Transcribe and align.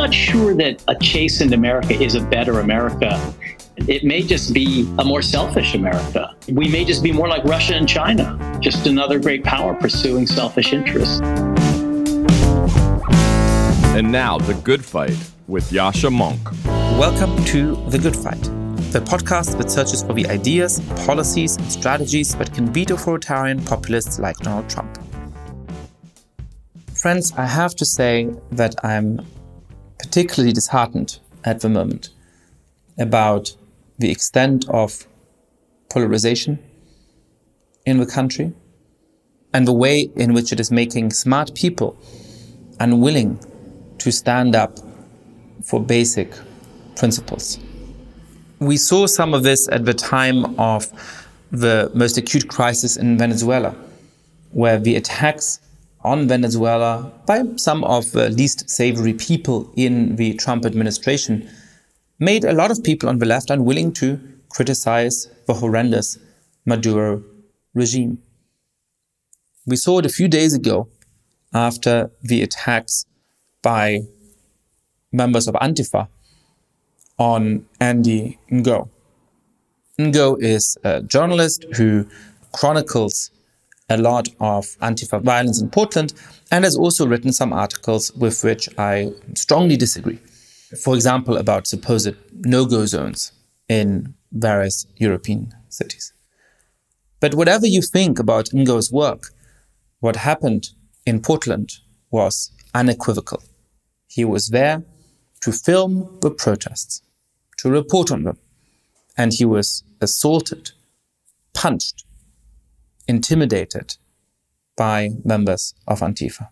not 0.00 0.14
sure 0.14 0.54
that 0.54 0.82
a 0.88 0.94
chastened 0.94 1.52
America 1.52 1.92
is 1.92 2.14
a 2.14 2.22
better 2.22 2.60
America. 2.60 3.20
It 3.76 4.02
may 4.02 4.22
just 4.22 4.54
be 4.54 4.90
a 4.98 5.04
more 5.04 5.20
selfish 5.20 5.74
America. 5.74 6.34
We 6.48 6.68
may 6.68 6.86
just 6.86 7.02
be 7.02 7.12
more 7.12 7.28
like 7.28 7.44
Russia 7.44 7.74
and 7.74 7.86
China, 7.86 8.24
just 8.62 8.86
another 8.86 9.18
great 9.18 9.44
power 9.44 9.74
pursuing 9.74 10.26
selfish 10.26 10.72
interests. 10.72 11.20
And 13.94 14.10
now, 14.10 14.38
The 14.38 14.54
Good 14.64 14.82
Fight 14.82 15.18
with 15.48 15.70
Yascha 15.70 16.08
Mounk. 16.08 16.42
Welcome 16.98 17.44
to 17.52 17.76
The 17.90 17.98
Good 17.98 18.16
Fight, 18.16 18.44
the 18.92 19.00
podcast 19.00 19.58
that 19.58 19.70
searches 19.70 20.02
for 20.02 20.14
the 20.14 20.26
ideas, 20.28 20.80
policies, 21.04 21.58
and 21.58 21.70
strategies 21.70 22.34
that 22.36 22.54
can 22.54 22.72
beat 22.72 22.90
authoritarian 22.90 23.62
populists 23.66 24.18
like 24.18 24.38
Donald 24.38 24.70
Trump. 24.70 24.96
Friends, 26.94 27.34
I 27.36 27.44
have 27.44 27.74
to 27.74 27.84
say 27.84 28.30
that 28.52 28.74
I'm 28.82 29.26
particularly 30.02 30.52
disheartened 30.52 31.18
at 31.44 31.60
the 31.60 31.68
moment 31.68 32.08
about 32.98 33.54
the 33.98 34.10
extent 34.10 34.68
of 34.68 35.06
polarization 35.90 36.58
in 37.84 37.98
the 37.98 38.06
country 38.06 38.52
and 39.52 39.66
the 39.66 39.72
way 39.72 40.10
in 40.16 40.32
which 40.32 40.52
it 40.52 40.60
is 40.60 40.70
making 40.70 41.10
smart 41.10 41.54
people 41.54 41.98
unwilling 42.78 43.38
to 43.98 44.10
stand 44.10 44.54
up 44.54 44.78
for 45.62 45.80
basic 45.80 46.32
principles. 46.96 47.58
We 48.58 48.76
saw 48.76 49.06
some 49.06 49.34
of 49.34 49.42
this 49.42 49.68
at 49.70 49.84
the 49.84 49.94
time 49.94 50.58
of 50.58 50.86
the 51.50 51.90
most 51.94 52.16
acute 52.16 52.48
crisis 52.48 52.96
in 52.96 53.18
Venezuela, 53.18 53.74
where 54.52 54.78
the 54.78 54.96
attacks 54.96 55.60
on 56.02 56.28
Venezuela 56.28 57.12
by 57.26 57.42
some 57.56 57.84
of 57.84 58.12
the 58.12 58.30
least 58.30 58.68
savory 58.70 59.12
people 59.12 59.70
in 59.76 60.16
the 60.16 60.34
Trump 60.34 60.64
administration 60.64 61.48
made 62.18 62.44
a 62.44 62.52
lot 62.52 62.70
of 62.70 62.82
people 62.82 63.08
on 63.08 63.18
the 63.18 63.26
left 63.26 63.50
unwilling 63.50 63.92
to 63.92 64.20
criticize 64.48 65.28
the 65.46 65.54
horrendous 65.54 66.18
Maduro 66.64 67.22
regime. 67.74 68.18
We 69.66 69.76
saw 69.76 69.98
it 69.98 70.06
a 70.06 70.10
few 70.10 70.28
days 70.28 70.54
ago 70.54 70.88
after 71.52 72.10
the 72.22 72.42
attacks 72.42 73.04
by 73.62 74.02
members 75.12 75.48
of 75.48 75.54
Antifa 75.54 76.08
on 77.18 77.66
Andy 77.80 78.38
Ngo. 78.50 78.88
Ngo 79.98 80.42
is 80.42 80.78
a 80.82 81.02
journalist 81.02 81.66
who 81.76 82.06
chronicles 82.52 83.30
a 83.90 83.98
lot 83.98 84.28
of 84.38 84.64
Antifa 84.78 85.20
violence 85.20 85.60
in 85.60 85.68
Portland 85.68 86.14
and 86.50 86.64
has 86.64 86.76
also 86.76 87.06
written 87.06 87.32
some 87.32 87.52
articles 87.52 88.12
with 88.14 88.42
which 88.44 88.68
I 88.78 89.12
strongly 89.34 89.76
disagree. 89.76 90.20
For 90.82 90.94
example, 90.94 91.36
about 91.36 91.66
supposed 91.66 92.14
no 92.32 92.64
go 92.64 92.86
zones 92.86 93.32
in 93.68 94.14
various 94.32 94.86
European 94.96 95.52
cities. 95.68 96.12
But 97.18 97.34
whatever 97.34 97.66
you 97.66 97.82
think 97.82 98.18
about 98.18 98.54
Ngo's 98.54 98.92
work, 98.92 99.30
what 99.98 100.16
happened 100.16 100.70
in 101.04 101.20
Portland 101.20 101.72
was 102.10 102.52
unequivocal. 102.72 103.42
He 104.06 104.24
was 104.24 104.48
there 104.48 104.82
to 105.42 105.52
film 105.52 106.18
the 106.22 106.30
protests, 106.30 107.02
to 107.58 107.70
report 107.70 108.10
on 108.10 108.22
them, 108.22 108.38
and 109.16 109.32
he 109.32 109.44
was 109.44 109.82
assaulted, 110.00 110.70
punched, 111.54 112.04
intimidated 113.10 113.96
by 114.76 115.10
members 115.24 115.74
of 115.86 116.00
Antifa. 116.00 116.48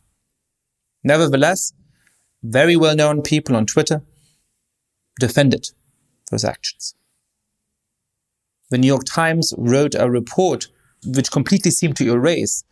Nevertheless, 1.05 1.73
very 2.43 2.77
well 2.77 2.97
known 2.97 3.23
people 3.23 3.55
on 3.57 3.65
Twitter 3.65 4.03
defended 5.21 5.71
those 6.31 6.45
actions. 6.45 6.95
The 8.71 8.79
New 8.79 8.89
York 8.89 9.05
Times 9.07 9.55
wrote 9.57 9.95
a 9.95 10.11
report 10.11 10.67
which 11.07 11.31
completely 11.31 11.71
seemed 11.71 11.97
to 11.97 12.13
erase 12.13 12.65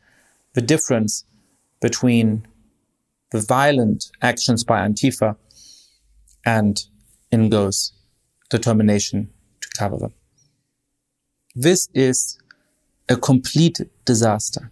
the 0.55 0.61
difference 0.61 1.25
between 1.81 2.47
the 3.31 3.41
violent 3.41 4.11
actions 4.21 4.65
by 4.65 4.79
Antifa 4.81 5.37
and 6.45 6.83
Ngo's 7.33 7.93
determination 8.51 9.31
to 9.61 9.69
cover 9.79 9.97
them. 9.97 10.13
This 11.55 11.89
is 11.95 12.39
a 13.09 13.17
complete 13.17 13.81
disaster. 14.05 14.71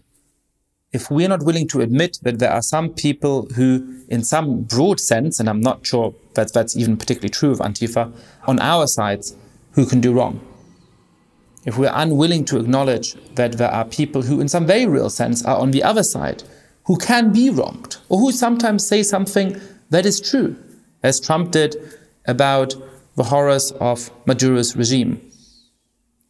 If 0.91 1.11
we're 1.11 1.29
not 1.29 1.43
willing 1.43 1.67
to 1.69 1.81
admit 1.81 2.19
that 2.23 2.39
there 2.39 2.51
are 2.51 2.61
some 2.61 2.89
people 2.89 3.47
who, 3.55 4.03
in 4.07 4.23
some 4.23 4.61
broad 4.61 4.99
sense, 4.99 5.39
and 5.39 5.49
I'm 5.49 5.61
not 5.61 5.85
sure 5.85 6.13
that 6.35 6.53
that's 6.53 6.75
even 6.77 6.95
particularly 6.97 7.29
true 7.29 7.51
of 7.51 7.59
Antifa, 7.59 8.13
on 8.47 8.59
our 8.59 8.87
sides, 8.87 9.35
who 9.71 9.85
can 9.85 9.99
do 9.99 10.13
wrong. 10.13 10.39
If 11.65 11.77
we're 11.77 11.91
unwilling 11.93 12.45
to 12.45 12.59
acknowledge 12.59 13.15
that 13.35 13.53
there 13.53 13.71
are 13.71 13.85
people 13.85 14.21
who, 14.21 14.39
in 14.39 14.47
some 14.47 14.65
very 14.65 14.85
real 14.85 15.09
sense, 15.09 15.43
are 15.43 15.57
on 15.57 15.71
the 15.71 15.83
other 15.83 16.03
side, 16.03 16.43
who 16.83 16.97
can 16.97 17.33
be 17.33 17.49
wronged, 17.49 17.97
or 18.07 18.19
who 18.19 18.31
sometimes 18.31 18.87
say 18.87 19.03
something 19.03 19.59
that 19.89 20.05
is 20.05 20.21
true, 20.21 20.55
as 21.03 21.19
Trump 21.19 21.51
did 21.51 21.75
about 22.25 22.75
the 23.15 23.23
horrors 23.23 23.71
of 23.79 24.11
Maduro's 24.25 24.75
regime, 24.75 25.19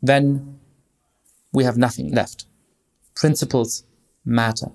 then 0.01 0.54
we 1.55 1.63
have 1.63 1.77
nothing 1.77 2.11
left. 2.11 2.45
Principles 3.16 3.85
matter. 4.25 4.67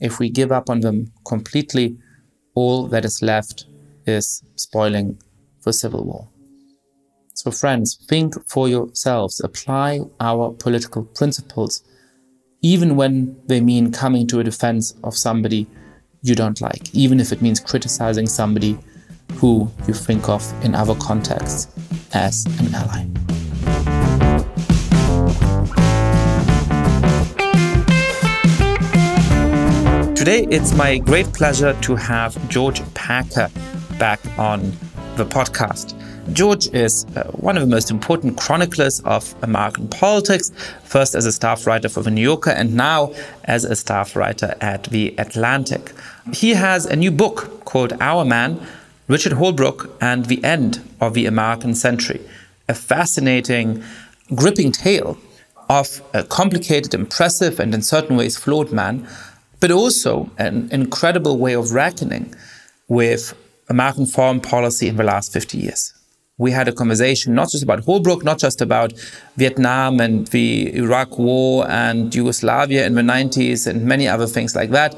If 0.00 0.18
we 0.18 0.28
give 0.28 0.50
up 0.50 0.68
on 0.68 0.80
them 0.80 1.12
completely, 1.24 1.96
all 2.54 2.88
that 2.88 3.04
is 3.04 3.22
left 3.22 3.66
is 4.06 4.42
spoiling 4.56 5.18
for 5.60 5.72
civil 5.72 6.04
war. 6.04 6.28
So, 7.34 7.50
friends, 7.50 7.96
think 8.08 8.34
for 8.48 8.68
yourselves. 8.68 9.40
Apply 9.40 10.00
our 10.20 10.52
political 10.52 11.04
principles, 11.04 11.82
even 12.60 12.96
when 12.96 13.36
they 13.46 13.60
mean 13.60 13.92
coming 13.92 14.26
to 14.28 14.40
a 14.40 14.44
defense 14.44 14.94
of 15.04 15.16
somebody 15.16 15.66
you 16.22 16.34
don't 16.34 16.60
like, 16.60 16.92
even 16.94 17.20
if 17.20 17.32
it 17.32 17.40
means 17.40 17.60
criticizing 17.60 18.26
somebody 18.26 18.78
who 19.34 19.70
you 19.86 19.94
think 19.94 20.28
of 20.28 20.42
in 20.64 20.74
other 20.74 20.94
contexts 20.96 21.68
as 22.12 22.46
an 22.60 22.74
ally. 22.74 23.93
Today, 30.24 30.46
it's 30.50 30.72
my 30.72 30.96
great 30.96 31.30
pleasure 31.34 31.78
to 31.82 31.96
have 31.96 32.48
George 32.48 32.80
Packer 32.94 33.50
back 33.98 34.20
on 34.38 34.72
the 35.16 35.26
podcast. 35.26 35.92
George 36.32 36.66
is 36.68 37.04
uh, 37.14 37.24
one 37.32 37.58
of 37.58 37.60
the 37.60 37.68
most 37.68 37.90
important 37.90 38.38
chroniclers 38.38 39.00
of 39.00 39.34
American 39.42 39.86
politics, 39.86 40.50
first 40.82 41.14
as 41.14 41.26
a 41.26 41.32
staff 41.32 41.66
writer 41.66 41.90
for 41.90 42.02
The 42.02 42.10
New 42.10 42.22
Yorker 42.22 42.48
and 42.48 42.74
now 42.74 43.12
as 43.44 43.64
a 43.64 43.76
staff 43.76 44.16
writer 44.16 44.54
at 44.62 44.84
The 44.84 45.14
Atlantic. 45.18 45.92
He 46.32 46.54
has 46.54 46.86
a 46.86 46.96
new 46.96 47.10
book 47.10 47.62
called 47.66 47.92
Our 48.00 48.24
Man 48.24 48.66
Richard 49.08 49.32
Holbrooke 49.32 49.90
and 50.00 50.24
the 50.24 50.42
End 50.42 50.82
of 51.02 51.12
the 51.12 51.26
American 51.26 51.74
Century, 51.74 52.22
a 52.66 52.72
fascinating, 52.72 53.84
gripping 54.34 54.72
tale 54.72 55.18
of 55.68 56.00
a 56.14 56.24
complicated, 56.24 56.94
impressive, 56.94 57.60
and 57.60 57.74
in 57.74 57.82
certain 57.82 58.16
ways 58.16 58.38
flawed 58.38 58.72
man 58.72 59.06
but 59.64 59.70
also 59.70 60.30
an 60.36 60.68
incredible 60.72 61.38
way 61.38 61.54
of 61.54 61.72
reckoning 61.72 62.34
with 62.88 63.32
American 63.70 64.04
foreign 64.04 64.38
policy 64.38 64.88
in 64.88 64.96
the 64.96 65.02
last 65.02 65.32
50 65.32 65.56
years. 65.56 65.94
We 66.36 66.50
had 66.50 66.68
a 66.68 66.72
conversation 66.72 67.34
not 67.34 67.48
just 67.48 67.62
about 67.62 67.80
Holbrooke, 67.86 68.24
not 68.24 68.38
just 68.38 68.60
about 68.60 68.92
Vietnam 69.38 70.00
and 70.00 70.26
the 70.26 70.70
Iraq 70.76 71.18
War 71.18 71.66
and 71.70 72.14
Yugoslavia 72.14 72.84
in 72.84 72.94
the 72.94 73.00
90s 73.00 73.66
and 73.66 73.86
many 73.86 74.06
other 74.06 74.26
things 74.26 74.54
like 74.54 74.68
that, 74.72 74.92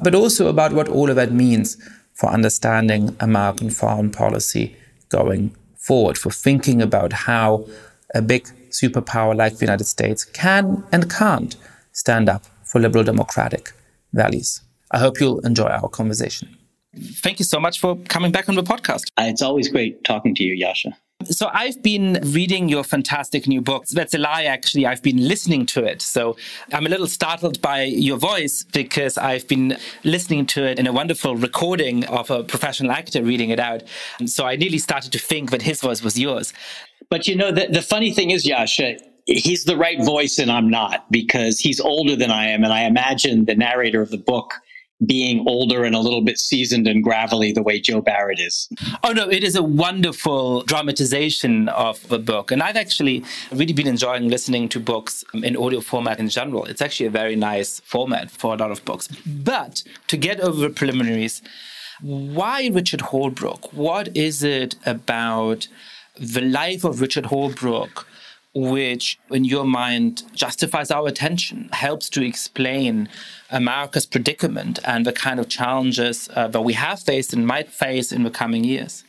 but 0.00 0.14
also 0.14 0.46
about 0.46 0.72
what 0.72 0.86
all 0.86 1.10
of 1.10 1.16
that 1.16 1.32
means 1.32 1.76
for 2.14 2.30
understanding 2.30 3.16
American 3.18 3.70
foreign 3.70 4.12
policy 4.12 4.76
going 5.08 5.52
forward, 5.74 6.16
for 6.16 6.30
thinking 6.30 6.80
about 6.80 7.12
how 7.12 7.66
a 8.14 8.22
big 8.22 8.44
superpower 8.70 9.34
like 9.36 9.56
the 9.56 9.64
United 9.64 9.86
States 9.86 10.24
can 10.24 10.84
and 10.92 11.10
can't 11.10 11.56
stand 11.90 12.28
up 12.28 12.44
for 12.62 12.78
liberal 12.80 13.02
democratic 13.02 13.72
values. 14.12 14.60
I 14.90 14.98
hope 14.98 15.20
you'll 15.20 15.40
enjoy 15.40 15.68
our 15.68 15.88
conversation. 15.88 16.56
Thank 16.94 17.38
you 17.38 17.44
so 17.44 17.58
much 17.58 17.80
for 17.80 17.96
coming 18.08 18.32
back 18.32 18.48
on 18.48 18.54
the 18.54 18.62
podcast. 18.62 19.04
Uh, 19.18 19.24
it's 19.24 19.40
always 19.40 19.68
great 19.68 20.04
talking 20.04 20.34
to 20.34 20.42
you, 20.42 20.62
Yascha. 20.62 20.92
So 21.24 21.48
I've 21.52 21.82
been 21.82 22.18
reading 22.22 22.68
your 22.68 22.84
fantastic 22.84 23.46
new 23.46 23.62
book. 23.62 23.86
That's 23.86 24.12
a 24.12 24.18
lie, 24.18 24.44
actually. 24.44 24.86
I've 24.86 25.02
been 25.02 25.28
listening 25.28 25.66
to 25.66 25.84
it. 25.84 26.02
So 26.02 26.36
I'm 26.72 26.84
a 26.84 26.88
little 26.88 27.06
startled 27.06 27.62
by 27.62 27.84
your 27.84 28.18
voice 28.18 28.64
because 28.64 29.16
I've 29.16 29.46
been 29.46 29.78
listening 30.04 30.46
to 30.46 30.64
it 30.64 30.78
in 30.78 30.86
a 30.86 30.92
wonderful 30.92 31.36
recording 31.36 32.04
of 32.06 32.30
a 32.30 32.42
professional 32.42 32.90
actor 32.90 33.22
reading 33.22 33.50
it 33.50 33.60
out. 33.60 33.84
And 34.18 34.28
so 34.28 34.46
I 34.46 34.56
nearly 34.56 34.78
started 34.78 35.12
to 35.12 35.18
think 35.18 35.50
that 35.50 35.62
his 35.62 35.80
voice 35.80 36.02
was 36.02 36.18
yours. 36.18 36.52
But 37.08 37.28
you 37.28 37.36
know, 37.36 37.52
the, 37.52 37.68
the 37.68 37.82
funny 37.82 38.12
thing 38.12 38.30
is, 38.30 38.44
Yascha, 38.44 38.98
he's 39.26 39.64
the 39.64 39.76
right 39.76 40.02
voice 40.04 40.38
and 40.38 40.50
I'm 40.50 40.68
not 40.68 41.10
because 41.10 41.58
he's 41.58 41.80
older 41.80 42.16
than 42.16 42.30
I 42.30 42.46
am. 42.46 42.64
And 42.64 42.72
I 42.72 42.82
imagine 42.82 43.44
the 43.44 43.54
narrator 43.54 44.00
of 44.00 44.10
the 44.10 44.18
book 44.18 44.54
being 45.06 45.44
older 45.48 45.84
and 45.84 45.94
a 45.94 45.98
little 45.98 46.22
bit 46.22 46.38
seasoned 46.38 46.86
and 46.86 47.02
gravelly 47.02 47.52
the 47.52 47.62
way 47.62 47.80
Joe 47.80 48.00
Barrett 48.00 48.38
is. 48.38 48.68
Oh, 49.02 49.12
no, 49.12 49.28
it 49.28 49.42
is 49.42 49.56
a 49.56 49.62
wonderful 49.62 50.62
dramatization 50.62 51.68
of 51.70 52.06
the 52.08 52.18
book. 52.18 52.50
And 52.50 52.62
I've 52.62 52.76
actually 52.76 53.24
really 53.50 53.72
been 53.72 53.88
enjoying 53.88 54.28
listening 54.28 54.68
to 54.70 54.80
books 54.80 55.24
in 55.34 55.56
audio 55.56 55.80
format 55.80 56.20
in 56.20 56.28
general. 56.28 56.64
It's 56.66 56.82
actually 56.82 57.06
a 57.06 57.10
very 57.10 57.36
nice 57.36 57.80
format 57.80 58.30
for 58.30 58.54
a 58.54 58.56
lot 58.56 58.70
of 58.70 58.84
books. 58.84 59.08
But 59.26 59.82
to 60.08 60.16
get 60.16 60.40
over 60.40 60.60
the 60.60 60.70
preliminaries, 60.70 61.42
why 62.00 62.70
Richard 62.72 63.00
Holbrooke? 63.00 63.72
What 63.72 64.16
is 64.16 64.42
it 64.42 64.76
about 64.86 65.68
the 66.18 66.42
life 66.42 66.84
of 66.84 67.00
Richard 67.00 67.24
Holbrooke? 67.24 68.04
Which, 68.54 69.18
in 69.30 69.44
your 69.44 69.64
mind, 69.64 70.22
justifies 70.34 70.90
our 70.90 71.08
attention, 71.08 71.68
helps 71.72 72.10
to 72.10 72.22
explain 72.22 73.08
America's 73.50 74.06
predicament 74.06 74.78
and 74.84 75.06
the 75.06 75.12
kind 75.12 75.40
of 75.40 75.48
challenges 75.48 76.28
uh, 76.34 76.48
that 76.48 76.60
we 76.60 76.74
have 76.74 77.00
faced 77.00 77.32
and 77.32 77.46
might 77.46 77.70
face 77.70 78.12
in 78.12 78.24
the 78.24 78.30
coming 78.30 78.64
years? 78.64 79.04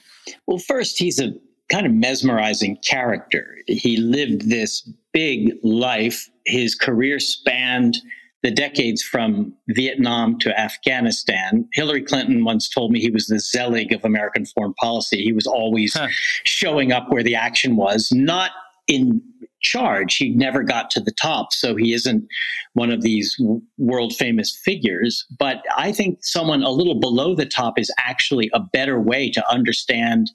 Well, 0.47 0.59
first, 0.59 0.97
he's 0.97 1.19
a 1.19 1.33
kind 1.69 1.85
of 1.85 1.93
mesmerizing 1.93 2.77
character. 2.85 3.57
He 3.67 3.97
lived 3.97 4.49
this 4.49 4.89
big 5.11 5.53
life. 5.63 6.29
His 6.45 6.75
career 6.75 7.19
spanned 7.19 7.97
the 8.43 8.51
decades 8.51 9.01
from 9.01 9.53
Vietnam 9.69 10.37
to 10.39 10.57
Afghanistan. 10.59 11.67
Hillary 11.73 12.01
Clinton 12.01 12.43
once 12.43 12.67
told 12.69 12.91
me 12.91 12.99
he 12.99 13.09
was 13.09 13.27
the 13.27 13.39
Zelig 13.39 13.93
of 13.93 14.03
American 14.03 14.45
foreign 14.45 14.73
policy. 14.73 15.23
He 15.23 15.31
was 15.31 15.47
always 15.47 15.93
huh. 15.93 16.07
showing 16.43 16.91
up 16.91 17.09
where 17.09 17.23
the 17.23 17.35
action 17.35 17.77
was, 17.77 18.11
not 18.11 18.51
in 18.87 19.21
charge. 19.63 20.17
He 20.17 20.29
never 20.29 20.63
got 20.63 20.89
to 20.91 20.99
the 20.99 21.11
top, 21.11 21.53
so 21.53 21.75
he 21.75 21.93
isn't 21.93 22.25
one 22.73 22.91
of 22.91 23.01
these 23.01 23.35
world 23.77 24.15
famous 24.15 24.55
figures. 24.63 25.25
But 25.39 25.63
I 25.75 25.91
think 25.91 26.19
someone 26.21 26.63
a 26.63 26.69
little 26.69 26.99
below 26.99 27.35
the 27.35 27.45
top 27.45 27.79
is 27.79 27.91
actually 27.97 28.49
a 28.53 28.59
better 28.59 28.99
way 28.99 29.29
to 29.31 29.51
understand 29.51 30.31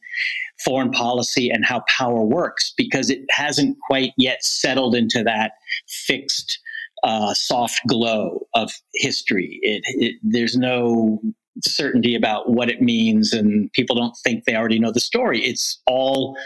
foreign 0.65 0.91
policy 0.91 1.51
and 1.51 1.65
how 1.65 1.81
power 1.89 2.25
works 2.25 2.73
because 2.77 3.11
it 3.11 3.21
hasn't 3.31 3.77
quite 3.87 4.13
yet 4.17 4.43
settled 4.43 4.95
into 4.95 5.23
that 5.23 5.53
fixed 5.89 6.59
uh, 7.05 7.33
soft 7.35 7.81
glow 7.87 8.47
of 8.55 8.73
history. 8.95 9.61
It, 9.63 9.83
it, 9.87 10.15
there's 10.23 10.57
no 10.57 11.21
certainty 11.63 12.15
about 12.15 12.51
what 12.51 12.71
it 12.71 12.83
means, 12.83 13.33
and 13.33 13.73
people 13.73 13.97
don't 13.97 14.17
think 14.25 14.45
they 14.45 14.55
already 14.55 14.79
know 14.79 14.93
the 14.93 15.01
story. 15.01 15.45
It's 15.45 15.81
all 15.87 16.37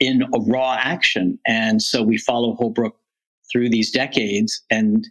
in 0.00 0.22
a 0.22 0.40
raw 0.40 0.76
action. 0.78 1.38
And 1.46 1.82
so 1.82 2.02
we 2.02 2.18
follow 2.18 2.56
Holbrooke 2.56 2.92
through 3.50 3.70
these 3.70 3.90
decades 3.90 4.62
and 4.70 5.06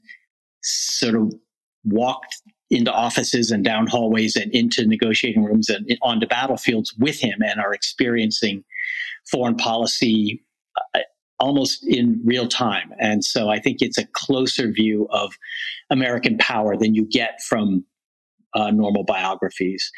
sort 0.64 1.16
of 1.16 1.34
walked 1.84 2.42
into 2.70 2.92
offices 2.92 3.50
and 3.52 3.64
down 3.64 3.88
hallways 3.88 4.36
and 4.36 4.52
into 4.54 4.86
negotiating 4.86 5.44
rooms 5.44 5.70
and 5.70 5.98
onto 6.02 6.28
battlefields 6.28 6.94
with 7.00 7.20
him 7.20 7.42
and 7.42 7.60
are 7.60 7.74
experiencing 7.74 8.64
foreign 9.32 9.56
policy 9.56 10.44
uh, 10.96 11.00
almost 11.40 11.86
in 11.86 12.20
real 12.26 12.48
time. 12.48 12.94
And 13.00 13.24
so 13.24 13.50
I 13.50 13.60
think 13.60 13.78
it's 13.82 13.98
a 13.98 14.08
closer 14.08 14.72
view 14.72 15.08
of 15.12 15.34
American 15.90 16.38
power 16.40 16.76
than 16.76 16.96
you 16.96 17.06
get 17.06 17.42
from 17.42 17.86
uh, 18.54 18.72
normal 18.72 19.04
biographies. 19.04 19.92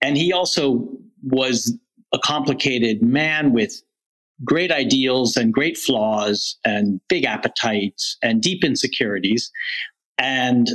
And 0.00 0.16
he 0.16 0.32
also 0.32 0.88
was 1.22 1.76
a 2.12 2.18
complicated 2.18 3.02
man 3.02 3.52
with 3.52 3.82
great 4.44 4.72
ideals 4.72 5.36
and 5.36 5.52
great 5.52 5.76
flaws 5.76 6.56
and 6.64 7.00
big 7.08 7.24
appetites 7.24 8.16
and 8.22 8.42
deep 8.42 8.64
insecurities. 8.64 9.50
And 10.18 10.68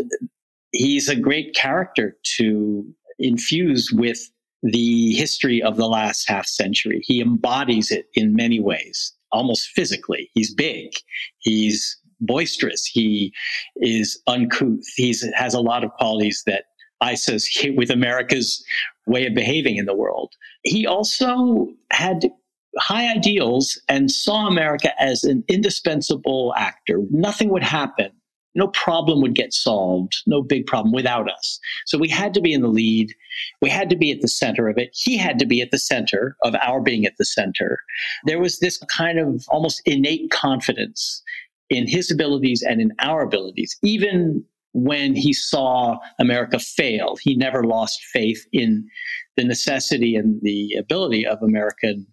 he's 0.72 1.10
a 1.10 1.16
great 1.16 1.56
character 1.56 2.18
to 2.38 2.86
infuse 3.20 3.92
with 3.94 4.20
the 4.64 5.14
history 5.14 5.62
of 5.62 5.78
the 5.78 5.88
last 5.88 6.28
half 6.28 6.48
century. 6.48 7.02
He 7.04 7.22
embodies 7.22 7.92
it 7.92 8.08
in 8.16 8.36
many 8.36 8.60
ways, 8.60 9.14
almost 9.32 9.70
physically. 9.70 10.30
He's 10.34 10.54
big, 10.54 10.92
he's 11.40 11.98
boisterous, 12.20 12.86
he 12.86 13.32
is 13.78 14.20
uncouth, 14.28 14.84
he 14.96 15.14
has 15.36 15.54
a 15.54 15.60
lot 15.60 15.84
of 15.84 15.92
qualities 15.92 16.44
that 16.48 16.66
I 17.02 17.12
associate 17.12 17.76
with 17.76 17.92
America's 17.92 18.64
way 19.06 19.28
of 19.28 19.36
behaving 19.36 19.78
in 19.78 19.86
the 19.86 19.96
world. 19.96 20.34
He 20.64 20.88
also 20.88 21.68
had 21.92 22.30
high 22.78 23.12
ideals 23.12 23.80
and 23.88 24.12
saw 24.12 24.48
America 24.48 24.92
as 25.02 25.24
an 25.24 25.44
indispensable 25.48 26.54
actor. 26.58 27.00
Nothing 27.12 27.50
would 27.50 27.64
happen. 27.64 28.12
No 28.56 28.70
problem 28.70 29.22
would 29.22 29.36
get 29.36 29.54
solved, 29.54 30.22
no 30.26 30.42
big 30.42 30.66
problem 30.66 30.94
without 30.94 31.30
us. 31.30 31.60
So 31.86 31.98
we 31.98 32.08
had 32.08 32.34
to 32.34 32.42
be 32.42 32.54
in 32.54 32.62
the 32.62 32.70
lead. 32.70 33.14
We 33.62 33.70
had 33.70 33.90
to 33.90 33.98
be 33.98 34.12
at 34.12 34.22
the 34.22 34.30
center 34.30 34.70
of 34.70 34.78
it. 34.78 34.92
He 34.94 35.18
had 35.18 35.38
to 35.40 35.46
be 35.46 35.62
at 35.62 35.72
the 35.72 35.78
center 35.78 36.38
of 36.42 36.56
our 36.56 36.82
being 36.82 37.06
at 37.06 37.18
the 37.18 37.26
center. 37.26 37.80
There 38.26 38.40
was 38.40 38.60
this 38.60 38.78
kind 38.90 39.20
of 39.20 39.44
almost 39.50 39.82
innate 39.86 40.32
confidence 40.32 41.22
in 41.70 41.86
his 41.86 42.10
abilities 42.10 42.62
and 42.62 42.80
in 42.80 42.94
our 43.00 43.22
abilities, 43.24 43.78
even 43.84 44.46
when 44.72 45.16
he 45.16 45.34
saw 45.34 45.98
America 46.20 46.60
fail. 46.60 47.18
He 47.22 47.36
never 47.36 47.64
lost 47.64 48.04
faith 48.06 48.46
in 48.54 48.88
the 49.36 49.44
necessity 49.44 50.16
and 50.16 50.40
the 50.42 50.76
ability 50.76 51.26
of 51.26 51.42
American 51.42 52.08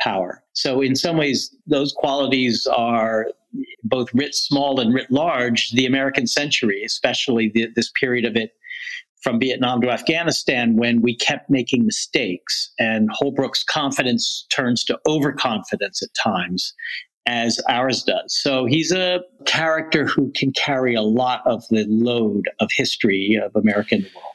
power. 0.00 0.42
So, 0.52 0.80
in 0.80 0.96
some 0.96 1.16
ways, 1.16 1.54
those 1.66 1.92
qualities 1.92 2.66
are 2.66 3.26
both 3.84 4.08
writ 4.14 4.34
small 4.34 4.80
and 4.80 4.94
writ 4.94 5.10
large, 5.10 5.70
the 5.72 5.86
American 5.86 6.26
century, 6.26 6.82
especially 6.84 7.50
the, 7.54 7.68
this 7.74 7.90
period 7.98 8.24
of 8.24 8.36
it 8.36 8.52
from 9.22 9.40
Vietnam 9.40 9.80
to 9.80 9.90
Afghanistan 9.90 10.76
when 10.76 11.00
we 11.00 11.16
kept 11.16 11.48
making 11.48 11.86
mistakes. 11.86 12.70
And 12.78 13.08
Holbrooke's 13.10 13.64
confidence 13.64 14.46
turns 14.50 14.84
to 14.84 14.98
overconfidence 15.08 16.02
at 16.02 16.10
times, 16.14 16.74
as 17.26 17.58
ours 17.68 18.02
does. 18.02 18.38
So 18.42 18.66
he's 18.66 18.92
a 18.92 19.20
character 19.46 20.04
who 20.04 20.30
can 20.32 20.52
carry 20.52 20.94
a 20.94 21.02
lot 21.02 21.40
of 21.46 21.64
the 21.70 21.86
load 21.88 22.50
of 22.60 22.68
history 22.70 23.40
of 23.42 23.56
American 23.56 24.02
world. 24.14 24.33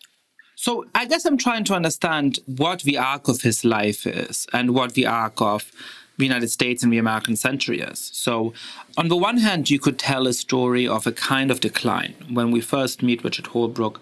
So 0.61 0.87
I 0.93 1.05
guess 1.05 1.23
I'm 1.23 1.37
trying 1.37 1.63
to 1.63 1.73
understand 1.73 2.39
what 2.45 2.81
the 2.81 2.97
arc 2.97 3.29
of 3.29 3.43
his 3.43 3.63
life 3.63 4.05
is 4.05 4.45
and 4.51 4.75
what 4.75 4.93
the 4.93 5.05
arc 5.05 5.41
of 5.41 5.71
the 6.17 6.25
United 6.25 6.49
States 6.49 6.83
and 6.83 6.91
the 6.91 6.97
American 6.97 7.37
century 7.37 7.79
is. 7.79 8.11
So, 8.13 8.51
on 8.97 9.07
the 9.07 9.15
one 9.15 9.37
hand, 9.37 9.69
you 9.69 9.79
could 9.79 9.97
tell 9.97 10.27
a 10.27 10.33
story 10.33 10.85
of 10.85 11.07
a 11.07 11.13
kind 11.13 11.49
of 11.49 11.61
decline. 11.61 12.13
When 12.29 12.51
we 12.51 12.59
first 12.59 13.01
meet 13.01 13.23
Richard 13.23 13.45
Holbrooke, 13.45 14.01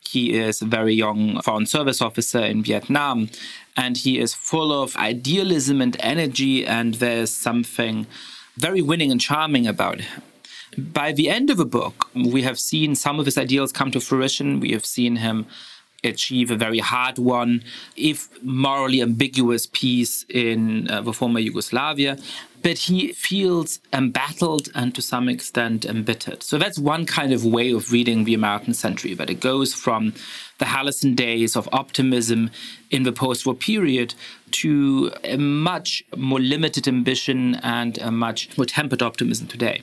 he 0.00 0.38
is 0.38 0.62
a 0.62 0.64
very 0.64 0.94
young 0.94 1.42
foreign 1.42 1.66
service 1.66 2.00
officer 2.00 2.40
in 2.40 2.62
Vietnam, 2.62 3.28
and 3.76 3.98
he 3.98 4.18
is 4.18 4.32
full 4.32 4.72
of 4.72 4.96
idealism 4.96 5.82
and 5.82 5.98
energy, 6.00 6.66
and 6.66 6.94
there's 6.94 7.30
something 7.30 8.06
very 8.56 8.80
winning 8.80 9.12
and 9.12 9.20
charming 9.20 9.66
about 9.66 10.00
him. 10.00 10.22
By 10.78 11.12
the 11.12 11.28
end 11.28 11.50
of 11.50 11.58
the 11.58 11.66
book, 11.66 12.08
we 12.14 12.40
have 12.40 12.58
seen 12.58 12.94
some 12.94 13.20
of 13.20 13.26
his 13.26 13.36
ideals 13.36 13.70
come 13.70 13.90
to 13.90 14.00
fruition. 14.00 14.60
We 14.60 14.70
have 14.72 14.86
seen 14.86 15.16
him 15.16 15.44
achieve 16.04 16.50
a 16.50 16.56
very 16.56 16.78
hard 16.78 17.18
one, 17.18 17.62
if 17.96 18.28
morally 18.42 19.02
ambiguous 19.02 19.66
peace 19.66 20.24
in 20.28 20.90
uh, 20.90 21.00
the 21.02 21.12
former 21.12 21.40
Yugoslavia. 21.40 22.16
But 22.62 22.76
he 22.76 23.14
feels 23.14 23.80
embattled 23.90 24.68
and 24.74 24.94
to 24.94 25.00
some 25.00 25.30
extent 25.30 25.86
embittered. 25.86 26.42
So 26.42 26.58
that's 26.58 26.78
one 26.78 27.06
kind 27.06 27.32
of 27.32 27.42
way 27.42 27.72
of 27.72 27.90
reading 27.90 28.24
the 28.24 28.34
American 28.34 28.74
century, 28.74 29.14
that 29.14 29.30
it 29.30 29.40
goes 29.40 29.72
from 29.72 30.12
the 30.58 30.66
halcyon 30.66 31.14
days 31.14 31.56
of 31.56 31.68
optimism 31.72 32.50
in 32.90 33.04
the 33.04 33.12
post 33.12 33.46
war 33.46 33.54
period 33.54 34.14
to 34.50 35.10
a 35.24 35.38
much 35.38 36.04
more 36.16 36.40
limited 36.40 36.86
ambition 36.86 37.54
and 37.62 37.96
a 37.98 38.10
much 38.10 38.56
more 38.58 38.66
tempered 38.66 39.00
optimism 39.00 39.46
today. 39.46 39.80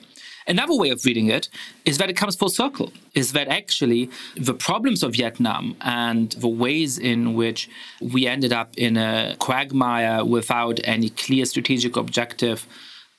Another 0.48 0.74
way 0.74 0.88
of 0.88 1.04
reading 1.04 1.26
it 1.26 1.48
is 1.84 1.98
that 1.98 2.08
it 2.08 2.16
comes 2.16 2.34
full 2.34 2.48
circle, 2.48 2.90
is 3.14 3.32
that 3.32 3.48
actually 3.48 4.10
the 4.34 4.54
problems 4.54 5.02
of 5.02 5.12
Vietnam 5.12 5.76
and 5.82 6.32
the 6.32 6.48
ways 6.48 6.98
in 6.98 7.34
which 7.34 7.68
we 8.00 8.26
ended 8.26 8.52
up 8.52 8.70
in 8.78 8.96
a 8.96 9.36
quagmire 9.38 10.24
without 10.24 10.80
any 10.84 11.10
clear 11.10 11.44
strategic 11.44 11.96
objective 11.96 12.66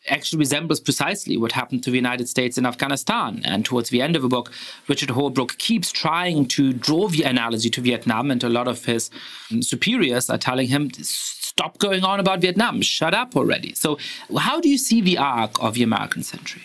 actually 0.07 0.39
resembles 0.39 0.79
precisely 0.79 1.38
what 1.38 1.51
happened 1.51 1.83
to 1.83 1.91
the 1.91 1.98
United 1.98 2.27
States 2.27 2.57
in 2.57 2.65
Afghanistan. 2.65 3.41
And 3.43 3.63
towards 3.63 3.89
the 3.89 4.01
end 4.01 4.15
of 4.15 4.24
the 4.24 4.27
book, 4.27 4.51
Richard 4.88 5.09
Holbrooke 5.09 5.57
keeps 5.57 5.91
trying 5.91 6.48
to 6.48 6.74
draw 6.74 7.09
the 7.09 7.24
analogy 7.24 7.69
to 7.69 7.81
Vietnam, 7.81 8.31
and 8.31 8.43
a 8.43 8.50
lot 8.50 8.67
of 8.67 8.86
his 8.86 9.12
um, 9.51 9.62
superiors 9.62 10.29
are 10.29 10.38
telling 10.38 10.67
him, 10.67 10.89
stop 10.93 11.77
going 11.77 12.03
on 12.03 12.19
about 12.19 12.39
Vietnam, 12.39 12.81
shut 12.81 13.13
up 13.13 13.36
already. 13.36 13.75
So, 13.75 14.00
how 14.38 14.59
do 14.59 14.69
you 14.69 14.77
see 14.77 15.01
the 15.01 15.17
arc 15.17 15.62
of 15.62 15.75
the 15.75 15.83
American 15.83 16.24
century? 16.24 16.63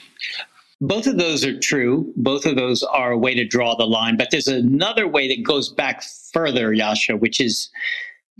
Both 0.81 1.07
of 1.07 1.19
those 1.19 1.45
are 1.45 1.59
true. 1.59 2.13
Both 2.17 2.47
of 2.47 2.57
those 2.57 2.83
are 2.83 3.13
a 3.13 3.19
way 3.19 3.35
to 3.35 3.47
draw 3.47 3.75
the 3.77 3.87
line. 3.87 4.17
But 4.17 4.29
there's 4.31 4.49
another 4.49 5.07
way 5.09 5.29
that 5.29 5.45
goes 5.45 5.73
back 5.73 6.03
further, 6.33 6.73
Yascha, 6.73 7.19
which 7.19 7.41
is 7.41 7.71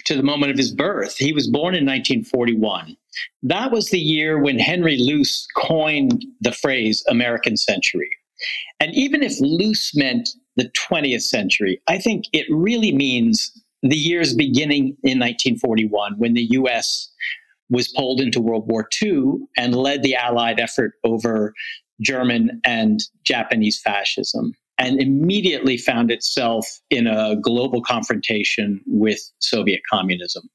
to 0.07 0.17
the 0.17 0.23
moment 0.23 0.51
of 0.51 0.59
his 0.59 0.73
birth. 0.73 1.17
He 1.17 1.33
was 1.33 1.49
born 1.49 1.75
in 1.75 1.87
1941. 1.87 2.97
That 3.45 3.71
was 3.71 3.91
the 3.91 4.01
year 4.01 4.39
when 4.39 4.59
Henry 4.59 4.99
Luce 4.99 5.47
coined 5.57 6.25
the 6.41 6.53
phrase 6.53 7.05
American 7.09 7.57
century. 7.57 8.11
And 8.81 8.93
even 8.95 9.23
if 9.23 9.41
Luce 9.41 9.95
meant 9.95 10.29
the 10.57 10.71
20th 10.71 11.23
century, 11.23 11.81
I 11.87 11.99
think 11.99 12.25
it 12.33 12.47
really 12.51 12.93
means 12.93 13.53
the 13.83 13.97
years 13.97 14.35
beginning 14.35 14.97
in 15.05 15.21
1941 15.21 16.15
when 16.19 16.35
the 16.35 16.49
US 16.53 17.11
was 17.71 17.89
pulled 17.89 18.21
into 18.21 18.41
World 18.41 18.67
War 18.69 18.89
II 19.03 19.37
and 19.57 19.75
led 19.75 20.03
the 20.03 20.17
Allied 20.17 20.61
effort 20.61 20.95
over 21.05 21.55
German 22.01 22.61
and 22.65 23.01
Japanese 23.25 23.81
fascism 23.81 24.53
and 24.79 25.01
immediately 25.01 25.77
found 25.77 26.11
itself 26.11 26.81
in 26.91 27.07
a 27.07 27.37
global 27.37 27.81
confrontation 27.81 28.81
with 28.87 29.21
Soviet 29.39 29.81
communism. 29.91 30.49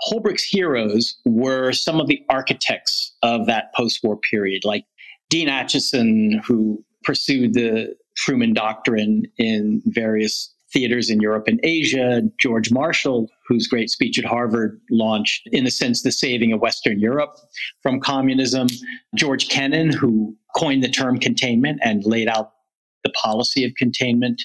Holbrooke's 0.00 0.44
heroes 0.44 1.16
were 1.24 1.72
some 1.72 2.00
of 2.00 2.06
the 2.06 2.22
architects 2.28 3.14
of 3.22 3.46
that 3.46 3.74
post 3.74 4.00
war 4.02 4.16
period, 4.16 4.64
like 4.64 4.84
Dean 5.28 5.48
Acheson, 5.48 6.42
who 6.44 6.84
pursued 7.04 7.54
the 7.54 7.94
Truman 8.16 8.52
Doctrine 8.52 9.24
in 9.38 9.82
various 9.86 10.52
theaters 10.72 11.10
in 11.10 11.20
Europe 11.20 11.44
and 11.46 11.60
Asia, 11.62 12.22
George 12.38 12.70
Marshall, 12.70 13.28
whose 13.46 13.66
great 13.66 13.90
speech 13.90 14.18
at 14.18 14.24
Harvard 14.24 14.80
launched, 14.90 15.48
in 15.52 15.66
a 15.66 15.70
sense, 15.70 16.02
the 16.02 16.12
saving 16.12 16.52
of 16.52 16.60
Western 16.60 17.00
Europe 17.00 17.36
from 17.82 18.00
communism, 18.00 18.68
George 19.14 19.48
Kennan, 19.48 19.92
who 19.92 20.36
coined 20.56 20.82
the 20.82 20.88
term 20.88 21.18
containment 21.18 21.80
and 21.82 22.04
laid 22.04 22.28
out 22.28 22.52
the 23.04 23.10
policy 23.10 23.64
of 23.64 23.74
containment, 23.76 24.42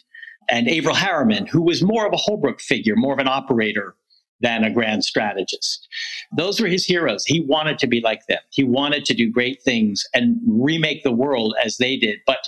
and 0.49 0.67
Averell 0.67 0.95
Harriman, 0.95 1.45
who 1.45 1.61
was 1.61 1.83
more 1.83 2.05
of 2.05 2.13
a 2.13 2.17
Holbrooke 2.17 2.61
figure, 2.61 2.95
more 2.95 3.13
of 3.13 3.19
an 3.19 3.27
operator 3.27 3.95
than 4.41 4.63
a 4.63 4.69
grand 4.69 5.03
strategist. 5.03 5.87
Those 6.35 6.59
were 6.59 6.67
his 6.67 6.85
heroes. 6.85 7.25
He 7.25 7.39
wanted 7.39 7.79
to 7.79 7.87
be 7.87 8.01
like 8.01 8.27
them. 8.27 8.39
He 8.51 8.63
wanted 8.63 9.05
to 9.05 9.13
do 9.13 9.31
great 9.31 9.61
things 9.63 10.03
and 10.13 10.37
remake 10.45 11.03
the 11.03 11.11
world 11.11 11.55
as 11.63 11.77
they 11.77 11.95
did. 11.95 12.19
But 12.27 12.45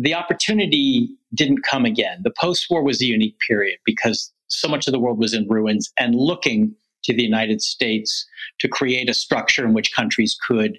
the 0.00 0.14
opportunity 0.14 1.10
didn't 1.34 1.62
come 1.62 1.84
again. 1.84 2.20
The 2.24 2.32
post 2.40 2.68
war 2.70 2.82
was 2.82 3.02
a 3.02 3.06
unique 3.06 3.38
period 3.46 3.78
because 3.84 4.32
so 4.48 4.66
much 4.66 4.86
of 4.88 4.92
the 4.92 4.98
world 4.98 5.18
was 5.18 5.34
in 5.34 5.46
ruins 5.46 5.92
and 5.98 6.14
looking 6.14 6.74
to 7.04 7.12
the 7.12 7.22
United 7.22 7.60
States 7.60 8.26
to 8.60 8.68
create 8.68 9.10
a 9.10 9.14
structure 9.14 9.64
in 9.64 9.74
which 9.74 9.94
countries 9.94 10.38
could 10.48 10.78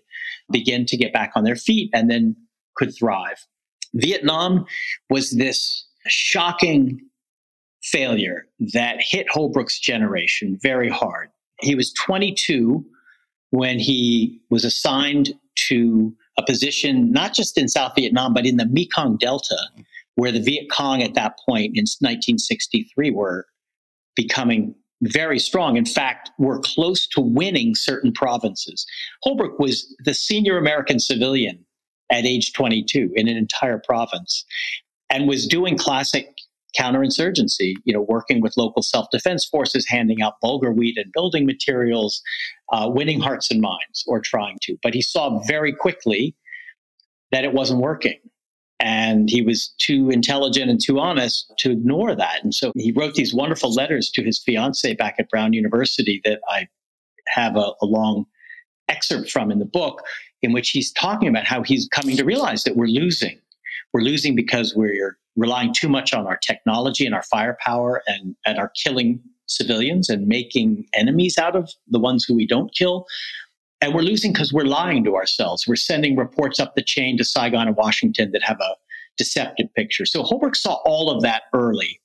begin 0.51 0.87
to 0.87 0.97
get 0.97 1.13
back 1.13 1.33
on 1.35 1.43
their 1.43 1.55
feet 1.55 1.91
and 1.93 2.09
then 2.09 2.35
could 2.75 2.95
thrive. 2.95 3.45
Vietnam 3.93 4.65
was 5.11 5.31
this 5.31 5.85
shocking 6.07 6.99
failure 7.83 8.47
that 8.73 8.97
hit 8.99 9.27
Holbrooke's 9.29 9.79
generation 9.79 10.57
very 10.63 10.89
hard. 10.89 11.29
He 11.59 11.75
was 11.75 11.93
22 11.93 12.83
when 13.51 13.77
he 13.77 14.41
was 14.49 14.65
assigned 14.65 15.33
to 15.67 16.15
a 16.41 16.45
position 16.45 17.11
not 17.11 17.33
just 17.33 17.57
in 17.57 17.67
South 17.67 17.93
Vietnam, 17.95 18.33
but 18.33 18.45
in 18.45 18.57
the 18.57 18.65
Mekong 18.65 19.17
Delta, 19.17 19.57
where 20.15 20.31
the 20.31 20.41
Viet 20.41 20.69
Cong 20.71 21.01
at 21.01 21.13
that 21.13 21.37
point 21.45 21.71
in 21.75 21.83
1963 21.99 23.11
were 23.11 23.45
becoming 24.15 24.75
very 25.01 25.39
strong. 25.39 25.77
In 25.77 25.85
fact, 25.85 26.29
were 26.37 26.59
close 26.59 27.07
to 27.07 27.21
winning 27.21 27.75
certain 27.75 28.11
provinces. 28.11 28.85
Holbrooke 29.25 29.59
was 29.59 29.95
the 30.05 30.13
senior 30.13 30.57
American 30.57 30.99
civilian 30.99 31.65
at 32.11 32.25
age 32.25 32.53
22 32.53 33.11
in 33.15 33.27
an 33.27 33.37
entire 33.37 33.79
province 33.79 34.45
and 35.09 35.27
was 35.27 35.47
doing 35.47 35.77
classic 35.77 36.35
counterinsurgency, 36.79 37.75
you 37.83 37.93
know, 37.93 38.01
working 38.01 38.41
with 38.41 38.53
local 38.57 38.81
self-defense 38.81 39.45
forces, 39.45 39.85
handing 39.87 40.21
out 40.21 40.35
bulgur 40.43 40.75
wheat 40.75 40.97
and 40.97 41.11
building 41.13 41.45
materials, 41.45 42.21
uh, 42.71 42.89
winning 42.93 43.19
hearts 43.19 43.51
and 43.51 43.61
minds, 43.61 44.03
or 44.07 44.19
trying 44.19 44.57
to. 44.63 44.77
But 44.81 44.93
he 44.93 45.01
saw 45.01 45.39
very 45.45 45.73
quickly 45.73 46.35
that 47.31 47.43
it 47.43 47.53
wasn't 47.53 47.81
working. 47.81 48.19
And 48.79 49.29
he 49.29 49.43
was 49.43 49.75
too 49.77 50.09
intelligent 50.09 50.71
and 50.71 50.81
too 50.81 50.99
honest 50.99 51.53
to 51.59 51.71
ignore 51.71 52.15
that. 52.15 52.43
And 52.43 52.53
so 52.53 52.71
he 52.75 52.91
wrote 52.91 53.13
these 53.13 53.33
wonderful 53.33 53.71
letters 53.71 54.09
to 54.11 54.23
his 54.23 54.39
fiancee 54.39 54.95
back 54.95 55.15
at 55.19 55.29
Brown 55.29 55.53
University 55.53 56.19
that 56.23 56.39
I 56.49 56.67
have 57.27 57.55
a, 57.55 57.73
a 57.81 57.85
long 57.85 58.25
excerpt 58.89 59.29
from 59.29 59.51
in 59.51 59.59
the 59.59 59.65
book, 59.65 60.01
in 60.41 60.51
which 60.51 60.71
he's 60.71 60.91
talking 60.91 61.29
about 61.29 61.45
how 61.45 61.61
he's 61.61 61.87
coming 61.89 62.17
to 62.17 62.25
realize 62.25 62.63
that 62.63 62.75
we're 62.75 62.87
losing. 62.87 63.39
We're 63.93 64.01
losing 64.01 64.35
because 64.35 64.73
we're 64.75 65.17
relying 65.35 65.73
too 65.73 65.89
much 65.89 66.13
on 66.13 66.27
our 66.27 66.37
technology 66.37 67.05
and 67.05 67.15
our 67.15 67.23
firepower 67.23 68.03
and, 68.07 68.35
and 68.45 68.57
are 68.57 68.71
killing 68.83 69.19
civilians 69.47 70.09
and 70.09 70.27
making 70.27 70.85
enemies 70.93 71.37
out 71.37 71.55
of 71.55 71.69
the 71.87 71.99
ones 71.99 72.23
who 72.23 72.35
we 72.35 72.47
don't 72.47 72.73
kill. 72.73 73.05
And 73.81 73.93
we're 73.93 74.01
losing 74.01 74.31
because 74.31 74.53
we're 74.53 74.63
lying 74.63 75.03
to 75.05 75.15
ourselves. 75.15 75.67
We're 75.67 75.75
sending 75.75 76.15
reports 76.15 76.59
up 76.59 76.75
the 76.75 76.83
chain 76.83 77.17
to 77.17 77.23
Saigon 77.23 77.67
and 77.67 77.75
Washington 77.75 78.31
that 78.31 78.43
have 78.43 78.59
a 78.59 78.75
deceptive 79.17 79.73
picture. 79.73 80.05
So 80.05 80.23
Holbrooke 80.23 80.55
saw 80.55 80.75
all 80.85 81.09
of 81.09 81.21
that 81.23 81.43
early 81.53 81.99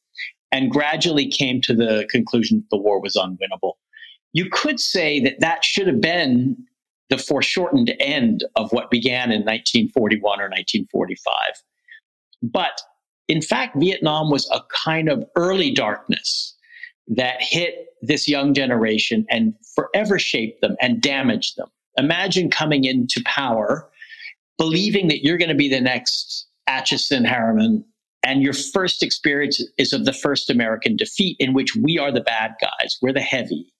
and 0.52 0.70
gradually 0.70 1.28
came 1.28 1.60
to 1.62 1.74
the 1.74 2.06
conclusion 2.10 2.58
that 2.58 2.76
the 2.76 2.82
war 2.82 3.00
was 3.00 3.16
unwinnable. 3.16 3.74
You 4.32 4.48
could 4.50 4.80
say 4.80 5.20
that 5.20 5.40
that 5.40 5.64
should 5.64 5.86
have 5.86 6.00
been 6.00 6.56
the 7.10 7.18
foreshortened 7.18 7.94
end 8.00 8.44
of 8.56 8.72
what 8.72 8.90
began 8.90 9.30
in 9.30 9.42
1941 9.42 10.40
or 10.40 10.48
1945. 10.48 11.34
But 12.42 12.80
in 13.28 13.42
fact, 13.42 13.76
Vietnam 13.78 14.30
was 14.30 14.48
a 14.50 14.60
kind 14.84 15.08
of 15.08 15.24
early 15.36 15.72
darkness 15.72 16.54
that 17.08 17.36
hit 17.40 17.88
this 18.02 18.28
young 18.28 18.54
generation 18.54 19.26
and 19.30 19.54
forever 19.74 20.18
shaped 20.18 20.60
them 20.60 20.76
and 20.80 21.00
damaged 21.00 21.56
them. 21.56 21.68
Imagine 21.96 22.50
coming 22.50 22.84
into 22.84 23.22
power 23.24 23.88
believing 24.58 25.08
that 25.08 25.22
you're 25.22 25.38
going 25.38 25.50
to 25.50 25.54
be 25.54 25.68
the 25.68 25.80
next 25.80 26.46
Acheson 26.68 27.26
Harriman, 27.26 27.84
and 28.22 28.42
your 28.42 28.52
first 28.52 29.02
experience 29.02 29.62
is 29.78 29.92
of 29.92 30.04
the 30.04 30.12
first 30.12 30.50
American 30.50 30.96
defeat 30.96 31.36
in 31.38 31.52
which 31.52 31.76
we 31.76 31.98
are 31.98 32.10
the 32.10 32.22
bad 32.22 32.54
guys, 32.60 32.98
we're 33.00 33.12
the 33.12 33.20
heavy. 33.20 33.72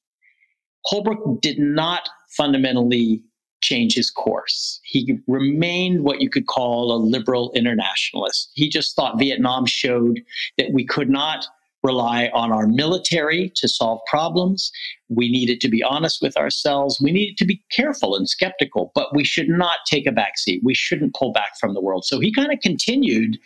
Holbrooke 0.92 1.40
did 1.40 1.58
not 1.58 2.08
fundamentally 2.36 3.22
change 3.66 3.94
his 3.94 4.10
course. 4.10 4.80
He 4.84 5.18
remained 5.26 6.04
what 6.04 6.20
you 6.20 6.30
could 6.30 6.46
call 6.46 6.92
a 6.92 6.98
liberal 6.98 7.52
internationalist. 7.54 8.50
He 8.54 8.68
just 8.68 8.94
thought 8.94 9.18
Vietnam 9.18 9.66
showed 9.66 10.20
that 10.58 10.72
we 10.72 10.86
could 10.86 11.10
not 11.10 11.46
rely 11.82 12.30
on 12.34 12.52
our 12.52 12.66
military 12.66 13.52
to 13.54 13.68
solve 13.68 14.00
problems. 14.06 14.72
We 15.08 15.30
needed 15.30 15.60
to 15.60 15.68
be 15.68 15.82
honest 15.82 16.20
with 16.20 16.36
ourselves. 16.36 17.00
We 17.00 17.12
needed 17.12 17.36
to 17.38 17.44
be 17.44 17.62
careful 17.70 18.16
and 18.16 18.28
skeptical, 18.28 18.92
but 18.94 19.14
we 19.14 19.24
should 19.24 19.48
not 19.48 19.78
take 19.86 20.06
a 20.06 20.10
backseat. 20.10 20.60
We 20.64 20.74
shouldn't 20.74 21.14
pull 21.14 21.32
back 21.32 21.58
from 21.60 21.74
the 21.74 21.80
world. 21.80 22.04
So 22.04 22.18
he 22.18 22.32
kind 22.32 22.52
of 22.52 22.60
continued 22.60 23.38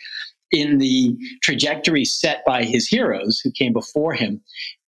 in 0.51 0.79
the 0.79 1.15
trajectory 1.41 2.03
set 2.03 2.43
by 2.45 2.63
his 2.63 2.87
heroes 2.87 3.39
who 3.39 3.51
came 3.51 3.73
before 3.73 4.13
him. 4.13 4.41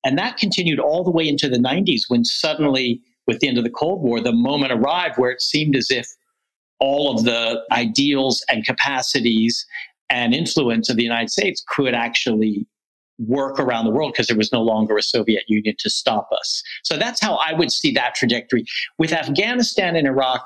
And 0.04 0.18
that 0.18 0.38
continued 0.38 0.80
all 0.80 1.04
the 1.04 1.12
way 1.12 1.28
into 1.28 1.48
the 1.48 1.58
90s 1.58 2.02
when 2.10 2.26
suddenly 2.26 3.02
with 3.28 3.40
the 3.40 3.48
end 3.48 3.58
of 3.58 3.64
the 3.64 3.70
Cold 3.70 4.02
War, 4.02 4.20
the 4.20 4.34
moment 4.34 4.72
arrived 4.72 5.18
where 5.18 5.32
it 5.32 5.42
seemed 5.42 5.76
as 5.76 5.88
if 5.90 6.08
all 6.80 7.16
of 7.16 7.24
the 7.24 7.62
ideals 7.72 8.44
and 8.50 8.66
capacities 8.66 9.66
and 10.10 10.34
influence 10.34 10.90
of 10.90 10.98
the 10.98 11.04
United 11.04 11.30
States 11.30 11.64
could 11.68 11.94
actually 11.94 12.68
work 13.20 13.60
around 13.60 13.86
the 13.86 13.92
world 13.92 14.12
because 14.12 14.28
there 14.28 14.38
was 14.38 14.52
no 14.52 14.62
longer 14.62 14.98
a 14.98 15.04
Soviet 15.04 15.44
Union 15.48 15.76
to 15.80 15.90
stop 15.90 16.28
us. 16.34 16.64
So 16.84 16.98
that's 16.98 17.22
how 17.22 17.36
I 17.36 17.54
would 17.54 17.72
see 17.72 17.92
that 17.94 18.16
trajectory. 18.16 18.66
With 18.98 19.14
Afghanistan 19.14 19.96
and 19.96 20.08
Iraq, 20.08 20.46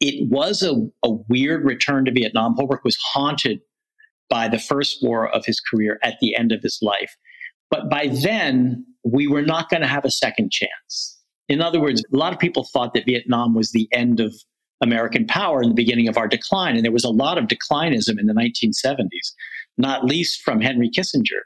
it 0.00 0.28
was 0.28 0.62
a, 0.62 0.74
a 1.04 1.10
weird 1.28 1.64
return 1.64 2.04
to 2.06 2.12
Vietnam. 2.12 2.56
Holbrooke 2.56 2.84
was 2.84 2.96
haunted 2.96 3.60
by 4.28 4.48
the 4.48 4.58
first 4.58 5.02
war 5.02 5.28
of 5.34 5.44
his 5.44 5.60
career 5.60 5.98
at 6.02 6.14
the 6.20 6.36
end 6.36 6.52
of 6.52 6.62
his 6.62 6.78
life. 6.82 7.16
But 7.70 7.88
by 7.88 8.08
then, 8.08 8.84
we 9.04 9.26
were 9.26 9.42
not 9.42 9.70
going 9.70 9.82
to 9.82 9.88
have 9.88 10.04
a 10.04 10.10
second 10.10 10.50
chance. 10.50 11.19
In 11.50 11.60
other 11.60 11.80
words, 11.80 12.00
a 12.00 12.16
lot 12.16 12.32
of 12.32 12.38
people 12.38 12.62
thought 12.62 12.94
that 12.94 13.06
Vietnam 13.06 13.54
was 13.54 13.72
the 13.72 13.88
end 13.92 14.20
of 14.20 14.32
American 14.80 15.26
power 15.26 15.60
in 15.60 15.68
the 15.68 15.74
beginning 15.74 16.06
of 16.06 16.16
our 16.16 16.28
decline. 16.28 16.76
And 16.76 16.84
there 16.84 16.92
was 16.92 17.04
a 17.04 17.10
lot 17.10 17.38
of 17.38 17.48
declinism 17.48 18.20
in 18.20 18.26
the 18.26 18.32
1970s, 18.32 19.32
not 19.76 20.04
least 20.04 20.42
from 20.42 20.60
Henry 20.60 20.88
Kissinger. 20.88 21.42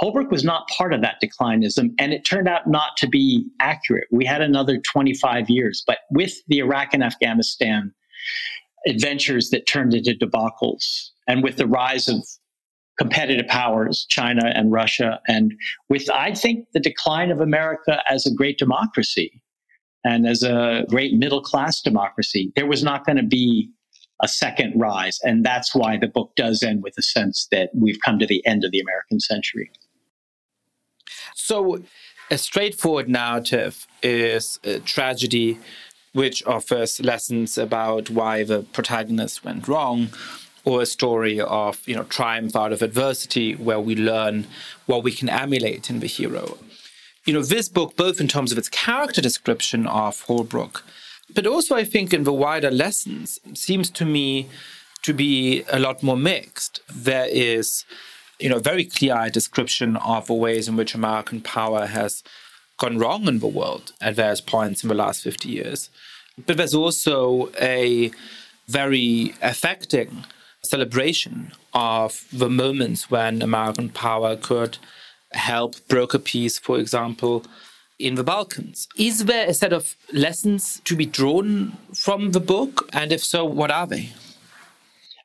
Holbrooke 0.00 0.30
was 0.30 0.44
not 0.44 0.68
part 0.68 0.92
of 0.92 1.00
that 1.00 1.22
declinism, 1.24 1.94
and 1.98 2.12
it 2.12 2.24
turned 2.24 2.48
out 2.48 2.66
not 2.66 2.98
to 2.98 3.08
be 3.08 3.46
accurate. 3.60 4.08
We 4.10 4.26
had 4.26 4.42
another 4.42 4.78
25 4.78 5.48
years, 5.48 5.82
but 5.86 6.00
with 6.10 6.34
the 6.48 6.58
Iraq 6.58 6.92
and 6.92 7.02
Afghanistan 7.02 7.94
adventures 8.86 9.48
that 9.50 9.66
turned 9.66 9.94
into 9.94 10.14
debacles, 10.14 11.08
and 11.26 11.42
with 11.42 11.56
the 11.56 11.66
rise 11.66 12.08
of 12.08 12.22
competitive 13.00 13.46
powers, 13.46 14.06
China 14.10 14.52
and 14.54 14.70
Russia, 14.70 15.20
and 15.26 15.54
with, 15.88 16.10
I 16.10 16.34
think, 16.34 16.66
the 16.74 16.80
decline 16.80 17.30
of 17.30 17.40
America 17.40 18.02
as 18.10 18.26
a 18.26 18.34
great 18.34 18.58
democracy 18.58 19.42
and 20.04 20.28
as 20.28 20.42
a 20.42 20.84
great 20.90 21.14
middle 21.14 21.40
class 21.40 21.80
democracy, 21.80 22.52
there 22.56 22.66
was 22.66 22.84
not 22.84 23.06
going 23.06 23.16
to 23.16 23.22
be 23.22 23.70
a 24.22 24.28
second 24.28 24.78
rise. 24.78 25.18
And 25.22 25.42
that's 25.42 25.74
why 25.74 25.96
the 25.96 26.08
book 26.08 26.32
does 26.36 26.62
end 26.62 26.82
with 26.82 26.92
a 26.98 27.02
sense 27.02 27.48
that 27.50 27.70
we've 27.74 27.98
come 28.04 28.18
to 28.18 28.26
the 28.26 28.46
end 28.46 28.64
of 28.64 28.70
the 28.70 28.80
American 28.80 29.18
century. 29.18 29.70
So, 31.34 31.82
a 32.30 32.36
straightforward 32.36 33.08
narrative 33.08 33.86
is 34.02 34.60
a 34.62 34.78
tragedy 34.80 35.58
which 36.12 36.44
offers 36.44 37.00
lessons 37.00 37.56
about 37.56 38.10
why 38.10 38.44
the 38.44 38.62
protagonist 38.74 39.42
went 39.42 39.66
wrong 39.66 40.10
or 40.70 40.82
a 40.82 40.86
story 40.86 41.40
of 41.40 41.86
you 41.88 41.94
know 41.96 42.04
triumph 42.04 42.56
out 42.56 42.72
of 42.72 42.82
adversity 42.82 43.54
where 43.54 43.80
we 43.80 43.94
learn 43.94 44.46
what 44.86 45.02
we 45.02 45.12
can 45.12 45.28
emulate 45.28 45.90
in 45.90 46.00
the 46.00 46.06
hero. 46.06 46.58
You 47.26 47.34
know 47.34 47.42
this 47.42 47.68
book 47.68 47.96
both 47.96 48.20
in 48.20 48.28
terms 48.28 48.52
of 48.52 48.58
its 48.58 48.68
character 48.68 49.20
description 49.20 49.86
of 49.86 50.24
Holbrooke 50.26 50.82
but 51.34 51.46
also 51.46 51.76
i 51.76 51.84
think 51.84 52.12
in 52.12 52.24
the 52.24 52.32
wider 52.32 52.70
lessons 52.70 53.38
seems 53.54 53.90
to 53.90 54.04
me 54.04 54.48
to 55.02 55.14
be 55.14 55.64
a 55.72 55.78
lot 55.78 56.02
more 56.02 56.16
mixed. 56.16 56.80
There 56.92 57.28
is 57.30 57.84
you 58.38 58.48
know 58.48 58.56
a 58.56 58.68
very 58.72 58.84
clear 58.84 59.30
description 59.30 59.96
of 59.96 60.26
the 60.26 60.34
ways 60.34 60.68
in 60.68 60.76
which 60.76 60.94
american 60.94 61.40
power 61.40 61.86
has 61.86 62.22
gone 62.78 62.98
wrong 62.98 63.28
in 63.28 63.38
the 63.38 63.46
world 63.46 63.92
at 64.00 64.14
various 64.14 64.40
points 64.40 64.82
in 64.82 64.88
the 64.88 64.94
last 64.94 65.22
50 65.22 65.50
years. 65.50 65.90
But 66.46 66.56
there's 66.56 66.74
also 66.74 67.50
a 67.60 68.10
very 68.66 69.34
affecting 69.42 70.24
celebration 70.62 71.52
of 71.72 72.26
the 72.32 72.50
moments 72.50 73.10
when 73.10 73.42
American 73.42 73.88
power 73.88 74.36
could 74.36 74.78
help 75.32 75.76
broker 75.88 76.18
peace, 76.18 76.58
for 76.58 76.78
example, 76.78 77.44
in 77.98 78.14
the 78.14 78.24
Balkans. 78.24 78.88
Is 78.96 79.26
there 79.26 79.46
a 79.48 79.54
set 79.54 79.72
of 79.72 79.94
lessons 80.12 80.80
to 80.84 80.96
be 80.96 81.06
drawn 81.06 81.76
from 81.94 82.32
the 82.32 82.40
book? 82.40 82.88
And 82.92 83.12
if 83.12 83.22
so, 83.22 83.44
what 83.44 83.70
are 83.70 83.86
they? 83.86 84.10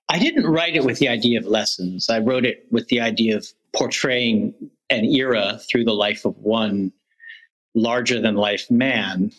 I 0.10 0.20
didn't 0.20 0.46
write 0.46 0.76
it 0.76 0.84
with 0.84 1.00
the 1.00 1.08
idea 1.08 1.40
of 1.40 1.46
lessons. 1.46 2.10
I 2.10 2.20
wrote 2.20 2.46
it 2.46 2.66
with 2.70 2.88
the 2.90 3.02
idea 3.02 3.38
of 3.38 3.48
portraying 3.76 4.54
an 4.90 5.06
era 5.06 5.60
through 5.68 5.86
the 5.86 5.94
life 5.94 6.26
of 6.26 6.38
one 6.38 6.92
larger 7.74 8.22
than 8.22 8.36
life 8.36 8.70
man 8.70 9.32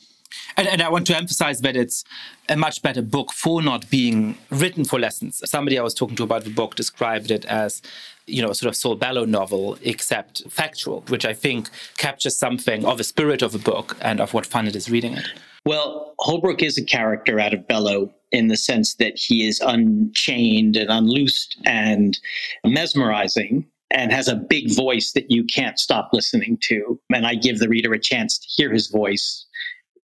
and, 0.57 0.69
and, 0.69 0.83
I 0.83 0.89
want 0.89 1.07
to 1.09 1.17
emphasize 1.17 1.61
that 1.61 1.77
it's 1.77 2.05
a 2.49 2.57
much 2.57 2.83
better 2.83 3.03
book 3.03 3.33
for 3.33 3.63
not 3.63 3.89
being 3.91 4.39
written 4.51 4.85
for 4.85 4.99
lessons. 4.99 5.43
Somebody 5.45 5.79
I 5.79 5.83
was 5.83 5.95
talking 5.95 6.17
to 6.17 6.23
about 6.23 6.45
the 6.45 6.51
book 6.51 6.75
described 6.75 7.31
it 7.31 7.45
as, 7.45 7.83
you 8.27 8.43
know, 8.43 8.51
a 8.51 8.55
sort 8.55 8.69
of 8.69 8.77
Saul 8.77 8.97
Bellow 8.97 9.25
novel, 9.25 9.79
except 9.83 10.43
factual, 10.51 11.03
which 11.09 11.25
I 11.25 11.35
think 11.35 11.71
captures 11.97 12.37
something 12.37 12.85
of 12.85 12.99
the 12.99 13.05
spirit 13.05 13.43
of 13.43 13.53
the 13.53 13.59
book 13.59 13.97
and 14.01 14.21
of 14.21 14.35
what 14.35 14.47
fun 14.47 14.67
it 14.67 14.77
is 14.77 14.91
reading 14.91 15.15
it. 15.15 15.27
Well, 15.65 16.15
Holbrooke 16.21 16.63
is 16.63 16.79
a 16.79 16.85
character 16.85 17.41
out 17.41 17.53
of 17.53 17.67
Bellow 17.67 18.15
in 18.31 18.49
the 18.49 18.57
sense 18.57 18.95
that 18.95 19.17
he 19.17 19.47
is 19.47 19.61
unchained 19.61 20.77
and 20.77 20.91
unloosed 20.91 21.57
and 21.65 22.19
mesmerizing 22.65 23.67
and 23.91 24.13
has 24.13 24.29
a 24.29 24.37
big 24.37 24.75
voice 24.75 25.13
that 25.13 25.31
you 25.31 25.45
can't 25.45 25.79
stop 25.79 26.11
listening 26.13 26.59
to. 26.63 27.01
And 27.13 27.27
I 27.27 27.35
give 27.35 27.59
the 27.59 27.69
reader 27.69 27.93
a 27.93 27.99
chance 27.99 28.39
to 28.39 28.49
hear 28.49 28.73
his 28.73 28.89
voice 28.89 29.46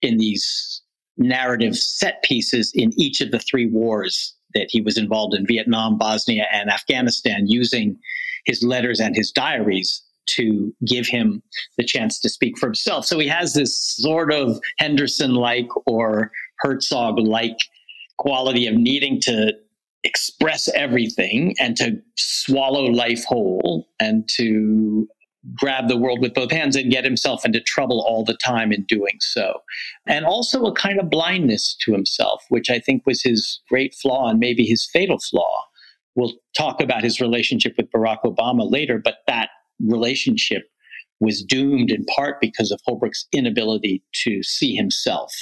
in 0.03 0.19
these 0.19 0.83
narrative 1.17 1.77
set 1.77 2.23
pieces 2.23 2.73
in 2.75 2.93
each 2.97 3.21
of 3.21 3.31
the 3.31 3.41
three 3.41 3.67
wars 3.67 4.35
that 4.55 4.69
he 4.71 4.81
was 4.81 4.97
involved 4.97 5.35
in 5.35 5.47
Vietnam, 5.47 5.99
Bosnia, 5.99 6.47
and 6.53 6.71
Afghanistan, 6.71 7.47
using 7.47 7.99
his 8.47 8.63
letters 8.63 9.01
and 9.01 9.15
his 9.15 9.31
diaries 9.31 10.03
to 10.27 10.75
give 10.87 11.07
him 11.07 11.43
the 11.77 11.85
chance 11.85 12.21
to 12.21 12.29
speak 12.29 12.59
for 12.59 12.67
himself. 12.67 13.05
So 13.05 13.19
he 13.19 13.29
has 13.29 13.55
this 13.55 13.97
sort 13.97 14.33
of 14.33 14.59
Henderson 14.79 15.35
like 15.35 15.69
or 15.87 16.31
Herzog 16.61 17.19
like 17.19 17.59
quality 18.19 18.67
of 18.67 18.75
needing 18.75 19.21
to 19.23 19.53
express 20.05 20.69
everything 20.75 21.55
and 21.59 21.77
to 21.77 22.01
swallow 22.17 22.85
life 22.85 23.25
whole 23.25 23.89
and 24.01 24.29
to 24.37 25.09
grab 25.55 25.89
the 25.89 25.97
world 25.97 26.21
with 26.21 26.35
both 26.35 26.51
hands 26.51 26.77
and 26.77 26.91
get 26.91 27.05
himself 27.05 27.45
into 27.45 27.61
trouble 27.61 28.05
all 28.07 28.25
the 28.25 28.37
time 28.45 28.73
in 28.73 28.85
doing 28.85 29.19
so. 29.21 29.61
And 30.07 30.25
also 30.25 30.65
a 30.65 30.75
kind 30.75 30.99
of 30.99 31.11
blindness 31.11 31.77
to 31.85 31.93
himself, 31.93 32.45
which 32.49 32.71
I 32.71 32.79
think 32.79 33.07
was 33.07 33.23
his 33.23 33.61
great 33.69 33.95
flaw 33.95 34.29
and 34.29 34.39
maybe 34.39 34.65
his 34.65 34.89
fatal 34.93 35.19
flaw. 35.19 35.65
We'll 36.15 36.35
talk 36.57 36.81
about 36.81 37.05
his 37.05 37.21
relationship 37.21 37.75
with 37.77 37.91
Barack 37.91 38.23
Obama 38.25 38.71
later, 38.71 39.01
but 39.03 39.19
that 39.27 39.51
relationship 39.81 40.65
was 41.21 41.43
doomed 41.43 41.91
in 41.91 42.05
part 42.05 42.41
because 42.41 42.71
of 42.71 42.81
Holbrooke's 42.87 43.27
inability 43.33 44.03
to 44.25 44.43
see 44.43 44.75
himself. 44.75 45.33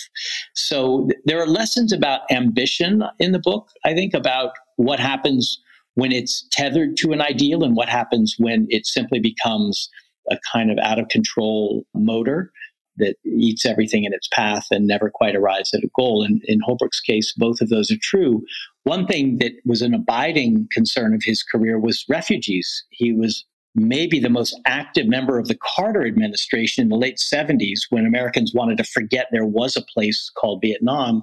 So 0.54 1.06
th- 1.08 1.20
there 1.26 1.40
are 1.40 1.46
lessons 1.46 1.92
about 1.92 2.20
ambition 2.30 3.02
in 3.18 3.32
the 3.32 3.38
book, 3.38 3.68
I 3.84 3.94
think, 3.94 4.14
about 4.14 4.52
what 4.76 5.00
happens 5.00 5.60
when 5.96 6.12
it's 6.12 6.46
tethered 6.52 6.96
to 6.98 7.12
an 7.12 7.20
ideal 7.20 7.64
and 7.64 7.74
what 7.74 7.88
happens 7.88 8.36
when 8.38 8.66
it 8.70 8.86
simply 8.86 9.18
becomes 9.18 9.88
a 10.30 10.38
kind 10.52 10.70
of 10.70 10.78
out 10.78 10.98
of 10.98 11.08
control 11.08 11.84
motor 11.94 12.52
that 12.98 13.16
eats 13.24 13.66
everything 13.66 14.04
in 14.04 14.12
its 14.12 14.28
path 14.32 14.66
and 14.70 14.86
never 14.86 15.10
quite 15.10 15.34
arrives 15.34 15.72
at 15.74 15.84
a 15.84 15.90
goal. 15.94 16.22
And 16.22 16.40
in 16.44 16.60
Holbrooke's 16.60 17.00
case, 17.00 17.32
both 17.36 17.60
of 17.60 17.68
those 17.68 17.90
are 17.90 17.98
true. 18.00 18.42
One 18.84 19.06
thing 19.06 19.38
that 19.38 19.52
was 19.64 19.82
an 19.82 19.94
abiding 19.94 20.68
concern 20.72 21.14
of 21.14 21.22
his 21.24 21.42
career 21.42 21.78
was 21.78 22.04
refugees. 22.08 22.84
He 22.90 23.12
was 23.12 23.44
maybe 23.74 24.18
the 24.18 24.30
most 24.30 24.58
active 24.66 25.06
member 25.06 25.38
of 25.38 25.48
the 25.48 25.58
Carter 25.76 26.06
administration 26.06 26.82
in 26.82 26.88
the 26.88 26.96
late 26.96 27.18
70s 27.18 27.80
when 27.90 28.06
Americans 28.06 28.52
wanted 28.54 28.78
to 28.78 28.84
forget 28.84 29.28
there 29.30 29.46
was 29.46 29.76
a 29.76 29.84
place 29.92 30.30
called 30.38 30.62
Vietnam 30.62 31.22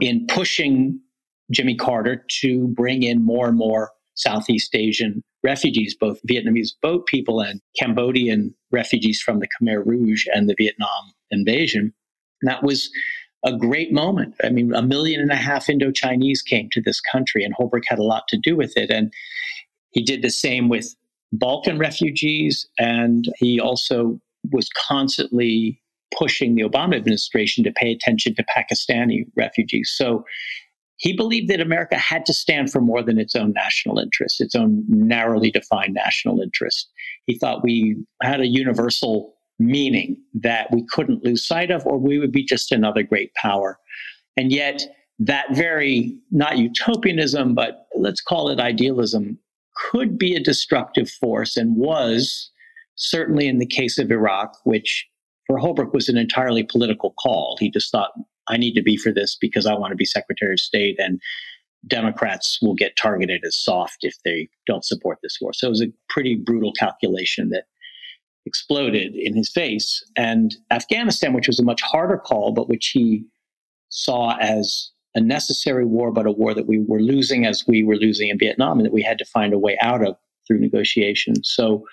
in 0.00 0.26
pushing 0.28 1.00
Jimmy 1.50 1.74
Carter 1.74 2.24
to 2.40 2.68
bring 2.68 3.02
in 3.02 3.24
more 3.24 3.48
and 3.48 3.56
more 3.56 3.90
Southeast 4.18 4.74
Asian 4.74 5.22
refugees, 5.42 5.94
both 5.94 6.20
Vietnamese 6.28 6.72
boat 6.82 7.06
people 7.06 7.40
and 7.40 7.60
Cambodian 7.78 8.54
refugees 8.70 9.20
from 9.20 9.38
the 9.38 9.48
Khmer 9.48 9.84
Rouge 9.86 10.26
and 10.34 10.48
the 10.48 10.56
Vietnam 10.58 11.12
invasion. 11.30 11.92
And 12.42 12.50
that 12.50 12.62
was 12.62 12.90
a 13.44 13.56
great 13.56 13.92
moment. 13.92 14.34
I 14.42 14.50
mean, 14.50 14.74
a 14.74 14.82
million 14.82 15.20
and 15.20 15.30
a 15.30 15.36
half 15.36 15.68
Indo 15.68 15.92
Chinese 15.92 16.42
came 16.42 16.68
to 16.72 16.80
this 16.80 17.00
country, 17.00 17.44
and 17.44 17.54
Holbrooke 17.54 17.84
had 17.86 17.98
a 17.98 18.04
lot 18.04 18.24
to 18.28 18.36
do 18.36 18.56
with 18.56 18.76
it. 18.76 18.90
And 18.90 19.12
he 19.90 20.02
did 20.02 20.22
the 20.22 20.30
same 20.30 20.68
with 20.68 20.94
Balkan 21.32 21.78
refugees, 21.78 22.68
and 22.78 23.32
he 23.38 23.60
also 23.60 24.20
was 24.50 24.68
constantly 24.88 25.80
pushing 26.16 26.54
the 26.54 26.62
Obama 26.62 26.96
administration 26.96 27.62
to 27.64 27.72
pay 27.72 27.92
attention 27.92 28.34
to 28.34 28.44
Pakistani 28.44 29.26
refugees. 29.36 29.92
So 29.94 30.24
he 30.98 31.16
believed 31.16 31.48
that 31.48 31.60
America 31.60 31.96
had 31.96 32.26
to 32.26 32.34
stand 32.34 32.70
for 32.70 32.80
more 32.80 33.02
than 33.02 33.18
its 33.18 33.36
own 33.36 33.52
national 33.52 33.98
interest, 33.98 34.40
its 34.40 34.54
own 34.54 34.84
narrowly 34.88 35.50
defined 35.50 35.94
national 35.94 36.40
interest. 36.40 36.90
He 37.26 37.38
thought 37.38 37.62
we 37.62 37.96
had 38.20 38.40
a 38.40 38.46
universal 38.46 39.34
meaning 39.60 40.16
that 40.34 40.68
we 40.72 40.84
couldn't 40.90 41.24
lose 41.24 41.46
sight 41.46 41.70
of, 41.70 41.86
or 41.86 41.98
we 41.98 42.18
would 42.18 42.32
be 42.32 42.44
just 42.44 42.72
another 42.72 43.02
great 43.04 43.32
power. 43.34 43.78
And 44.36 44.52
yet, 44.52 44.82
that 45.20 45.46
very, 45.54 46.16
not 46.30 46.58
utopianism, 46.58 47.54
but 47.54 47.86
let's 47.96 48.20
call 48.20 48.50
it 48.50 48.60
idealism, 48.60 49.38
could 49.90 50.18
be 50.18 50.34
a 50.34 50.42
destructive 50.42 51.08
force 51.08 51.56
and 51.56 51.76
was 51.76 52.50
certainly 52.96 53.46
in 53.46 53.58
the 53.58 53.66
case 53.66 53.98
of 53.98 54.10
Iraq, 54.10 54.56
which 54.64 55.06
for 55.46 55.58
Holbrooke 55.58 55.94
was 55.94 56.08
an 56.08 56.16
entirely 56.16 56.64
political 56.64 57.14
call. 57.22 57.56
He 57.60 57.70
just 57.70 57.92
thought 57.92 58.12
I 58.48 58.56
need 58.56 58.74
to 58.74 58.82
be 58.82 58.96
for 58.96 59.12
this 59.12 59.36
because 59.40 59.66
I 59.66 59.74
want 59.74 59.92
to 59.92 59.96
be 59.96 60.04
Secretary 60.04 60.52
of 60.52 60.60
State, 60.60 60.96
and 60.98 61.20
Democrats 61.86 62.58
will 62.60 62.74
get 62.74 62.96
targeted 62.96 63.42
as 63.46 63.58
soft 63.58 63.98
if 64.02 64.16
they 64.24 64.48
don't 64.66 64.84
support 64.84 65.18
this 65.22 65.38
war. 65.40 65.52
So 65.52 65.68
it 65.68 65.70
was 65.70 65.82
a 65.82 65.92
pretty 66.08 66.34
brutal 66.34 66.72
calculation 66.72 67.50
that 67.50 67.64
exploded 68.46 69.14
in 69.14 69.36
his 69.36 69.50
face. 69.50 70.02
And 70.16 70.56
Afghanistan, 70.70 71.34
which 71.34 71.46
was 71.46 71.60
a 71.60 71.64
much 71.64 71.82
harder 71.82 72.18
call, 72.18 72.52
but 72.52 72.68
which 72.68 72.88
he 72.88 73.24
saw 73.90 74.36
as 74.38 74.90
a 75.14 75.20
necessary 75.20 75.84
war, 75.84 76.10
but 76.10 76.26
a 76.26 76.32
war 76.32 76.54
that 76.54 76.66
we 76.66 76.78
were 76.78 77.00
losing 77.00 77.46
as 77.46 77.64
we 77.66 77.84
were 77.84 77.96
losing 77.96 78.28
in 78.28 78.38
Vietnam, 78.38 78.78
and 78.78 78.86
that 78.86 78.92
we 78.92 79.02
had 79.02 79.18
to 79.18 79.24
find 79.24 79.52
a 79.52 79.58
way 79.58 79.76
out 79.80 80.06
of 80.06 80.16
through 80.46 80.58
negotiation. 80.58 81.34
So 81.44 81.84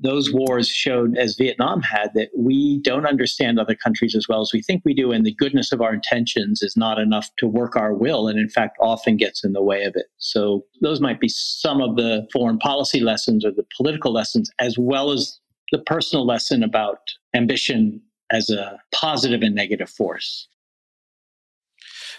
those 0.00 0.32
wars 0.32 0.68
showed, 0.68 1.16
as 1.16 1.36
Vietnam 1.36 1.82
had, 1.82 2.12
that 2.14 2.30
we 2.36 2.80
don't 2.82 3.06
understand 3.06 3.58
other 3.58 3.74
countries 3.74 4.14
as 4.14 4.28
well 4.28 4.40
as 4.40 4.50
we 4.52 4.62
think 4.62 4.82
we 4.84 4.94
do, 4.94 5.12
and 5.12 5.24
the 5.24 5.34
goodness 5.34 5.72
of 5.72 5.80
our 5.80 5.92
intentions 5.92 6.62
is 6.62 6.76
not 6.76 6.98
enough 6.98 7.28
to 7.38 7.46
work 7.46 7.76
our 7.76 7.94
will, 7.94 8.28
and 8.28 8.38
in 8.38 8.48
fact, 8.48 8.76
often 8.80 9.16
gets 9.16 9.44
in 9.44 9.52
the 9.52 9.62
way 9.62 9.84
of 9.84 9.94
it. 9.96 10.06
So, 10.18 10.64
those 10.80 11.00
might 11.00 11.20
be 11.20 11.28
some 11.28 11.80
of 11.80 11.96
the 11.96 12.26
foreign 12.32 12.58
policy 12.58 13.00
lessons 13.00 13.44
or 13.44 13.50
the 13.50 13.66
political 13.76 14.12
lessons, 14.12 14.50
as 14.58 14.78
well 14.78 15.10
as 15.10 15.38
the 15.72 15.78
personal 15.78 16.26
lesson 16.26 16.62
about 16.62 16.98
ambition 17.34 18.00
as 18.30 18.50
a 18.50 18.78
positive 18.92 19.42
and 19.42 19.54
negative 19.54 19.90
force. 19.90 20.48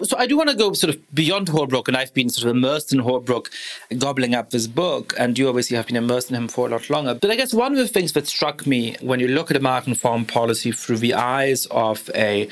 So 0.03 0.17
I 0.17 0.27
do 0.27 0.37
want 0.37 0.49
to 0.49 0.55
go 0.55 0.73
sort 0.73 0.93
of 0.93 1.15
beyond 1.15 1.47
Holbrooke, 1.47 1.87
and 1.87 1.95
I've 1.95 2.13
been 2.13 2.29
sort 2.29 2.49
of 2.49 2.55
immersed 2.57 2.91
in 2.91 2.99
Holbrooke, 2.99 3.49
gobbling 3.97 4.35
up 4.35 4.49
this 4.49 4.67
book, 4.67 5.13
and 5.17 5.37
you 5.37 5.47
obviously 5.47 5.77
have 5.77 5.87
been 5.87 5.95
immersed 5.95 6.29
in 6.29 6.35
him 6.35 6.47
for 6.47 6.67
a 6.67 6.71
lot 6.71 6.89
longer. 6.89 7.13
But 7.13 7.31
I 7.31 7.35
guess 7.35 7.53
one 7.53 7.71
of 7.71 7.77
the 7.77 7.87
things 7.87 8.13
that 8.13 8.27
struck 8.27 8.67
me 8.67 8.95
when 9.01 9.19
you 9.19 9.27
look 9.27 9.51
at 9.51 9.57
American 9.57 9.95
foreign 9.95 10.25
policy 10.25 10.71
through 10.71 10.97
the 10.97 11.13
eyes 11.13 11.65
of 11.67 12.09
a 12.13 12.49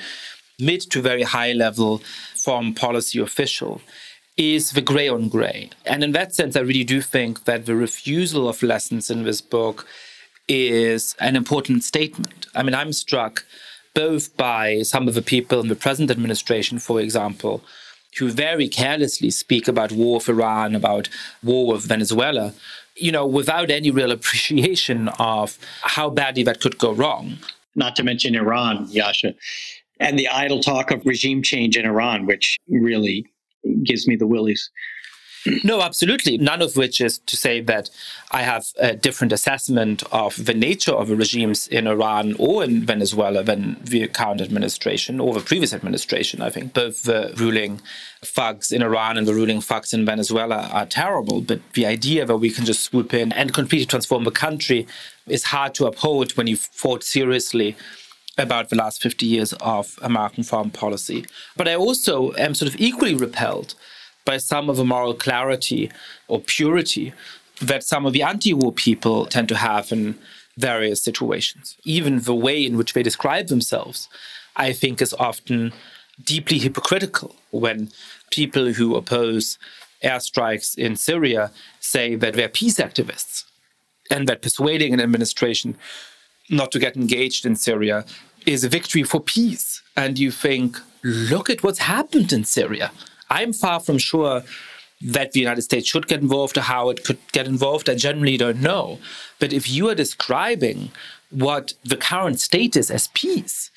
mid 0.59 0.81
to 0.91 1.01
very 1.01 1.23
high 1.23 1.51
level 1.51 2.01
foreign 2.35 2.73
policy 2.73 3.19
official 3.19 3.81
is 4.37 4.71
the 4.71 4.81
gray 4.81 5.07
on 5.07 5.29
gray. 5.29 5.69
And 5.85 6.03
in 6.03 6.11
that 6.13 6.33
sense, 6.33 6.55
I 6.55 6.61
really 6.61 6.83
do 6.83 7.01
think 7.01 7.45
that 7.45 7.65
the 7.65 7.75
refusal 7.75 8.49
of 8.49 8.63
lessons 8.63 9.11
in 9.11 9.23
this 9.23 9.41
book 9.41 9.85
is 10.47 11.15
an 11.19 11.35
important 11.35 11.83
statement. 11.83 12.47
I 12.55 12.63
mean, 12.63 12.73
I'm 12.73 12.93
struck 12.93 13.45
both 13.93 14.35
by 14.37 14.81
some 14.81 15.07
of 15.07 15.13
the 15.13 15.21
people 15.21 15.59
in 15.59 15.67
the 15.67 15.75
present 15.75 16.09
administration, 16.09 16.79
for 16.79 16.99
example, 16.99 17.63
who 18.17 18.29
very 18.29 18.67
carelessly 18.67 19.31
speak 19.31 19.67
about 19.67 19.91
war 19.91 20.17
with 20.17 20.29
Iran, 20.29 20.75
about 20.75 21.09
war 21.43 21.73
with 21.73 21.85
Venezuela, 21.85 22.53
you 22.95 23.11
know, 23.11 23.25
without 23.25 23.69
any 23.69 23.91
real 23.91 24.11
appreciation 24.17 25.09
of 25.19 25.57
how 25.81 26.09
badly 26.09 26.43
that 26.43 26.61
could 26.61 26.77
go 26.77 26.91
wrong. 26.91 27.37
Not 27.75 27.95
to 27.95 28.03
mention 28.03 28.35
Iran, 28.35 28.87
Yascha, 28.87 29.35
and 29.99 30.17
the 30.17 30.27
idle 30.27 30.59
talk 30.59 30.91
of 30.91 31.05
regime 31.05 31.41
change 31.41 31.77
in 31.77 31.85
Iran, 31.85 32.25
which 32.25 32.57
really 32.67 33.25
gives 33.83 34.07
me 34.07 34.15
the 34.15 34.27
willies. 34.27 34.69
No, 35.63 35.81
absolutely. 35.81 36.37
None 36.37 36.61
of 36.61 36.75
which 36.75 37.01
is 37.01 37.19
to 37.19 37.37
say 37.37 37.61
that 37.61 37.89
I 38.31 38.43
have 38.43 38.67
a 38.79 38.95
different 38.95 39.33
assessment 39.33 40.03
of 40.11 40.45
the 40.45 40.53
nature 40.53 40.91
of 40.91 41.07
the 41.07 41.15
regimes 41.15 41.67
in 41.67 41.87
Iran 41.87 42.35
or 42.39 42.63
in 42.63 42.85
Venezuela 42.85 43.43
than 43.43 43.77
the 43.83 44.07
current 44.07 44.41
administration 44.41 45.19
or 45.19 45.33
the 45.33 45.39
previous 45.39 45.73
administration. 45.73 46.41
I 46.41 46.49
think 46.49 46.73
both 46.73 47.03
the 47.03 47.33
ruling 47.37 47.81
thugs 48.21 48.71
in 48.71 48.81
Iran 48.81 49.17
and 49.17 49.27
the 49.27 49.33
ruling 49.33 49.61
thugs 49.61 49.93
in 49.93 50.05
Venezuela 50.05 50.69
are 50.71 50.85
terrible. 50.85 51.41
But 51.41 51.61
the 51.73 51.85
idea 51.85 52.25
that 52.25 52.37
we 52.37 52.49
can 52.49 52.65
just 52.65 52.83
swoop 52.83 53.13
in 53.13 53.31
and 53.33 53.53
completely 53.53 53.85
transform 53.85 54.23
the 54.23 54.31
country 54.31 54.87
is 55.27 55.45
hard 55.45 55.73
to 55.75 55.85
uphold 55.85 56.35
when 56.37 56.47
you 56.47 56.55
thought 56.55 57.03
seriously 57.03 57.75
about 58.37 58.69
the 58.69 58.75
last 58.75 59.01
50 59.01 59.25
years 59.25 59.53
of 59.61 59.99
American 60.01 60.43
foreign 60.43 60.71
policy. 60.71 61.25
But 61.55 61.67
I 61.67 61.75
also 61.75 62.33
am 62.33 62.55
sort 62.55 62.73
of 62.73 62.79
equally 62.79 63.13
repelled 63.13 63.75
by 64.25 64.37
some 64.37 64.69
of 64.69 64.77
the 64.77 64.85
moral 64.85 65.13
clarity 65.13 65.91
or 66.27 66.39
purity 66.39 67.13
that 67.61 67.83
some 67.83 68.05
of 68.05 68.13
the 68.13 68.23
anti 68.23 68.53
war 68.53 68.71
people 68.71 69.25
tend 69.25 69.47
to 69.49 69.55
have 69.55 69.91
in 69.91 70.17
various 70.57 71.01
situations. 71.01 71.77
Even 71.83 72.19
the 72.19 72.35
way 72.35 72.65
in 72.65 72.77
which 72.77 72.93
they 72.93 73.03
describe 73.03 73.47
themselves, 73.47 74.09
I 74.55 74.73
think, 74.73 75.01
is 75.01 75.13
often 75.13 75.73
deeply 76.23 76.59
hypocritical 76.59 77.35
when 77.51 77.91
people 78.31 78.73
who 78.73 78.95
oppose 78.95 79.57
airstrikes 80.03 80.77
in 80.77 80.95
Syria 80.95 81.51
say 81.79 82.15
that 82.15 82.33
they're 82.33 82.49
peace 82.49 82.77
activists 82.77 83.45
and 84.11 84.27
that 84.27 84.41
persuading 84.41 84.93
an 84.93 84.99
administration 84.99 85.77
not 86.49 86.71
to 86.71 86.79
get 86.79 86.97
engaged 86.97 87.45
in 87.45 87.55
Syria 87.55 88.05
is 88.45 88.63
a 88.63 88.69
victory 88.69 89.03
for 89.03 89.21
peace. 89.21 89.81
And 89.95 90.19
you 90.19 90.29
think, 90.29 90.77
look 91.03 91.49
at 91.49 91.63
what's 91.63 91.79
happened 91.79 92.33
in 92.33 92.43
Syria. 92.43 92.91
I'm 93.33 93.51
far 93.51 93.79
from 93.79 93.97
sure 93.97 94.43
that 95.01 95.31
the 95.31 95.39
United 95.39 95.63
States 95.63 95.87
should 95.87 96.07
get 96.07 96.21
involved 96.21 96.57
or 96.57 96.61
how 96.61 96.89
it 96.89 97.03
could 97.03 97.19
get 97.31 97.47
involved. 97.47 97.89
I 97.89 97.95
generally 97.95 98.37
don't 98.37 98.61
know. 98.61 98.99
But 99.39 99.51
if 99.51 99.69
you 99.69 99.89
are 99.89 99.95
describing 99.95 100.91
what 101.29 101.73
the 101.83 101.97
current 101.97 102.39
state 102.39 102.75
is 102.75 102.89
as 102.91 103.07
peace, 103.09 103.71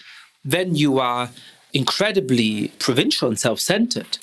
then 0.45 0.75
you 0.75 0.99
are 0.99 1.31
incredibly 1.73 2.69
provincial 2.79 3.29
and 3.29 3.39
self 3.39 3.59
centered 3.59 4.19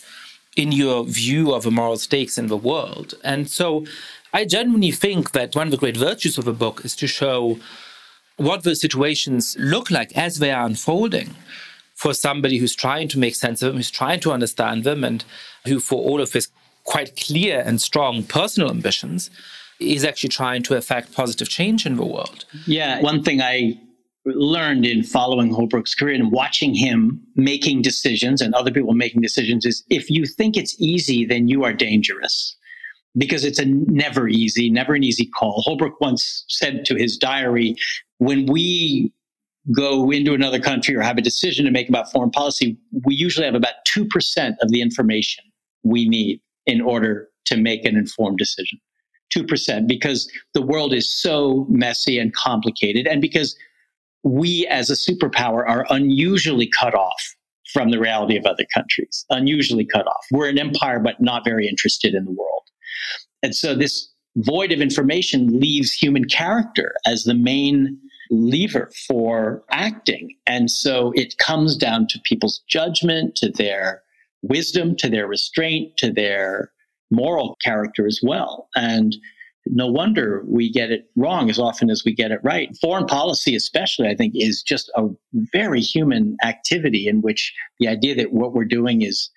in 0.55 0.71
your 0.71 1.03
view 1.03 1.53
of 1.53 1.63
the 1.63 1.71
moral 1.71 1.97
stakes 1.97 2.37
in 2.37 2.47
the 2.47 2.63
world. 2.71 3.15
And 3.23 3.49
so 3.49 3.85
I 4.33 4.45
genuinely 4.45 4.91
think 4.91 5.31
that 5.31 5.55
one 5.55 5.67
of 5.67 5.71
the 5.71 5.83
great 5.83 5.97
virtues 5.97 6.37
of 6.37 6.45
the 6.45 6.53
book 6.53 6.85
is 6.85 6.95
to 6.97 7.07
show 7.07 7.59
what 8.37 8.63
the 8.63 8.75
situations 8.75 9.55
look 9.59 9.91
like 9.91 10.15
as 10.15 10.39
they 10.39 10.51
are 10.51 10.65
unfolding 10.65 11.35
for 11.95 12.13
somebody 12.13 12.57
who's 12.57 12.75
trying 12.75 13.07
to 13.09 13.19
make 13.19 13.35
sense 13.35 13.61
of 13.61 13.67
them, 13.67 13.77
who's 13.77 13.91
trying 13.91 14.19
to 14.21 14.31
understand 14.31 14.83
them, 14.83 15.03
and 15.03 15.23
who, 15.65 15.79
for 15.79 16.01
all 16.01 16.21
of 16.21 16.33
his 16.33 16.49
quite 16.83 17.15
clear 17.15 17.63
and 17.65 17.81
strong 17.81 18.23
personal 18.23 18.69
ambitions, 18.69 19.29
is 19.79 20.03
actually 20.03 20.29
trying 20.29 20.63
to 20.63 20.75
affect 20.75 21.13
positive 21.13 21.49
change 21.49 21.85
in 21.85 21.95
the 21.95 22.05
world. 22.05 22.45
Yeah, 22.65 23.01
one 23.01 23.23
thing 23.23 23.41
I 23.41 23.79
learned 24.25 24.85
in 24.85 25.03
following 25.03 25.53
Holbrooke's 25.53 25.95
career 25.95 26.15
and 26.15 26.31
watching 26.31 26.73
him 26.73 27.21
making 27.35 27.81
decisions 27.81 28.41
and 28.41 28.53
other 28.55 28.71
people 28.71 28.93
making 28.93 29.21
decisions 29.21 29.65
is 29.65 29.83
if 29.89 30.09
you 30.09 30.25
think 30.25 30.55
it's 30.55 30.75
easy, 30.79 31.25
then 31.25 31.47
you 31.47 31.63
are 31.63 31.73
dangerous 31.73 32.55
because 33.17 33.43
it's 33.43 33.59
a 33.59 33.65
never 33.65 34.27
easy, 34.27 34.69
never 34.69 34.95
an 34.95 35.03
easy 35.03 35.25
call. 35.25 35.61
Holbrook 35.61 35.99
once 35.99 36.45
said 36.47 36.85
to 36.85 36.95
his 36.95 37.17
diary, 37.17 37.75
when 38.17 38.45
we 38.45 39.11
go 39.71 40.11
into 40.11 40.33
another 40.33 40.59
country 40.59 40.95
or 40.95 41.01
have 41.01 41.17
a 41.17 41.21
decision 41.21 41.65
to 41.65 41.71
make 41.71 41.87
about 41.87 42.11
foreign 42.11 42.31
policy, 42.31 42.77
we 43.05 43.15
usually 43.15 43.45
have 43.45 43.55
about 43.55 43.75
2% 43.87 44.55
of 44.61 44.71
the 44.71 44.81
information 44.81 45.43
we 45.83 46.07
need 46.07 46.41
in 46.65 46.81
order 46.81 47.29
to 47.45 47.57
make 47.57 47.85
an 47.85 47.95
informed 47.95 48.37
decision. 48.37 48.79
2%, 49.35 49.87
because 49.87 50.29
the 50.53 50.61
world 50.61 50.93
is 50.93 51.09
so 51.09 51.65
messy 51.69 52.19
and 52.19 52.33
complicated, 52.35 53.07
and 53.07 53.21
because 53.21 53.55
we 54.23 54.67
as 54.67 54.89
a 54.89 54.93
superpower 54.93 55.67
are 55.67 55.85
unusually 55.89 56.67
cut 56.67 56.93
off 56.93 57.35
from 57.71 57.89
the 57.89 57.99
reality 57.99 58.37
of 58.37 58.45
other 58.45 58.65
countries, 58.73 59.25
unusually 59.29 59.85
cut 59.85 60.05
off. 60.05 60.25
We're 60.31 60.49
an 60.49 60.59
empire, 60.59 60.99
but 60.99 61.19
not 61.19 61.43
very 61.43 61.67
interested 61.67 62.13
in 62.13 62.25
the 62.25 62.31
world. 62.31 62.63
And 63.41 63.55
so 63.55 63.73
this 63.75 64.09
void 64.37 64.71
of 64.71 64.79
information 64.79 65.59
leaves 65.59 65.91
human 65.91 66.25
character 66.25 66.93
as 67.05 67.23
the 67.23 67.33
main 67.33 67.99
lever 68.33 68.91
for 69.07 69.63
acting. 69.69 70.35
And 70.45 70.69
so 70.69 71.11
it 71.15 71.37
comes 71.37 71.77
down 71.77 72.07
to 72.07 72.19
people's 72.23 72.63
judgment, 72.67 73.35
to 73.37 73.49
their 73.49 74.01
wisdom, 74.41 74.95
to 74.97 75.09
their 75.09 75.27
restraint, 75.27 75.97
to 75.97 76.11
their 76.11 76.71
moral 77.11 77.57
character 77.63 78.07
as 78.07 78.19
well. 78.23 78.69
And 78.75 79.15
no 79.67 79.87
wonder 79.87 80.43
we 80.47 80.69
get 80.69 80.91
it 80.91 81.09
wrong 81.15 81.49
as 81.49 81.59
often 81.59 81.89
as 81.89 82.03
we 82.05 82.13
get 82.13 82.31
it 82.31 82.39
right. 82.43 82.75
Foreign 82.81 83.05
policy, 83.05 83.55
especially, 83.55 84.07
I 84.07 84.15
think, 84.15 84.33
is 84.35 84.61
just 84.61 84.91
a 84.97 85.07
very 85.33 85.79
human 85.79 86.35
activity 86.43 87.07
in 87.07 87.21
which 87.21 87.53
the 87.79 87.87
idea 87.87 88.15
that 88.15 88.33
what 88.33 88.53
we're 88.53 88.65
doing 88.65 89.03
is 89.03 89.29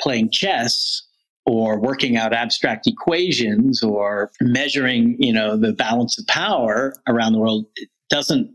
playing 0.00 0.30
chess 0.30 1.02
or 1.46 1.78
working 1.78 2.16
out 2.16 2.32
abstract 2.32 2.86
equations 2.86 3.82
or 3.82 4.30
measuring 4.40 5.16
you 5.18 5.32
know 5.32 5.56
the 5.56 5.72
balance 5.72 6.18
of 6.18 6.26
power 6.26 6.94
around 7.08 7.32
the 7.32 7.38
world 7.38 7.66
doesn't 8.12 8.54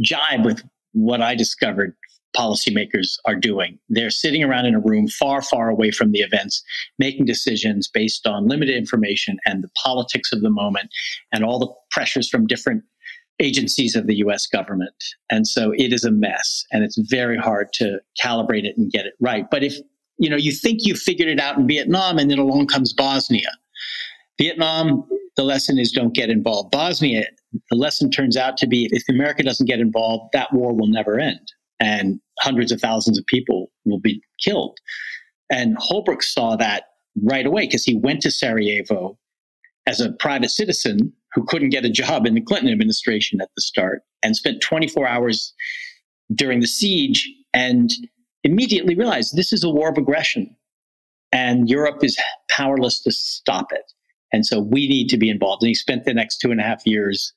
jibe 0.00 0.46
with 0.46 0.62
what 0.92 1.20
I 1.20 1.34
discovered 1.34 1.94
policymakers 2.34 3.16
are 3.26 3.34
doing. 3.34 3.78
They're 3.90 4.08
sitting 4.08 4.42
around 4.42 4.64
in 4.64 4.74
a 4.74 4.80
room 4.80 5.06
far, 5.08 5.42
far 5.42 5.68
away 5.68 5.90
from 5.90 6.12
the 6.12 6.20
events, 6.20 6.62
making 6.98 7.26
decisions 7.26 7.88
based 7.88 8.26
on 8.26 8.48
limited 8.48 8.74
information 8.74 9.36
and 9.44 9.62
the 9.62 9.68
politics 9.84 10.32
of 10.32 10.40
the 10.40 10.48
moment 10.48 10.88
and 11.30 11.44
all 11.44 11.58
the 11.58 11.72
pressures 11.90 12.30
from 12.30 12.46
different 12.46 12.84
agencies 13.38 13.96
of 13.96 14.06
the 14.06 14.16
US 14.16 14.46
government. 14.46 14.94
And 15.30 15.46
so 15.46 15.72
it 15.76 15.92
is 15.92 16.04
a 16.04 16.10
mess 16.10 16.64
and 16.72 16.84
it's 16.84 16.96
very 16.96 17.36
hard 17.36 17.72
to 17.74 17.98
calibrate 18.22 18.64
it 18.64 18.78
and 18.78 18.90
get 18.90 19.04
it 19.04 19.14
right. 19.20 19.44
But 19.50 19.62
if 19.62 19.76
you 20.18 20.30
know 20.30 20.36
you 20.36 20.52
think 20.52 20.80
you 20.82 20.94
figured 20.94 21.28
it 21.28 21.40
out 21.40 21.58
in 21.58 21.66
Vietnam 21.66 22.18
and 22.18 22.30
then 22.30 22.38
along 22.38 22.68
comes 22.68 22.92
Bosnia. 22.92 23.50
Vietnam, 24.38 25.04
the 25.36 25.42
lesson 25.42 25.78
is 25.78 25.92
don't 25.92 26.14
get 26.14 26.30
involved. 26.30 26.70
Bosnia, 26.70 27.26
the 27.70 27.76
lesson 27.76 28.10
turns 28.10 28.36
out 28.36 28.56
to 28.58 28.66
be 28.66 28.88
if 28.92 29.08
America 29.08 29.42
doesn't 29.42 29.66
get 29.66 29.80
involved, 29.80 30.30
that 30.32 30.52
war 30.52 30.74
will 30.74 30.86
never 30.86 31.18
end. 31.18 31.52
And 31.80 32.20
hundreds 32.40 32.72
of 32.72 32.80
thousands 32.80 33.18
of 33.18 33.26
people 33.26 33.70
will 33.84 34.00
be 34.00 34.22
killed. 34.42 34.78
And 35.50 35.76
Holbrooke 35.78 36.22
saw 36.22 36.56
that 36.56 36.84
right 37.22 37.46
away 37.46 37.66
because 37.66 37.84
he 37.84 37.96
went 37.96 38.22
to 38.22 38.30
Sarajevo 38.30 39.18
as 39.86 40.00
a 40.00 40.12
private 40.12 40.50
citizen 40.50 41.12
who 41.34 41.44
couldn't 41.44 41.70
get 41.70 41.84
a 41.84 41.90
job 41.90 42.26
in 42.26 42.34
the 42.34 42.40
Clinton 42.40 42.70
administration 42.70 43.40
at 43.40 43.48
the 43.56 43.62
start 43.62 44.02
and 44.22 44.36
spent 44.36 44.62
24 44.62 45.06
hours 45.06 45.52
during 46.34 46.60
the 46.60 46.66
siege 46.66 47.28
and 47.52 47.90
immediately 48.44 48.94
realized 48.94 49.36
this 49.36 49.52
is 49.52 49.64
a 49.64 49.70
war 49.70 49.90
of 49.90 49.98
aggression 49.98 50.54
and 51.32 51.68
Europe 51.68 52.04
is 52.04 52.18
powerless 52.50 53.02
to 53.02 53.10
stop 53.10 53.72
it. 53.72 53.92
And 54.32 54.46
so 54.46 54.60
we 54.60 54.88
need 54.88 55.08
to 55.08 55.18
be 55.18 55.30
involved. 55.30 55.62
And 55.62 55.68
he 55.68 55.74
spent 55.74 56.04
the 56.04 56.14
next 56.14 56.38
two 56.38 56.50
and 56.50 56.60
a 56.60 56.64
half 56.64 56.86
years 56.86 57.32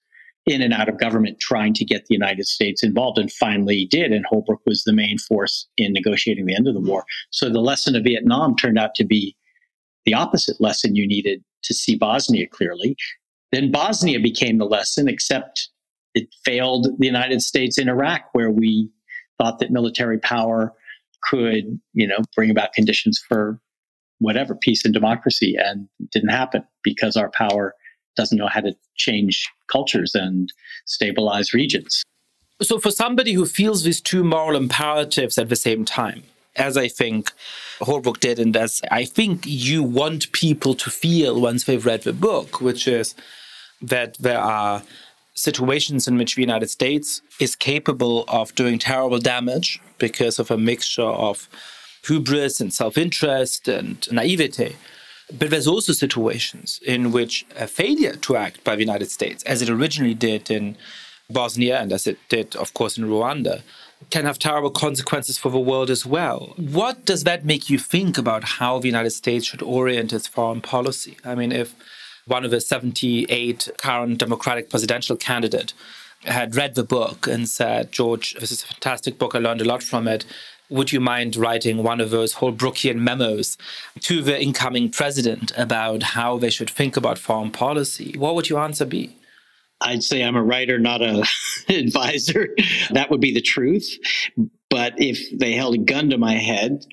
in 0.45 0.61
and 0.61 0.73
out 0.73 0.89
of 0.89 0.99
government 0.99 1.39
trying 1.39 1.73
to 1.73 1.85
get 1.85 2.05
the 2.05 2.13
United 2.13 2.45
States 2.45 2.83
involved 2.83 3.17
and 3.17 3.31
finally 3.31 3.87
did. 3.89 4.11
And 4.11 4.25
Holbrooke 4.31 4.65
was 4.65 4.83
the 4.83 4.93
main 4.93 5.17
force 5.17 5.67
in 5.77 5.91
negotiating 5.91 6.45
the 6.45 6.55
end 6.55 6.67
of 6.67 6.75
the 6.75 6.79
war. 6.79 7.03
So 7.31 7.49
the 7.49 7.61
lesson 7.61 7.95
of 7.95 8.03
Vietnam 8.03 8.55
turned 8.55 8.77
out 8.77 8.93
to 8.95 9.03
be 9.03 9.35
the 10.05 10.13
opposite 10.13 10.61
lesson 10.61 10.95
you 10.95 11.07
needed 11.07 11.43
to 11.63 11.73
see 11.73 11.95
Bosnia 11.95 12.47
clearly. 12.47 12.95
Then 13.51 13.71
Bosnia 13.71 14.19
became 14.19 14.59
the 14.59 14.65
lesson, 14.65 15.07
except 15.07 15.69
it 16.13 16.27
failed 16.43 16.89
the 16.99 17.05
United 17.05 17.41
States 17.41 17.79
in 17.79 17.89
Iraq, 17.89 18.21
where 18.33 18.51
we 18.51 18.89
thought 19.39 19.59
that 19.59 19.71
military 19.71 20.19
power 20.19 20.73
could, 21.23 21.79
you 21.93 22.07
know, 22.07 22.19
bring 22.35 22.51
about 22.51 22.73
conditions 22.73 23.21
for 23.27 23.59
whatever 24.19 24.55
peace 24.55 24.85
and 24.85 24.93
democracy 24.93 25.55
and 25.57 25.87
didn't 26.11 26.29
happen 26.29 26.63
because 26.83 27.17
our 27.17 27.31
power 27.31 27.73
doesn't 28.15 28.37
know 28.37 28.47
how 28.47 28.61
to 28.61 28.75
change 28.95 29.49
cultures 29.71 30.15
and 30.15 30.51
stabilize 30.85 31.53
regions. 31.53 32.03
So, 32.61 32.79
for 32.79 32.91
somebody 32.91 33.33
who 33.33 33.45
feels 33.45 33.83
these 33.83 33.99
two 33.99 34.23
moral 34.23 34.55
imperatives 34.55 35.37
at 35.37 35.49
the 35.49 35.55
same 35.55 35.83
time, 35.83 36.23
as 36.55 36.77
I 36.77 36.87
think 36.87 37.31
Holbrooke 37.79 38.21
did, 38.21 38.39
and 38.39 38.55
as 38.55 38.81
I 38.89 39.03
think 39.03 39.43
you 39.45 39.83
want 39.83 40.31
people 40.31 40.73
to 40.75 40.89
feel 40.89 41.39
once 41.39 41.65
they've 41.65 41.85
read 41.85 42.03
the 42.03 42.13
book, 42.13 42.61
which 42.61 42.87
is 42.87 43.13
that 43.81 44.17
there 44.19 44.39
are 44.39 44.83
situations 45.33 46.07
in 46.07 46.17
which 46.17 46.35
the 46.35 46.41
United 46.41 46.69
States 46.69 47.21
is 47.39 47.55
capable 47.55 48.23
of 48.29 48.55
doing 48.55 48.79
terrible 48.79 49.19
damage 49.19 49.81
because 49.97 50.39
of 50.39 50.49
a 50.49 50.57
mixture 50.57 51.01
of 51.01 51.49
hubris 52.05 52.61
and 52.61 52.73
self 52.73 52.97
interest 52.97 53.67
and 53.67 54.09
naivete. 54.11 54.75
But 55.33 55.49
there's 55.49 55.67
also 55.67 55.93
situations 55.93 56.79
in 56.85 57.11
which 57.11 57.45
a 57.57 57.67
failure 57.67 58.15
to 58.15 58.35
act 58.35 58.63
by 58.63 58.75
the 58.75 58.81
United 58.81 59.09
States, 59.09 59.43
as 59.43 59.61
it 59.61 59.69
originally 59.69 60.13
did 60.13 60.51
in 60.51 60.77
Bosnia 61.29 61.79
and 61.79 61.91
as 61.91 62.05
it 62.05 62.19
did, 62.29 62.55
of 62.55 62.73
course, 62.73 62.97
in 62.97 63.05
Rwanda, 63.05 63.63
can 64.09 64.25
have 64.25 64.37
terrible 64.37 64.69
consequences 64.69 65.37
for 65.37 65.49
the 65.49 65.59
world 65.59 65.89
as 65.89 66.05
well. 66.05 66.53
What 66.57 67.05
does 67.05 67.23
that 67.23 67.45
make 67.45 67.69
you 67.69 67.79
think 67.79 68.17
about 68.17 68.43
how 68.43 68.79
the 68.79 68.87
United 68.87 69.11
States 69.11 69.47
should 69.47 69.63
orient 69.63 70.13
its 70.13 70.27
foreign 70.27 70.61
policy? 70.61 71.17
I 71.23 71.33
mean, 71.33 71.51
if 71.51 71.73
one 72.25 72.45
of 72.45 72.51
the 72.51 72.61
78 72.61 73.69
current 73.77 74.19
Democratic 74.19 74.69
presidential 74.69 75.15
candidate 75.15 75.73
had 76.23 76.55
read 76.55 76.75
the 76.75 76.83
book 76.83 77.27
and 77.27 77.47
said, 77.47 77.91
George, 77.91 78.35
this 78.35 78.51
is 78.51 78.63
a 78.63 78.67
fantastic 78.67 79.17
book, 79.17 79.35
I 79.35 79.39
learned 79.39 79.61
a 79.61 79.65
lot 79.65 79.83
from 79.83 80.07
it 80.07 80.25
would 80.69 80.91
you 80.91 80.99
mind 80.99 81.35
writing 81.35 81.83
one 81.83 82.01
of 82.01 82.09
those 82.09 82.35
Holbrookian 82.35 82.97
memos 82.97 83.57
to 84.01 84.21
the 84.21 84.41
incoming 84.41 84.89
president 84.89 85.51
about 85.57 86.03
how 86.03 86.37
they 86.37 86.49
should 86.49 86.69
think 86.69 86.97
about 86.97 87.17
foreign 87.17 87.51
policy? 87.51 88.15
What 88.17 88.35
would 88.35 88.49
your 88.49 88.59
answer 88.59 88.85
be? 88.85 89.17
I'd 89.81 90.03
say 90.03 90.23
I'm 90.23 90.35
a 90.35 90.43
writer, 90.43 90.79
not 90.79 91.01
an 91.01 91.23
advisor. 91.69 92.49
That 92.91 93.11
would 93.11 93.21
be 93.21 93.33
the 93.33 93.41
truth. 93.41 93.97
But 94.69 94.93
if 94.97 95.19
they 95.37 95.53
held 95.53 95.75
a 95.75 95.79
gun 95.79 96.09
to 96.09 96.17
my 96.17 96.33
head 96.33 96.85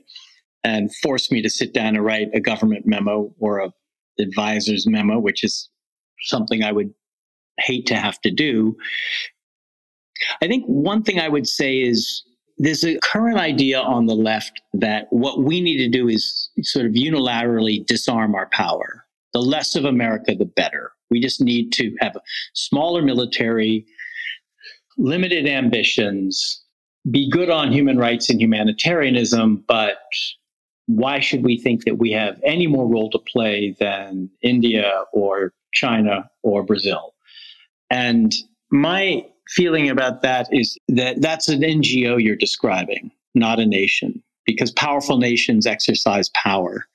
and 0.65 0.95
forced 0.97 1.33
me 1.33 1.43
to 1.43 1.51
sit 1.51 1.73
down 1.73 1.97
and 1.97 2.05
write 2.05 2.29
a 2.35 2.41
government 2.41 2.87
memo 2.87 3.33
or 3.39 3.59
a 3.61 3.73
advisor's 4.19 4.87
memo, 4.87 5.19
which 5.19 5.43
is 5.43 5.71
something 6.21 6.63
I 6.63 6.73
would 6.73 6.93
hate 7.59 7.87
to 7.87 7.97
have 7.97 8.21
to 8.21 8.31
do, 8.31 8.77
I 10.43 10.47
think 10.47 10.65
one 10.67 11.03
thing 11.03 11.19
I 11.19 11.29
would 11.29 11.49
say 11.49 11.81
is 11.81 12.23
there's 12.63 12.85
a 12.85 12.97
current 13.01 13.39
idea 13.39 13.81
on 13.81 14.07
the 14.07 14.15
left 14.15 14.63
that 14.73 15.09
what 15.11 15.43
we 15.43 15.61
need 15.61 15.79
to 15.79 15.89
do 15.89 16.09
is 16.09 16.49
sort 16.63 16.87
of 16.87 16.93
unilaterally 16.93 17.85
disarm 17.85 18.37
our 18.37 18.47
power. 18.53 19.05
The 19.33 19.41
less 19.41 19.75
of 19.75 19.85
America, 19.85 20.37
the 20.37 20.45
better. 20.45 20.93
We 21.11 21.19
just 21.19 21.41
need 21.41 21.73
to 21.73 21.93
have 21.99 22.15
a 22.15 22.21
smaller 22.55 23.03
military, 23.03 23.85
limited 24.97 25.49
ambitions, 25.49 26.63
be 27.11 27.29
good 27.29 27.51
on 27.51 27.73
human 27.73 27.99
rights 27.99 28.31
and 28.31 28.41
humanitarianism, 28.41 29.65
but 29.67 29.99
why 30.87 31.19
should 31.19 31.43
we 31.43 31.59
think 31.59 31.85
that 31.85 31.99
we 31.99 32.13
have 32.13 32.41
any 32.45 32.69
more 32.69 32.87
role 32.87 33.11
to 33.11 33.19
play 33.19 33.75
than 33.81 34.31
India 34.41 35.03
or 35.13 35.53
China 35.75 36.31
or 36.45 36.63
Brazil? 36.63 37.15
And 37.91 38.33
my 38.71 39.27
feeling 39.49 39.89
about 39.89 40.23
that 40.23 40.49
is 40.53 40.79
that 40.89 41.21
that's 41.21 41.49
an 41.49 41.61
NGO 41.61 42.23
you're 42.23 42.37
describing, 42.37 43.11
not 43.35 43.59
a 43.59 43.67
nation, 43.67 44.23
because 44.47 44.71
powerful 44.73 45.19
nations 45.19 45.67
exercise 45.67 46.31
power. 46.31 46.87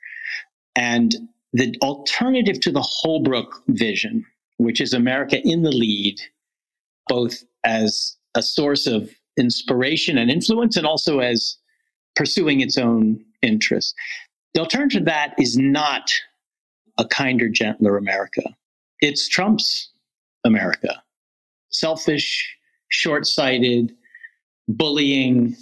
And 0.75 1.15
the 1.53 1.75
alternative 1.81 2.59
to 2.61 2.71
the 2.71 2.87
Holbrooke 3.03 3.61
vision, 3.67 4.25
which 4.57 4.81
is 4.81 4.93
America 4.93 5.41
in 5.43 5.63
the 5.63 5.71
lead, 5.71 6.19
both 7.07 7.43
as 7.63 8.15
a 8.35 8.41
source 8.41 8.87
of 8.87 9.09
inspiration 9.37 10.17
and 10.17 10.29
influence 10.29 10.77
and 10.77 10.85
also 10.85 11.19
as 11.19 11.57
pursuing 12.15 12.61
its 12.61 12.77
own 12.77 13.23
interests. 13.41 13.93
The 14.53 14.61
alternative 14.61 15.01
to 15.01 15.05
that 15.05 15.35
is 15.37 15.57
not 15.57 16.11
a 16.97 17.05
kinder, 17.05 17.47
gentler 17.47 17.97
America. 17.97 18.41
It's 18.99 19.27
Trump's 19.27 19.91
America 20.43 21.03
selfish, 21.79 22.57
short 22.89 23.25
sighted, 23.25 23.93
bullying, 24.67 25.55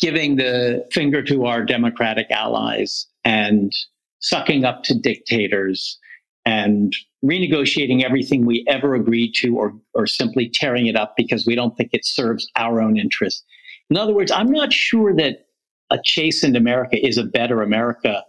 giving 0.00 0.36
the 0.36 0.86
finger 0.92 1.22
to 1.22 1.46
our 1.46 1.64
Democratic 1.64 2.30
allies 2.30 3.06
and 3.24 3.72
sucking 4.20 4.64
up 4.64 4.82
to 4.84 4.94
dictators 4.98 5.98
and 6.44 6.94
renegotiating 7.24 8.02
everything 8.02 8.46
we 8.46 8.64
ever 8.68 8.94
agreed 8.94 9.32
to 9.32 9.56
or, 9.56 9.74
or 9.94 10.06
simply 10.06 10.48
tearing 10.48 10.86
it 10.86 10.96
up 10.96 11.14
because 11.16 11.46
we 11.46 11.54
don't 11.54 11.76
think 11.76 11.90
it 11.92 12.06
serves 12.06 12.50
our 12.56 12.80
own 12.80 12.96
interests. 12.96 13.44
In 13.90 13.96
other 13.96 14.14
words, 14.14 14.30
I'm 14.30 14.50
not 14.50 14.72
sure 14.72 15.14
that 15.16 15.46
a 15.90 15.98
chastened 16.04 16.56
America 16.56 17.04
is 17.04 17.18
a 17.18 17.24
better 17.24 17.62
America 17.62 18.22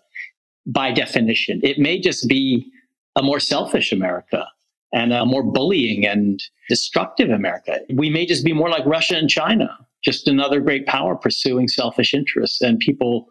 by 0.65 0.91
definition. 0.91 1.59
It 1.63 1.79
may 1.79 1.99
just 1.99 2.27
be 2.27 2.71
a 3.15 3.21
more 3.21 3.39
selfish 3.39 3.91
America 3.91 4.47
and 4.93 5.13
a 5.13 5.25
more 5.25 5.43
bullying 5.43 6.06
and 6.06 6.41
destructive 6.67 7.30
America. 7.30 7.80
We 7.93 8.10
may 8.10 8.25
just 8.25 8.43
be 8.43 8.54
more 8.54 8.69
like 8.69 8.86
Russia 8.86 9.17
and 9.17 9.30
China, 9.30 9.78
just 10.04 10.28
another 10.28 10.60
great 10.62 10.86
power 10.86 11.15
pursuing 11.15 11.67
selfish 11.67 12.13
interests. 12.13 12.62
And 12.62 12.80
people 12.80 13.28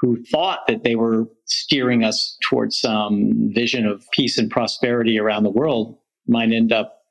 who 0.00 0.22
thought 0.24 0.60
that 0.68 0.84
they 0.84 0.94
were 0.94 1.26
steering 1.46 2.04
us 2.04 2.36
towards 2.42 2.78
some 2.78 3.50
vision 3.52 3.86
of 3.86 4.04
peace 4.12 4.38
and 4.38 4.50
prosperity 4.50 5.18
around 5.18 5.42
the 5.42 5.50
world 5.50 5.98
might 6.26 6.52
end 6.52 6.72
up 6.72 7.02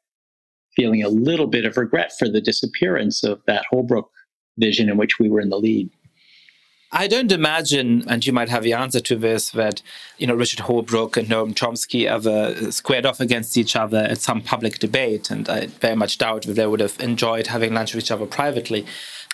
feeling 0.76 1.04
a 1.04 1.10
little 1.10 1.48
bit 1.48 1.66
of 1.66 1.76
regret 1.76 2.12
for 2.18 2.30
the 2.30 2.40
disappearance 2.40 3.24
of 3.24 3.42
that 3.48 3.66
Holbrooke 3.74 4.10
vision 4.58 4.90
in 4.90 4.98
which 4.98 5.20
we 5.20 5.30
were 5.30 5.42
in 5.42 5.50
the 5.50 5.60
lead. 5.60 5.90
I 6.92 7.08
don't 7.08 7.32
imagine, 7.32 8.04
and 8.08 8.26
you 8.26 8.32
might 8.32 8.48
have 8.50 8.64
the 8.64 8.74
answer 8.74 9.02
to 9.02 9.16
this, 9.16 9.50
that 9.52 9.82
you 10.18 10.26
know 10.26 10.36
Richard 10.36 10.60
Holbrooke 10.60 11.18
and 11.18 11.28
Noam 11.28 11.54
Chomsky 11.54 12.08
ever 12.08 12.72
squared 12.72 13.06
off 13.06 13.20
against 13.20 13.58
each 13.58 13.76
other 13.76 14.00
at 14.00 14.20
some 14.20 14.42
public 14.42 14.80
debate, 14.80 15.30
and 15.30 15.50
I 15.50 15.68
very 15.68 15.96
much 15.96 16.18
doubt 16.18 16.44
that 16.44 16.54
they 16.54 16.66
would 16.66 16.80
have 16.80 16.98
enjoyed 17.00 17.48
having 17.48 17.74
lunch 17.74 17.94
with 17.94 18.06
each 18.06 18.12
other 18.12 18.26
privately. 18.26 18.86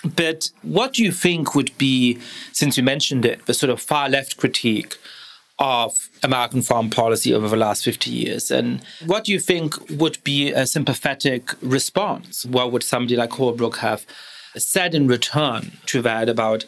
But 0.03 0.49
what 0.63 0.93
do 0.93 1.03
you 1.03 1.11
think 1.11 1.55
would 1.55 1.77
be, 1.77 2.19
since 2.51 2.75
you 2.75 2.83
mentioned 2.83 3.23
it, 3.23 3.45
the 3.45 3.53
sort 3.53 3.69
of 3.69 3.79
far 3.79 4.09
left 4.09 4.37
critique 4.37 4.97
of 5.59 6.09
American 6.23 6.61
foreign 6.61 6.89
policy 6.89 7.33
over 7.33 7.47
the 7.47 7.55
last 7.55 7.85
50 7.85 8.09
years? 8.09 8.51
And 8.51 8.81
what 9.05 9.23
do 9.25 9.31
you 9.31 9.39
think 9.39 9.75
would 9.89 10.21
be 10.23 10.51
a 10.51 10.65
sympathetic 10.65 11.51
response? 11.61 12.45
What 12.45 12.71
would 12.71 12.83
somebody 12.83 13.15
like 13.15 13.29
Holbrooke 13.29 13.77
have 13.77 14.05
said 14.57 14.93
in 14.93 15.07
return 15.07 15.71
to 15.85 16.01
that 16.01 16.29
about 16.29 16.65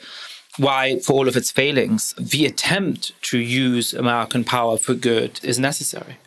why, 0.57 0.99
for 0.99 1.13
all 1.13 1.27
of 1.27 1.35
its 1.35 1.51
failings, 1.51 2.13
the 2.17 2.45
attempt 2.45 3.11
to 3.23 3.39
use 3.39 3.93
American 3.93 4.43
power 4.43 4.77
for 4.77 4.93
good 4.93 5.39
is 5.43 5.59
necessary? 5.59 6.17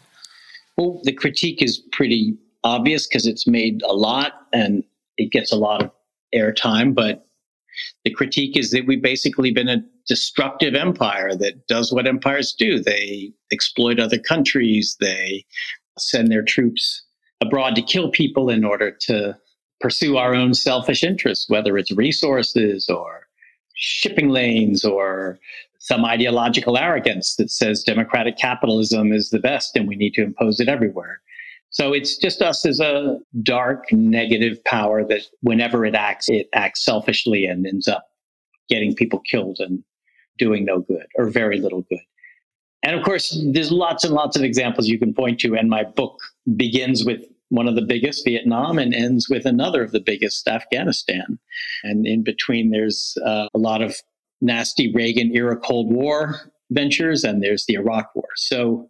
Well, 0.76 1.00
the 1.04 1.12
critique 1.12 1.62
is 1.62 1.78
pretty 1.92 2.36
obvious 2.64 3.06
because 3.06 3.26
it's 3.26 3.46
made 3.46 3.82
a 3.82 3.92
lot 3.92 4.32
and 4.52 4.84
it 5.16 5.32
gets 5.32 5.52
a 5.52 5.56
lot 5.56 5.82
of 5.82 5.90
airtime. 6.34 6.94
But 6.94 7.26
the 8.04 8.10
critique 8.10 8.56
is 8.56 8.70
that 8.70 8.86
we've 8.86 9.02
basically 9.02 9.50
been 9.50 9.68
a 9.68 9.84
destructive 10.06 10.74
empire 10.74 11.34
that 11.36 11.66
does 11.66 11.92
what 11.92 12.06
empires 12.06 12.54
do 12.58 12.80
they 12.80 13.32
exploit 13.52 13.98
other 14.00 14.18
countries, 14.18 14.96
they 15.00 15.44
send 15.98 16.30
their 16.30 16.42
troops 16.42 17.04
abroad 17.40 17.74
to 17.76 17.82
kill 17.82 18.10
people 18.10 18.50
in 18.50 18.64
order 18.64 18.90
to 18.90 19.36
pursue 19.80 20.16
our 20.16 20.34
own 20.34 20.54
selfish 20.54 21.04
interests, 21.04 21.48
whether 21.48 21.78
it's 21.78 21.92
resources 21.92 22.88
or 22.88 23.17
shipping 23.78 24.28
lanes 24.28 24.84
or 24.84 25.38
some 25.78 26.04
ideological 26.04 26.76
arrogance 26.76 27.36
that 27.36 27.50
says 27.50 27.82
democratic 27.82 28.36
capitalism 28.36 29.12
is 29.12 29.30
the 29.30 29.38
best 29.38 29.76
and 29.76 29.88
we 29.88 29.96
need 29.96 30.12
to 30.14 30.22
impose 30.22 30.60
it 30.60 30.68
everywhere. 30.68 31.20
So 31.70 31.92
it's 31.92 32.16
just 32.16 32.42
us 32.42 32.66
as 32.66 32.80
a 32.80 33.18
dark 33.42 33.84
negative 33.92 34.62
power 34.64 35.04
that 35.04 35.22
whenever 35.40 35.84
it 35.84 35.94
acts, 35.94 36.28
it 36.28 36.48
acts 36.52 36.84
selfishly 36.84 37.46
and 37.46 37.66
ends 37.66 37.86
up 37.86 38.06
getting 38.68 38.94
people 38.94 39.20
killed 39.20 39.58
and 39.60 39.82
doing 40.38 40.64
no 40.64 40.80
good 40.80 41.06
or 41.16 41.26
very 41.26 41.60
little 41.60 41.82
good. 41.82 42.00
And 42.82 42.96
of 42.96 43.04
course, 43.04 43.40
there's 43.52 43.70
lots 43.70 44.04
and 44.04 44.14
lots 44.14 44.36
of 44.36 44.42
examples 44.42 44.88
you 44.88 44.98
can 44.98 45.12
point 45.14 45.40
to. 45.40 45.56
And 45.56 45.68
my 45.68 45.84
book 45.84 46.18
begins 46.56 47.04
with 47.04 47.24
one 47.50 47.68
of 47.68 47.74
the 47.74 47.82
biggest, 47.82 48.24
Vietnam, 48.24 48.78
and 48.78 48.94
ends 48.94 49.28
with 49.28 49.46
another 49.46 49.82
of 49.82 49.92
the 49.92 50.00
biggest, 50.00 50.46
Afghanistan. 50.48 51.38
And 51.82 52.06
in 52.06 52.22
between, 52.22 52.70
there's 52.70 53.16
uh, 53.24 53.48
a 53.54 53.58
lot 53.58 53.82
of 53.82 53.96
nasty 54.40 54.92
Reagan 54.92 55.34
era 55.34 55.56
Cold 55.56 55.92
War 55.92 56.52
ventures, 56.70 57.24
and 57.24 57.42
there's 57.42 57.64
the 57.66 57.74
Iraq 57.74 58.14
War. 58.14 58.28
So 58.36 58.88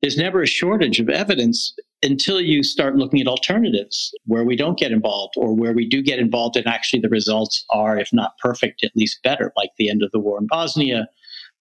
there's 0.00 0.16
never 0.16 0.42
a 0.42 0.46
shortage 0.46 1.00
of 1.00 1.08
evidence 1.08 1.74
until 2.02 2.40
you 2.40 2.64
start 2.64 2.96
looking 2.96 3.20
at 3.20 3.28
alternatives 3.28 4.12
where 4.26 4.44
we 4.44 4.56
don't 4.56 4.78
get 4.78 4.90
involved 4.90 5.34
or 5.36 5.54
where 5.54 5.72
we 5.72 5.88
do 5.88 6.02
get 6.02 6.18
involved 6.18 6.56
and 6.56 6.66
actually 6.66 6.98
the 6.98 7.08
results 7.08 7.64
are, 7.70 7.96
if 7.96 8.12
not 8.12 8.36
perfect, 8.38 8.82
at 8.82 8.90
least 8.96 9.22
better, 9.22 9.52
like 9.56 9.70
the 9.78 9.88
end 9.88 10.02
of 10.02 10.10
the 10.10 10.18
war 10.18 10.38
in 10.38 10.48
Bosnia, 10.48 11.06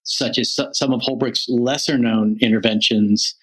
such 0.04 0.40
as 0.40 0.60
some 0.72 0.92
of 0.92 1.02
Holbrooke's 1.02 1.48
lesser 1.48 1.98
known 1.98 2.38
interventions 2.42 3.36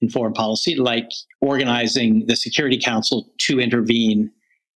in 0.00 0.08
foreign 0.08 0.32
policy, 0.32 0.76
like 0.76 1.08
organizing 1.40 2.24
the 2.26 2.36
Security 2.36 2.78
Council 2.78 3.30
to 3.38 3.60
intervene 3.60 4.30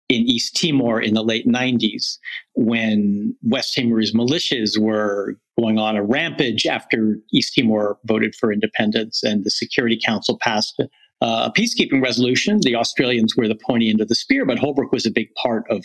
in 0.09 0.21
East 0.21 0.55
Timor 0.55 1.01
in 1.01 1.13
the 1.15 1.23
late 1.23 1.47
90s 1.47 2.17
when 2.53 3.35
West 3.43 3.73
Timorese 3.73 4.13
militias 4.13 4.79
were 4.79 5.35
going 5.59 5.79
on 5.79 5.95
a 5.95 6.03
rampage 6.03 6.67
after 6.67 7.17
East 7.33 7.55
Timor 7.55 7.97
voted 8.05 8.35
for 8.35 8.53
independence 8.53 9.23
and 9.23 9.43
the 9.43 9.49
Security 9.49 9.99
Council 10.03 10.37
passed 10.41 10.79
a 11.21 11.51
peacekeeping 11.51 12.03
resolution. 12.03 12.59
The 12.61 12.75
Australians 12.75 13.35
were 13.35 13.47
the 13.47 13.55
pointy 13.55 13.89
end 13.89 14.01
of 14.01 14.09
the 14.09 14.15
spear, 14.15 14.45
but 14.45 14.59
Holbrooke 14.59 14.91
was 14.91 15.05
a 15.05 15.11
big 15.11 15.33
part 15.35 15.63
of 15.69 15.83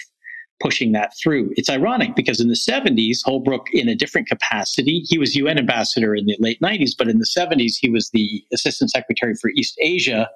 pushing 0.61 0.93
that 0.93 1.13
through. 1.21 1.53
It's 1.57 1.71
ironic 1.71 2.15
because 2.15 2.41
in 2.41 2.49
the 2.49 2.55
70s, 2.55 3.19
Holbrooke, 3.27 3.67
in 3.73 3.89
a 3.89 3.95
different 3.95 4.29
capacity, 4.29 5.01
he 5.07 5.19
was 5.19 5.35
UN 5.35 5.59
ambassador 5.59 6.15
in 6.15 6.27
the 6.27 6.37
late 6.39 6.61
90s, 6.61 6.93
but 6.97 7.09
in 7.09 7.19
the 7.19 7.27
70s, 7.27 7.75
he 7.81 7.91
was 7.91 8.11
the 8.11 8.45
assistant 8.53 8.91
secretary 8.91 9.35
for 9.41 9.51
East 9.57 9.77
Asia. 9.81 10.29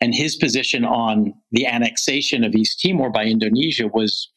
And 0.00 0.14
his 0.14 0.34
position 0.36 0.84
on 0.84 1.32
the 1.52 1.66
annexation 1.66 2.42
of 2.42 2.54
East 2.54 2.80
Timor 2.80 3.10
by 3.10 3.24
Indonesia 3.24 3.86
was 3.86 4.28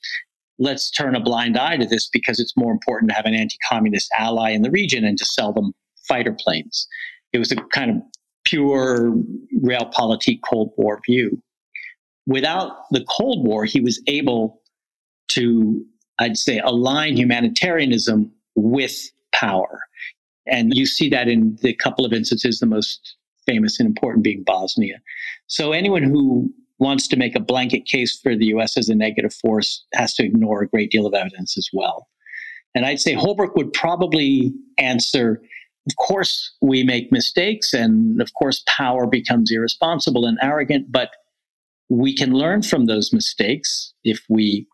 let's 0.59 0.91
turn 0.91 1.15
a 1.15 1.19
blind 1.19 1.57
eye 1.57 1.77
to 1.77 1.85
this 1.85 2.07
because 2.07 2.39
it's 2.39 2.55
more 2.55 2.71
important 2.71 3.09
to 3.09 3.15
have 3.15 3.25
an 3.25 3.33
anti 3.33 3.57
communist 3.67 4.09
ally 4.17 4.51
in 4.51 4.61
the 4.61 4.71
region 4.71 5.03
and 5.03 5.17
to 5.17 5.25
sell 5.25 5.51
them 5.53 5.73
fighter 6.07 6.35
planes. 6.39 6.87
It 7.33 7.39
was 7.39 7.51
a 7.51 7.55
kind 7.73 7.91
of 7.91 7.97
pure 8.45 9.13
realpolitik 9.63 10.39
Cold 10.47 10.71
War 10.77 11.01
view. 11.05 11.41
Without 12.27 12.71
the 12.91 13.03
Cold 13.09 13.45
War, 13.45 13.65
he 13.65 13.81
was 13.81 14.01
able 14.07 14.61
to, 15.29 15.85
I'd 16.19 16.37
say, 16.37 16.59
align 16.59 17.17
humanitarianism 17.17 18.31
with 18.55 18.95
power. 19.33 19.81
And 20.47 20.73
you 20.73 20.85
see 20.85 21.09
that 21.09 21.27
in 21.27 21.57
the 21.61 21.73
couple 21.73 22.05
of 22.05 22.13
instances, 22.13 22.59
the 22.59 22.65
most 22.65 23.15
famous 23.45 23.79
and 23.79 23.87
important 23.87 24.23
being 24.23 24.43
Bosnia. 24.43 25.01
So 25.47 25.71
anyone 25.71 26.03
who 26.03 26.51
wants 26.79 27.07
to 27.07 27.15
make 27.15 27.35
a 27.35 27.39
blanket 27.39 27.85
case 27.85 28.19
for 28.19 28.35
the 28.35 28.47
US 28.47 28.77
as 28.77 28.89
a 28.89 28.95
negative 28.95 29.33
force 29.33 29.85
has 29.93 30.13
to 30.15 30.25
ignore 30.25 30.61
a 30.61 30.67
great 30.67 30.91
deal 30.91 31.05
of 31.05 31.13
evidence 31.13 31.57
as 31.57 31.69
well. 31.71 32.07
And 32.73 32.85
I'd 32.85 32.99
say 32.99 33.15
Holbrooke 33.15 33.55
would 33.55 33.71
probably 33.73 34.51
answer 34.77 35.41
of 35.87 35.95
course, 35.97 36.55
we 36.61 36.83
make 36.83 37.11
mistakes, 37.11 37.73
and 37.73 38.19
of 38.21 38.33
course, 38.33 38.63
power 38.67 39.05
becomes 39.05 39.51
irresponsible 39.51 40.25
and 40.25 40.37
arrogant, 40.41 40.91
but 40.91 41.11
we 41.89 42.15
can 42.15 42.33
learn 42.33 42.63
from 42.63 42.87
those 42.87 43.13
mistakes 43.13 43.93
if 44.03 44.23
we 44.27 44.67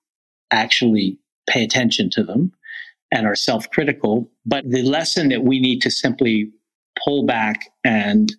actually 0.52 1.18
pay 1.50 1.64
attention 1.64 2.10
to 2.12 2.24
them 2.24 2.52
and 3.12 3.26
are 3.26 3.36
self 3.36 3.70
critical. 3.70 4.32
But 4.46 4.70
the 4.70 4.84
lesson 4.84 5.30
that 5.30 5.44
we 5.44 5.60
need 5.60 5.82
to 5.82 5.92
simply 5.92 6.52
pull 7.04 7.26
back 7.26 7.70
and 7.84 8.34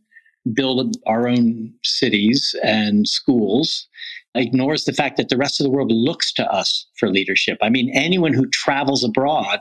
build 0.53 0.97
our 1.07 1.29
own 1.29 1.73
cities 1.85 2.55
and 2.63 3.07
schools 3.09 3.87
ignores 4.35 4.85
the 4.85 4.93
fact 4.93 5.17
that 5.17 5.29
the 5.29 5.37
rest 5.37 5.61
of 5.61 5.65
the 5.65 5.71
world 5.71 5.93
looks 5.93 6.33
to 6.33 6.51
us 6.51 6.87
for 6.97 7.09
leadership. 7.09 7.59
I 7.63 7.69
mean, 7.69 7.91
anyone 7.95 8.33
who 8.33 8.49
travels 8.49 9.05
abroad 9.05 9.61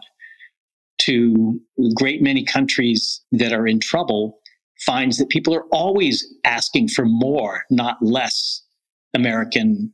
to 0.99 1.59
great 1.95 2.21
many 2.21 2.43
countries 2.43 3.21
that 3.31 3.53
are 3.53 3.67
in 3.67 3.79
trouble 3.79 4.39
finds 4.85 5.17
that 5.17 5.29
people 5.29 5.53
are 5.53 5.65
always 5.71 6.25
asking 6.45 6.87
for 6.87 7.05
more, 7.05 7.63
not 7.69 7.97
less 8.01 8.63
American 9.13 9.93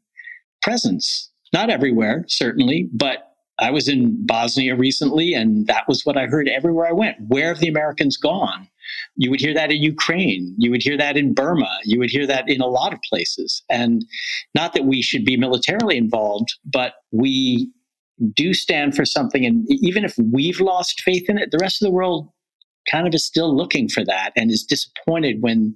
presence. 0.61 1.31
Not 1.53 1.69
everywhere, 1.69 2.25
certainly, 2.27 2.89
but 2.93 3.33
I 3.59 3.71
was 3.71 3.87
in 3.87 4.25
Bosnia 4.25 4.75
recently, 4.75 5.33
and 5.33 5.65
that 5.67 5.87
was 5.87 6.05
what 6.05 6.17
I 6.17 6.27
heard 6.27 6.47
everywhere 6.47 6.87
I 6.87 6.91
went. 6.91 7.17
Where 7.27 7.47
have 7.47 7.59
the 7.59 7.69
Americans 7.69 8.17
gone? 8.17 8.67
You 9.15 9.31
would 9.31 9.41
hear 9.41 9.53
that 9.53 9.71
in 9.71 9.81
Ukraine. 9.81 10.55
You 10.57 10.71
would 10.71 10.83
hear 10.83 10.97
that 10.97 11.17
in 11.17 11.33
Burma. 11.33 11.79
You 11.83 11.99
would 11.99 12.11
hear 12.11 12.27
that 12.27 12.47
in 12.47 12.61
a 12.61 12.67
lot 12.67 12.93
of 12.93 12.99
places. 13.09 13.63
And 13.69 14.05
not 14.53 14.73
that 14.73 14.85
we 14.85 15.01
should 15.01 15.25
be 15.25 15.37
militarily 15.37 15.97
involved, 15.97 16.53
but 16.65 16.93
we 17.11 17.71
do 18.33 18.53
stand 18.53 18.95
for 18.95 19.05
something. 19.05 19.45
And 19.45 19.65
even 19.69 20.05
if 20.05 20.15
we've 20.17 20.61
lost 20.61 21.01
faith 21.01 21.29
in 21.29 21.37
it, 21.37 21.51
the 21.51 21.59
rest 21.59 21.81
of 21.81 21.87
the 21.87 21.93
world 21.93 22.29
kind 22.89 23.07
of 23.07 23.13
is 23.13 23.25
still 23.25 23.55
looking 23.55 23.89
for 23.89 24.05
that 24.05 24.31
and 24.35 24.49
is 24.49 24.63
disappointed 24.63 25.41
when 25.41 25.75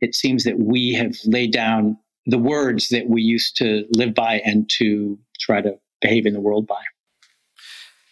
it 0.00 0.14
seems 0.14 0.44
that 0.44 0.58
we 0.58 0.92
have 0.92 1.14
laid 1.24 1.52
down 1.52 1.96
the 2.26 2.38
words 2.38 2.88
that 2.88 3.08
we 3.08 3.22
used 3.22 3.56
to 3.56 3.86
live 3.90 4.14
by 4.14 4.40
and 4.44 4.68
to 4.70 5.18
try 5.38 5.60
to 5.60 5.78
behave 6.00 6.26
in 6.26 6.32
the 6.32 6.40
world 6.40 6.66
by. 6.66 6.82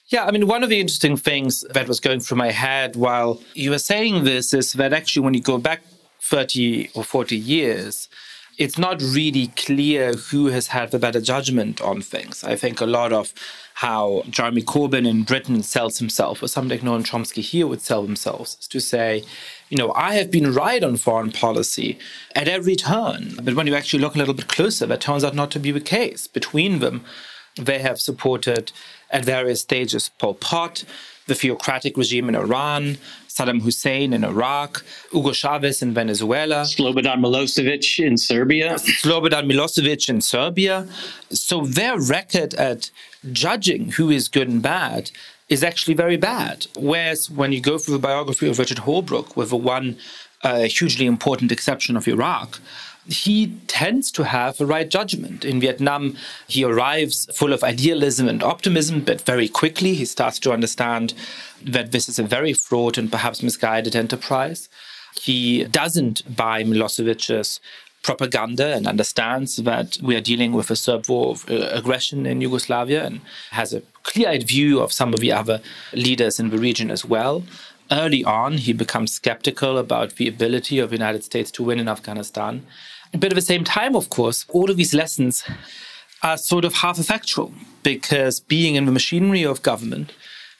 Yeah, 0.08 0.24
I 0.24 0.32
mean, 0.32 0.48
one 0.48 0.64
of 0.64 0.70
the 0.70 0.80
interesting 0.80 1.16
things 1.16 1.64
that 1.70 1.86
was 1.86 2.00
going 2.00 2.18
through 2.18 2.38
my 2.38 2.50
head 2.50 2.96
while 2.96 3.40
you 3.54 3.70
were 3.70 3.78
saying 3.78 4.24
this 4.24 4.52
is 4.52 4.72
that 4.72 4.92
actually, 4.92 5.24
when 5.24 5.34
you 5.34 5.40
go 5.40 5.58
back 5.58 5.82
30 6.22 6.90
or 6.94 7.04
40 7.04 7.36
years, 7.36 8.08
it's 8.58 8.76
not 8.76 9.00
really 9.00 9.48
clear 9.56 10.12
who 10.14 10.46
has 10.46 10.66
had 10.68 10.90
the 10.90 10.98
better 10.98 11.20
judgment 11.20 11.80
on 11.80 12.02
things. 12.02 12.42
I 12.42 12.56
think 12.56 12.80
a 12.80 12.86
lot 12.86 13.12
of 13.12 13.32
how 13.80 14.22
Jeremy 14.28 14.60
Corbyn 14.60 15.08
in 15.08 15.22
Britain 15.22 15.62
sells 15.62 15.98
himself, 15.98 16.42
or 16.42 16.48
something 16.48 16.76
like 16.76 16.86
Noam 16.86 17.02
Chomsky 17.02 17.40
here 17.40 17.66
would 17.66 17.80
sell 17.80 18.02
themselves, 18.02 18.58
is 18.60 18.68
to 18.68 18.78
say, 18.78 19.24
you 19.70 19.78
know, 19.78 19.90
I 19.94 20.16
have 20.16 20.30
been 20.30 20.52
right 20.52 20.84
on 20.84 20.98
foreign 20.98 21.32
policy 21.32 21.98
at 22.36 22.46
every 22.46 22.76
turn. 22.76 23.36
But 23.42 23.54
when 23.54 23.66
you 23.66 23.74
actually 23.74 24.02
look 24.02 24.14
a 24.14 24.18
little 24.18 24.34
bit 24.34 24.48
closer, 24.48 24.84
that 24.84 25.00
turns 25.00 25.24
out 25.24 25.34
not 25.34 25.50
to 25.52 25.58
be 25.58 25.70
the 25.70 25.80
case. 25.80 26.26
Between 26.26 26.80
them, 26.80 27.06
they 27.56 27.78
have 27.78 27.98
supported 27.98 28.70
at 29.10 29.24
various 29.24 29.62
stages 29.62 30.10
Pol 30.18 30.34
Pot, 30.34 30.84
the 31.26 31.34
theocratic 31.34 31.96
regime 31.96 32.28
in 32.28 32.34
Iran, 32.34 32.98
Saddam 33.28 33.62
Hussein 33.62 34.12
in 34.12 34.24
Iraq, 34.24 34.84
Hugo 35.10 35.32
Chavez 35.32 35.80
in 35.80 35.94
Venezuela, 35.94 36.64
Slobodan 36.64 37.20
Milosevic 37.20 38.04
in 38.04 38.18
Serbia, 38.18 38.74
Slobodan 38.74 39.50
Milosevic 39.50 40.10
in 40.10 40.20
Serbia. 40.20 40.86
So 41.30 41.64
their 41.64 41.98
record 41.98 42.52
at 42.54 42.90
judging 43.32 43.92
who 43.92 44.10
is 44.10 44.28
good 44.28 44.48
and 44.48 44.62
bad 44.62 45.10
is 45.48 45.64
actually 45.64 45.94
very 45.94 46.16
bad. 46.16 46.66
Whereas 46.76 47.30
when 47.30 47.52
you 47.52 47.60
go 47.60 47.76
through 47.78 47.94
the 47.94 48.00
biography 48.00 48.48
of 48.48 48.58
Richard 48.58 48.78
Holbrooke, 48.78 49.36
with 49.36 49.50
the 49.50 49.56
one 49.56 49.98
uh, 50.42 50.62
hugely 50.62 51.06
important 51.06 51.52
exception 51.52 51.96
of 51.96 52.08
Iraq, 52.08 52.60
he 53.06 53.56
tends 53.66 54.12
to 54.12 54.24
have 54.24 54.60
a 54.60 54.66
right 54.66 54.88
judgment. 54.88 55.44
In 55.44 55.60
Vietnam, 55.60 56.16
he 56.46 56.64
arrives 56.64 57.26
full 57.34 57.52
of 57.52 57.64
idealism 57.64 58.28
and 58.28 58.42
optimism, 58.42 59.00
but 59.00 59.22
very 59.22 59.48
quickly 59.48 59.94
he 59.94 60.04
starts 60.04 60.38
to 60.40 60.52
understand 60.52 61.14
that 61.64 61.92
this 61.92 62.08
is 62.08 62.18
a 62.18 62.22
very 62.24 62.52
fraught 62.52 62.98
and 62.98 63.10
perhaps 63.10 63.42
misguided 63.42 63.96
enterprise. 63.96 64.68
He 65.20 65.64
doesn't 65.64 66.36
buy 66.36 66.62
Milosevic's 66.62 67.60
propaganda 68.02 68.74
and 68.74 68.86
understands 68.86 69.56
that 69.56 69.98
we 70.02 70.16
are 70.16 70.20
dealing 70.20 70.52
with 70.52 70.70
a 70.70 70.76
Serb 70.76 71.08
war 71.08 71.32
of 71.32 71.50
uh, 71.50 71.68
aggression 71.70 72.26
in 72.26 72.40
Yugoslavia 72.40 73.04
and 73.04 73.20
has 73.50 73.74
a 73.74 73.82
clear 74.02 74.28
eyed 74.30 74.46
view 74.48 74.80
of 74.80 74.92
some 74.92 75.12
of 75.12 75.20
the 75.20 75.32
other 75.32 75.60
leaders 75.92 76.40
in 76.40 76.50
the 76.50 76.58
region 76.58 76.90
as 76.90 77.04
well. 77.04 77.44
Early 77.90 78.24
on, 78.24 78.58
he 78.58 78.72
becomes 78.72 79.12
skeptical 79.12 79.76
about 79.76 80.16
the 80.16 80.28
ability 80.28 80.78
of 80.78 80.90
the 80.90 80.96
United 80.96 81.24
States 81.24 81.50
to 81.52 81.62
win 81.62 81.80
in 81.80 81.88
Afghanistan. 81.88 82.64
But 83.12 83.32
at 83.32 83.34
the 83.34 83.42
same 83.42 83.64
time, 83.64 83.96
of 83.96 84.08
course, 84.10 84.46
all 84.48 84.70
of 84.70 84.76
these 84.76 84.94
lessons 84.94 85.44
are 86.22 86.36
sort 86.36 86.64
of 86.64 86.74
half 86.74 86.98
effectual 86.98 87.52
because 87.82 88.40
being 88.40 88.76
in 88.76 88.86
the 88.86 88.92
machinery 88.92 89.42
of 89.42 89.62
government, 89.62 90.12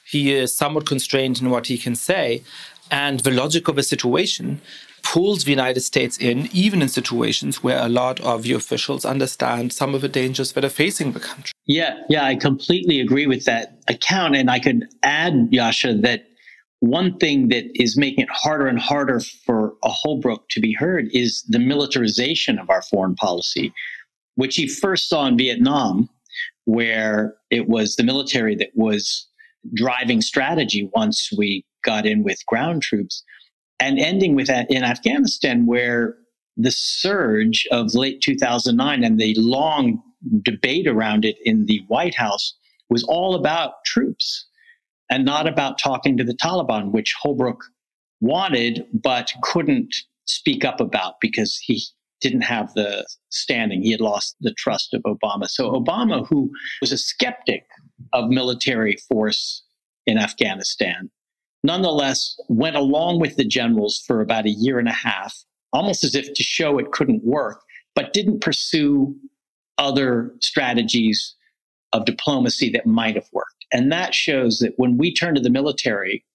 he 0.05 0.33
is 0.33 0.53
somewhat 0.53 0.85
constrained 0.85 1.39
in 1.39 1.49
what 1.49 1.67
he 1.67 1.77
can 1.77 1.95
say. 1.95 2.43
And 2.89 3.21
the 3.21 3.31
logic 3.31 3.69
of 3.69 3.77
the 3.77 3.83
situation 3.83 4.59
pulls 5.03 5.43
the 5.43 5.51
United 5.51 5.81
States 5.81 6.17
in, 6.17 6.49
even 6.51 6.81
in 6.81 6.89
situations 6.89 7.63
where 7.63 7.83
a 7.83 7.89
lot 7.89 8.19
of 8.21 8.43
the 8.43 8.53
officials 8.53 9.05
understand 9.05 9.73
some 9.73 9.93
of 9.95 10.01
the 10.01 10.09
dangers 10.09 10.53
that 10.53 10.65
are 10.65 10.69
facing 10.69 11.11
the 11.11 11.19
country. 11.19 11.51
Yeah, 11.65 11.97
yeah, 12.09 12.25
I 12.25 12.35
completely 12.35 12.99
agree 12.99 13.27
with 13.27 13.45
that 13.45 13.81
account. 13.87 14.35
And 14.35 14.49
I 14.49 14.59
could 14.59 14.85
add, 15.03 15.33
Yascha, 15.51 16.01
that 16.01 16.27
one 16.79 17.17
thing 17.17 17.49
that 17.49 17.65
is 17.75 17.95
making 17.95 18.23
it 18.23 18.29
harder 18.31 18.67
and 18.67 18.79
harder 18.79 19.19
for 19.19 19.73
a 19.83 19.89
Holbrooke 19.89 20.47
to 20.49 20.59
be 20.59 20.73
heard 20.73 21.09
is 21.13 21.43
the 21.47 21.59
militarization 21.59 22.57
of 22.57 22.69
our 22.69 22.81
foreign 22.81 23.15
policy, 23.15 23.71
which 24.35 24.55
he 24.55 24.67
first 24.67 25.07
saw 25.07 25.27
in 25.27 25.37
Vietnam, 25.37 26.09
where 26.65 27.35
it 27.51 27.67
was 27.67 27.95
the 27.95 28.03
military 28.03 28.55
that 28.55 28.71
was 28.75 29.27
driving 29.73 30.21
strategy 30.21 30.89
once 30.95 31.29
we 31.37 31.63
got 31.83 32.05
in 32.05 32.23
with 32.23 32.43
ground 32.47 32.81
troops, 32.81 33.23
and 33.81 33.99
ending 33.99 34.35
with 34.35 34.47
that 34.47 34.69
in 34.69 34.83
Afghanistan, 34.83 35.65
where 35.65 36.15
the 36.55 36.71
surge 36.71 37.67
of 37.71 37.95
late 37.95 38.21
2009 38.21 39.03
and 39.03 39.19
the 39.19 39.33
long 39.37 40.01
debate 40.43 40.87
around 40.87 41.25
it 41.25 41.37
in 41.43 41.65
the 41.65 41.81
White 41.87 42.15
House 42.15 42.53
was 42.89 43.03
all 43.03 43.33
about 43.33 43.83
troops 43.85 44.45
and 45.09 45.25
not 45.25 45.47
about 45.47 45.79
talking 45.79 46.15
to 46.15 46.23
the 46.23 46.35
Taliban, 46.35 46.91
which 46.91 47.15
Holbrooke 47.25 47.63
wanted 48.21 48.85
but 48.93 49.33
couldn't 49.41 49.93
speak 50.25 50.63
up 50.63 50.79
about 50.79 51.15
because 51.19 51.57
he 51.57 51.81
didn't 52.21 52.41
have 52.41 52.71
the 52.75 53.07
standing. 53.29 53.81
He 53.81 53.91
had 53.91 53.99
lost 53.99 54.35
the 54.41 54.53
trust 54.53 54.93
of 54.93 55.01
Obama. 55.01 55.47
So, 55.47 55.71
Obama, 55.71 56.27
who 56.27 56.51
was 56.81 56.91
a 56.91 56.97
skeptic 56.97 57.65
of 58.13 58.29
military 58.29 58.97
force 59.09 59.63
in 60.05 60.19
Afghanistan, 60.19 61.09
nonetheless 61.63 62.39
went 62.47 62.75
along 62.75 63.19
with 63.19 63.35
the 63.35 63.45
generals 63.45 64.03
for 64.05 64.21
about 64.21 64.45
a 64.45 64.51
year 64.51 64.79
and 64.79 64.87
a 64.87 64.93
half, 64.93 65.35
almost 65.73 66.03
as 66.03 66.15
if 66.15 66.33
to 66.33 66.43
show 66.43 66.77
it 66.77 66.91
couldn't 66.91 67.23
work, 67.23 67.61
but 67.95 68.13
didn't 68.13 68.41
pursue 68.41 69.15
other 69.77 70.33
strategies 70.41 71.35
of 71.93 72.05
diplomacy 72.05 72.69
that 72.69 72.85
might 72.85 73.15
have 73.15 73.27
worked. 73.33 73.65
And 73.71 73.91
that 73.91 74.13
shows 74.13 74.59
that 74.59 74.73
when 74.77 74.97
we 74.97 75.13
turn 75.13 75.35
to 75.35 75.41
the 75.41 75.49
military 75.49 76.25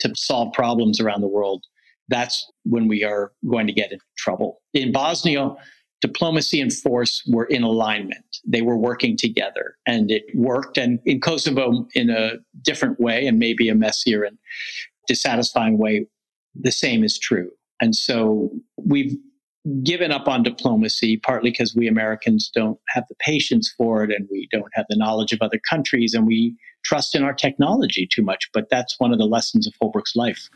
to 0.00 0.12
solve 0.14 0.52
problems 0.52 1.00
around 1.00 1.20
the 1.20 1.28
world, 1.28 1.64
that's 2.08 2.50
when 2.64 2.88
we 2.88 3.04
are 3.04 3.32
going 3.48 3.66
to 3.66 3.72
get 3.72 3.92
into 3.92 4.04
trouble. 4.18 4.60
In 4.74 4.92
Bosnia, 4.92 5.54
diplomacy 6.00 6.60
and 6.60 6.72
force 6.72 7.22
were 7.26 7.44
in 7.46 7.62
alignment. 7.62 8.24
They 8.46 8.62
were 8.62 8.76
working 8.76 9.16
together 9.16 9.76
and 9.86 10.10
it 10.10 10.24
worked. 10.34 10.78
And 10.78 10.98
in 11.04 11.20
Kosovo, 11.20 11.86
in 11.94 12.10
a 12.10 12.32
different 12.62 12.98
way 13.00 13.26
and 13.26 13.38
maybe 13.38 13.68
a 13.68 13.74
messier 13.74 14.22
and 14.22 14.38
dissatisfying 15.06 15.78
way, 15.78 16.06
the 16.54 16.72
same 16.72 17.04
is 17.04 17.18
true. 17.18 17.50
And 17.80 17.94
so 17.94 18.50
we've 18.76 19.16
given 19.82 20.10
up 20.10 20.26
on 20.26 20.42
diplomacy, 20.42 21.18
partly 21.18 21.50
because 21.50 21.74
we 21.74 21.86
Americans 21.86 22.50
don't 22.54 22.78
have 22.88 23.04
the 23.08 23.14
patience 23.16 23.72
for 23.76 24.02
it 24.02 24.10
and 24.10 24.26
we 24.30 24.48
don't 24.50 24.72
have 24.72 24.86
the 24.88 24.96
knowledge 24.96 25.32
of 25.32 25.40
other 25.42 25.60
countries 25.68 26.14
and 26.14 26.26
we 26.26 26.56
trust 26.82 27.14
in 27.14 27.22
our 27.22 27.34
technology 27.34 28.08
too 28.10 28.22
much. 28.22 28.48
But 28.54 28.68
that's 28.70 28.98
one 28.98 29.12
of 29.12 29.18
the 29.18 29.26
lessons 29.26 29.66
of 29.66 29.74
Holbrooke's 29.80 30.16
life. 30.16 30.48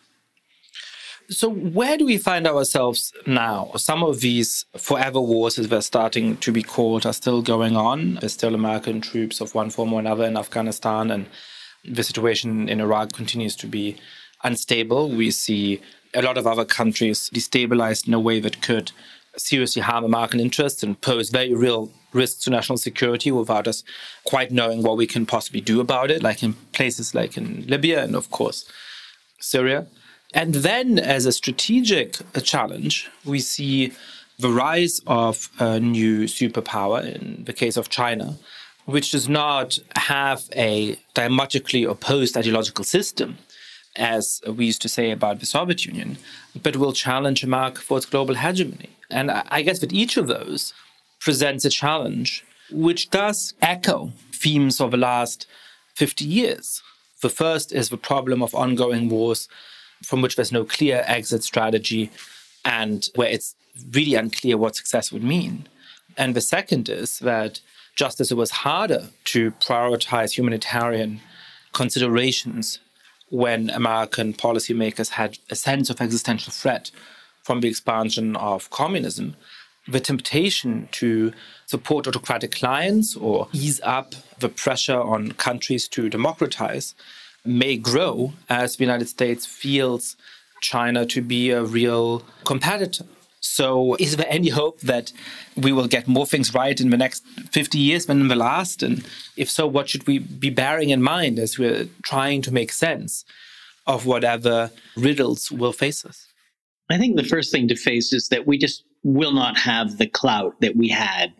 So, 1.31 1.49
where 1.49 1.97
do 1.97 2.05
we 2.05 2.18
find 2.18 2.47
ourselves 2.47 3.12
now? 3.27 3.72
Some 3.77 4.03
of 4.03 4.20
these 4.20 4.66
forever 4.77 5.20
wars, 5.20 5.59
as 5.59 5.68
they're 5.68 5.81
starting 5.81 6.37
to 6.39 6.53
be 6.53 6.62
called, 6.62 7.07
are 7.07 7.14
still 7.14 7.41
going 7.41 7.77
on. 7.77 8.16
There's 8.20 8.35
still 8.35 8.55
American 8.55 9.01
troops 9.01 9.41
of 9.41 9.55
one 9.55 9.70
form 9.70 9.93
or 9.95 10.01
another 10.01 10.25
in 10.25 10.37
Afghanistan, 10.37 11.11
and 11.11 11.27
the 11.83 12.03
situation 12.03 12.68
in 12.68 12.81
Iraq 12.81 13.12
continues 13.12 13.57
to 13.57 13.66
be 13.66 13.97
unstable. 14.43 15.09
We 15.09 15.31
see 15.31 15.81
a 16.12 16.20
lot 16.20 16.37
of 16.37 16.47
other 16.47 16.64
countries 16.64 17.31
destabilized 17.33 18.07
in 18.07 18.12
a 18.12 18.20
way 18.20 18.39
that 18.41 18.61
could 18.61 18.93
seriously 19.37 19.83
harm 19.83 20.05
American 20.05 20.41
interests 20.41 20.83
and 20.83 21.01
pose 21.01 21.31
very 21.31 21.55
real 21.55 21.91
risks 22.12 22.45
to 22.45 22.51
national 22.51 22.79
security 22.79 23.33
without 23.33 23.66
us 23.66 23.83
quite 24.25 24.53
knowing 24.53 24.83
what 24.83 24.97
we 24.97 25.07
can 25.07 25.27
possibly 25.27 25.61
do 25.61 25.81
about 25.81 26.11
it, 26.11 26.22
like 26.22 26.43
in 26.43 26.53
places 26.72 27.14
like 27.14 27.37
in 27.37 27.66
Libya 27.66 28.05
and, 28.05 28.14
of 28.14 28.31
course, 28.31 28.70
Syria. 29.41 29.87
And 30.35 30.53
then, 30.53 30.99
as 30.99 31.26
a 31.26 31.32
strategic 31.32 32.20
uh, 32.35 32.41
challenge, 32.41 33.09
we 33.24 33.39
see 33.39 33.93
the 34.37 34.51
rise 34.51 35.01
of 35.07 35.49
a 35.61 35.78
new 35.78 36.24
superpower 36.24 37.01
in 37.14 37.45
the 37.45 37.53
case 37.53 37.76
of 37.76 37.89
China, 37.89 38.37
which 38.85 39.12
does 39.12 39.28
not 39.28 39.78
have 39.95 40.43
a 40.57 40.99
diametrically 41.14 41.85
opposed 41.85 42.37
ideological 42.37 42.85
system, 42.85 43.39
as 43.95 44.41
we 44.45 44.66
used 44.66 44.82
to 44.82 44.89
say 44.89 45.12
about 45.12 45.39
the 45.39 45.47
Soviet 45.47 45.87
Union, 45.87 46.18
but 46.61 46.76
will 46.76 46.93
challenge 46.93 47.45
America 47.45 47.80
for 47.80 47.99
its 47.99 48.07
global 48.07 48.35
hegemony. 48.35 48.91
And 49.11 49.30
I 49.30 49.62
guess 49.62 49.78
that 49.78 49.93
each 49.93 50.16
of 50.16 50.26
those 50.26 50.74
presents 51.20 51.64
a 51.64 51.70
challenge 51.70 52.45
which 52.72 53.11
does 53.11 53.55
echo 53.62 54.12
themes 54.32 54.80
of 54.80 54.91
the 54.91 54.97
last 54.97 55.47
50 55.95 56.24
years. 56.24 56.82
The 57.22 57.28
first 57.28 57.72
is 57.72 57.89
the 57.89 57.97
problem 57.97 58.43
of 58.43 58.53
ongoing 58.53 59.09
wars 59.09 59.49
from 60.05 60.23
which 60.23 60.37
there's 60.37 60.53
no 60.53 60.65
clear 60.65 61.05
exit 61.07 61.43
strategy 61.43 62.11
and 62.65 63.09
where 63.15 63.29
it's 63.29 63.55
really 63.91 64.15
unclear 64.15 64.57
what 64.57 64.77
success 64.77 65.13
would 65.13 65.25
mean. 65.25 65.67
And 66.17 66.35
the 66.35 66.41
second 66.41 66.89
is 66.89 67.19
that 67.21 67.61
just 67.97 68.21
as 68.21 68.31
it 68.31 68.37
was 68.37 68.51
harder 68.51 69.09
to 69.25 69.51
prioritize 69.53 70.33
humanitarian 70.33 71.21
considerations 71.73 72.79
when 73.31 73.71
American 73.71 74.33
policymakers 74.33 75.11
had 75.11 75.39
a 75.51 75.57
sense 75.57 75.91
of 75.91 76.01
existential 76.01 76.53
threat 76.53 76.91
from 77.43 77.61
the 77.61 77.69
expansion 77.69 78.37
of 78.37 78.71
communism, 78.71 79.37
the 79.87 80.01
temptation 80.01 80.89
to 80.93 81.33
support 81.67 82.07
autocratic 82.07 82.53
clients 82.53 83.17
or 83.17 83.49
ease 83.53 83.81
up 83.83 84.15
the 84.39 84.49
pressure 84.49 85.01
on 85.01 85.33
countries 85.33 85.89
to 85.89 86.09
democratize 86.09 86.95
may 87.45 87.77
grow 87.77 88.33
as 88.49 88.77
the 88.77 88.85
United 88.85 89.09
States 89.09 89.47
feels 89.47 90.17
China 90.61 91.05
to 91.07 91.21
be 91.21 91.51
a 91.51 91.63
real 91.63 92.23
competitor. 92.45 93.05
So, 93.41 93.95
is 93.97 94.17
there 94.17 94.27
any 94.31 94.49
hope 94.49 94.81
that 94.81 95.13
we 95.55 95.71
will 95.71 95.87
get 95.87 96.09
more 96.09 96.27
things 96.27 96.55
right 96.55 96.81
in 96.81 96.89
the 96.89 96.97
next 96.97 97.23
50 97.53 97.79
years 97.79 98.07
than 98.07 98.23
in 98.23 98.29
the 98.29 98.35
last? 98.37 98.83
And 98.83 99.07
if 99.37 99.51
so, 99.51 99.67
what 99.67 99.89
should 99.89 100.07
we 100.07 100.19
be 100.19 100.49
bearing 100.49 100.89
in 100.89 101.03
mind 101.03 101.39
as 101.39 101.59
we're 101.59 101.87
trying 102.03 102.41
to 102.43 102.51
make 102.53 102.73
sense 102.73 103.25
of 103.87 104.07
whatever 104.07 104.71
riddles 104.97 105.53
will 105.53 105.75
face 105.75 106.07
us? 106.07 106.27
I 106.91 106.97
think 106.97 107.17
the 107.17 107.25
first 107.25 107.53
thing 107.53 107.69
to 107.69 107.77
face 107.77 108.15
is 108.15 108.29
that 108.29 108.47
we 108.47 108.57
just 108.57 108.85
will 109.03 109.33
not 109.33 109.59
have 109.59 109.99
the 109.99 110.07
clout 110.07 110.55
that 110.63 110.75
we 110.75 110.89
had 110.89 111.35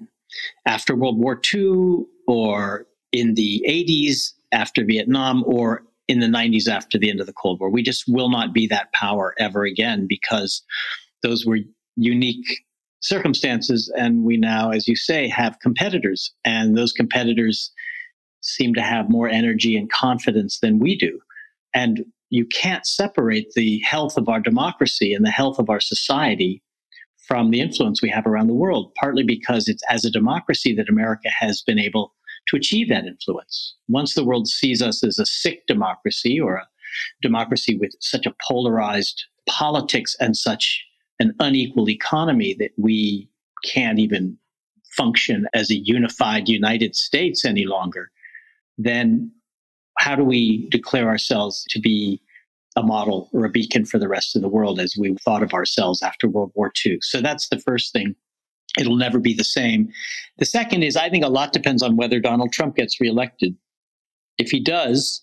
after 0.67 0.95
World 0.95 1.19
War 1.19 1.41
II 1.55 2.05
or 2.27 2.87
in 3.13 3.35
the 3.35 3.65
80s 3.67 4.35
after 4.53 4.85
Vietnam 4.85 5.43
or 5.47 5.85
in 6.09 6.21
the 6.21 6.27
90s 6.27 6.69
after 6.69 6.99
the 6.99 7.11
end 7.11 7.21
of 7.21 7.27
the 7.27 7.33
Cold 7.33 7.61
War. 7.61 7.71
We 7.71 7.83
just 7.83 8.05
will 8.07 8.29
not 8.31 8.53
be 8.53 8.67
that 8.69 8.93
power 8.93 9.35
ever 9.39 9.65
again 9.65 10.07
because 10.09 10.63
those 11.23 11.47
were 11.47 11.59
unique 11.97 12.47
circumstances. 13.01 13.93
And 13.97 14.25
we 14.25 14.37
now, 14.37 14.71
as 14.71 14.89
you 14.89 14.97
say, 14.97 15.29
have 15.29 15.61
competitors. 15.61 16.33
And 16.45 16.77
those 16.77 16.93
competitors 16.93 17.71
seem 18.41 18.75
to 18.75 18.83
have 18.83 19.11
more 19.11 19.29
energy 19.29 19.77
and 19.77 19.91
confidence 19.91 20.59
than 20.61 20.79
we 20.79 20.97
do. 20.97 21.19
And 21.75 22.05
you 22.31 22.47
can't 22.47 22.87
separate 22.87 23.53
the 23.55 23.81
health 23.81 24.17
of 24.17 24.29
our 24.29 24.41
democracy 24.41 25.15
and 25.15 25.25
the 25.25 25.31
health 25.31 25.59
of 25.59 25.71
our 25.71 25.81
society 25.81 26.63
from 27.27 27.51
the 27.51 27.61
influence 27.61 28.03
we 28.03 28.11
have 28.11 28.27
around 28.27 28.49
the 28.49 28.55
world, 28.55 28.93
partly 29.01 29.23
because 29.23 29.69
it's 29.69 29.83
as 29.89 30.05
a 30.05 30.11
democracy 30.11 30.75
that 30.75 30.91
America 30.91 31.29
has 31.31 31.63
been 31.63 31.79
able 31.79 32.13
to 32.49 32.57
achieve 32.57 32.89
that 32.89 33.07
influence. 33.07 33.77
Once 33.89 34.15
the 34.15 34.25
world 34.25 34.49
sees 34.49 34.83
us 34.83 35.03
as 35.05 35.19
a 35.19 35.27
sick 35.27 35.67
democracy 35.67 36.41
or 36.41 36.57
a 36.57 36.67
democracy 37.23 37.77
with 37.77 37.93
such 38.01 38.27
a 38.27 38.35
polarized 38.47 39.25
politics 39.49 40.17
and 40.21 40.37
such 40.37 40.85
an 41.21 41.35
unequal 41.41 41.89
economy 41.89 42.55
that 42.59 42.71
we 42.77 43.29
can't 43.65 43.99
even 43.99 44.37
function 44.97 45.47
as 45.55 45.71
a 45.71 45.77
unified 45.77 46.49
United 46.49 46.95
States 46.95 47.45
any 47.45 47.67
longer, 47.67 48.11
then 48.79 49.31
how 49.99 50.15
do 50.15 50.25
we 50.25 50.69
declare 50.71 51.09
ourselves 51.09 51.65
to 51.71 51.81
be 51.81 52.21
a 52.77 52.83
model 52.83 53.29
or 53.33 53.45
a 53.45 53.51
beacon 53.51 53.85
for 53.85 53.99
the 53.99 54.09
rest 54.09 54.35
of 54.35 54.43
the 54.43 54.49
world 54.49 54.81
as 54.81 54.97
we 54.99 55.15
thought 55.25 55.43
of 55.43 55.55
ourselves 55.55 56.03
after 56.03 56.29
World 56.29 56.53
War 56.55 56.73
II? 56.85 56.99
So 57.01 57.21
that's 57.21 57.49
the 57.49 57.61
first 57.61 57.93
thing 57.93 58.15
it'll 58.79 58.97
never 58.97 59.19
be 59.19 59.35
the 59.35 59.45
same. 59.45 59.89
The 60.39 60.47
second 60.47 60.83
is 60.83 60.97
I 60.97 61.09
think 61.09 61.25
a 61.25 61.29
lot 61.29 61.53
depends 61.53 61.83
on 61.83 61.97
whether 61.97 62.21
Donald 62.21 62.53
Trump 62.53 62.77
gets 62.77 63.01
reelected. 63.01 63.57
If 64.39 64.51
he 64.51 64.61
does, 64.61 65.23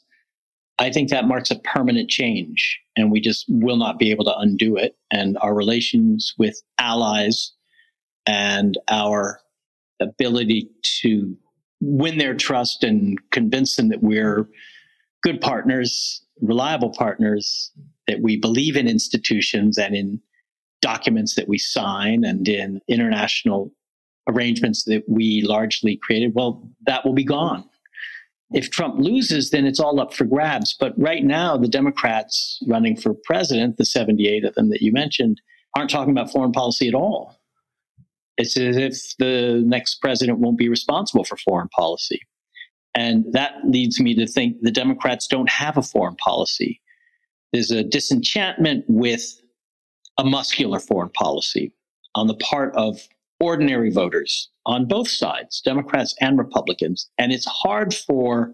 I 0.80 0.89
think 0.89 1.10
that 1.10 1.28
marks 1.28 1.52
a 1.52 1.60
permanent 1.60 2.10
change, 2.10 2.80
and 2.95 3.12
we 3.12 3.20
just 3.22 3.45
will 3.47 3.78
not 3.78 3.99
be 3.99 4.10
able 4.10 4.26
to 4.26 4.38
undo 4.38 4.78
it. 4.78 4.95
And 5.12 5.38
our 5.41 5.54
relations 5.54 6.34
with 6.38 6.62
allies 6.80 7.52
and 8.26 8.78
our 8.89 9.41
ability 9.99 10.70
to 11.02 11.38
win 11.82 12.18
their 12.18 12.36
trust 12.36 12.84
and 12.84 13.20
convince 13.32 13.76
them 13.76 13.89
that 13.89 14.02
we're 14.02 14.47
good 15.24 15.41
partners, 15.41 16.24
reliable 16.41 16.91
partners, 16.91 17.72
that 18.08 18.22
we 18.22 18.38
believe 18.38 18.76
in 18.76 18.88
institutions 18.88 19.78
and 19.78 19.95
in 19.95 20.22
documents 20.82 21.36
that 21.36 21.48
we 21.48 21.58
sign 21.58 22.24
and 22.24 22.48
in 22.48 22.82
international 22.88 23.72
arrangements 24.28 24.84
that 24.86 25.04
we 25.08 25.42
largely 25.44 25.98
created, 25.98 26.34
well, 26.36 26.68
that 26.86 27.06
will 27.06 27.14
be 27.14 27.24
gone. 27.24 27.64
If 28.54 28.70
Trump 28.70 29.00
loses, 29.00 29.50
then 29.50 29.66
it's 29.66 29.80
all 29.80 30.00
up 30.00 30.14
for 30.14 30.26
grabs. 30.26 30.76
But 30.78 30.94
right 30.98 31.24
now, 31.24 31.56
the 31.58 31.70
Democrats 31.70 32.60
running 32.68 32.98
for 32.98 33.14
president, 33.24 33.78
the 33.78 33.86
78 33.86 34.44
of 34.44 34.56
them 34.56 34.70
that 34.70 34.82
you 34.82 34.92
mentioned, 34.92 35.40
aren't 35.76 35.90
talking 35.90 36.12
about 36.12 36.32
foreign 36.32 36.52
policy 36.52 36.88
at 36.88 36.94
all. 36.94 37.40
It's 38.38 38.58
as 38.58 38.76
if 38.76 39.16
the 39.20 39.62
next 39.66 39.96
president 40.02 40.40
won't 40.40 40.58
be 40.58 40.68
responsible 40.68 41.24
for 41.24 41.38
foreign 41.38 41.70
policy. 41.70 42.20
And 42.94 43.26
that 43.32 43.54
leads 43.64 44.02
me 44.02 44.16
to 44.16 44.28
think 44.28 44.58
the 44.62 44.72
Democrats 44.72 45.28
don't 45.28 45.50
have 45.50 45.78
a 45.78 45.82
foreign 45.82 46.16
policy. 46.16 46.82
There's 47.54 47.72
a 47.72 47.84
disenchantment 47.84 48.86
with 48.88 49.41
a 50.18 50.24
muscular 50.24 50.80
foreign 50.80 51.09
policy 51.09 51.74
on 52.16 52.28
the 52.28 52.36
part 52.36 52.76
of 52.76 52.99
ordinary 53.39 53.89
voters 53.89 54.49
on 54.66 54.86
both 54.86 55.09
sides, 55.09 55.62
Democrats 55.62 56.14
and 56.22 56.38
Republicans. 56.38 57.09
And 57.18 57.32
it's 57.32 57.47
hard 57.47 57.93
for 57.93 58.53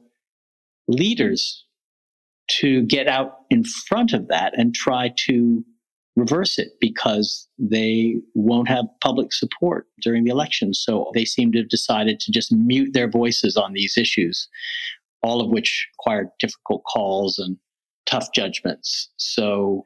leaders 0.87 1.65
to 2.49 2.83
get 2.83 3.07
out 3.07 3.39
in 3.49 3.63
front 3.63 4.13
of 4.13 4.29
that 4.29 4.57
and 4.57 4.73
try 4.73 5.13
to 5.27 5.65
reverse 6.15 6.57
it 6.57 6.69
because 6.79 7.47
they 7.59 8.15
won't 8.33 8.69
have 8.69 8.85
public 9.01 9.33
support 9.33 9.85
during 10.01 10.23
the 10.23 10.31
election. 10.31 10.73
So 10.73 11.11
they 11.13 11.25
seem 11.25 11.51
to 11.51 11.59
have 11.59 11.69
decided 11.69 12.19
to 12.21 12.31
just 12.31 12.51
mute 12.51 12.93
their 12.93 13.09
voices 13.09 13.57
on 13.57 13.73
these 13.73 13.97
issues, 13.97 14.47
all 15.21 15.41
of 15.41 15.51
which 15.51 15.87
required 15.99 16.29
difficult 16.39 16.83
calls 16.85 17.37
and 17.37 17.57
tough 18.07 18.29
judgments. 18.33 19.09
So 19.17 19.83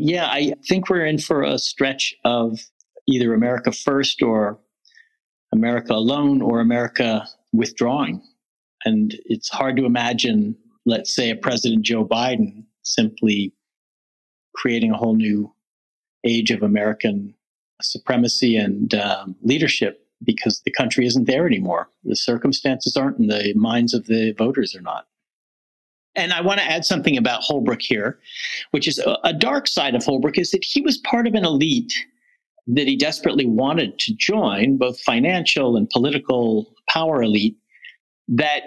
yeah, 0.00 0.26
I 0.26 0.54
think 0.66 0.88
we're 0.88 1.04
in 1.04 1.18
for 1.18 1.42
a 1.42 1.58
stretch 1.58 2.14
of 2.24 2.58
either 3.06 3.34
America 3.34 3.70
first 3.70 4.22
or 4.22 4.58
America 5.52 5.92
alone 5.92 6.40
or 6.40 6.60
America 6.60 7.28
withdrawing. 7.52 8.22
And 8.84 9.14
it's 9.26 9.50
hard 9.50 9.76
to 9.76 9.84
imagine, 9.84 10.56
let's 10.86 11.14
say, 11.14 11.30
a 11.30 11.36
President 11.36 11.82
Joe 11.82 12.06
Biden 12.06 12.64
simply 12.82 13.52
creating 14.54 14.90
a 14.90 14.96
whole 14.96 15.16
new 15.16 15.52
age 16.24 16.50
of 16.50 16.62
American 16.62 17.34
supremacy 17.82 18.56
and 18.56 18.94
um, 18.94 19.36
leadership 19.42 20.06
because 20.24 20.62
the 20.64 20.70
country 20.70 21.06
isn't 21.06 21.26
there 21.26 21.46
anymore. 21.46 21.90
The 22.04 22.16
circumstances 22.16 22.96
aren't, 22.96 23.18
and 23.18 23.30
the 23.30 23.52
minds 23.54 23.92
of 23.92 24.06
the 24.06 24.32
voters 24.32 24.74
are 24.74 24.82
not. 24.82 25.06
And 26.16 26.32
I 26.32 26.40
want 26.40 26.58
to 26.58 26.64
add 26.64 26.84
something 26.84 27.16
about 27.16 27.42
Holbrooke 27.42 27.82
here, 27.82 28.18
which 28.72 28.88
is 28.88 28.98
a, 28.98 29.16
a 29.24 29.32
dark 29.32 29.68
side 29.68 29.94
of 29.94 30.02
Holbrooke 30.02 30.38
is 30.38 30.50
that 30.50 30.64
he 30.64 30.80
was 30.80 30.98
part 30.98 31.26
of 31.26 31.34
an 31.34 31.44
elite 31.44 31.92
that 32.66 32.86
he 32.86 32.96
desperately 32.96 33.46
wanted 33.46 33.98
to 33.98 34.14
join, 34.14 34.76
both 34.76 35.00
financial 35.00 35.76
and 35.76 35.88
political 35.90 36.74
power 36.88 37.22
elite, 37.22 37.56
that 38.28 38.62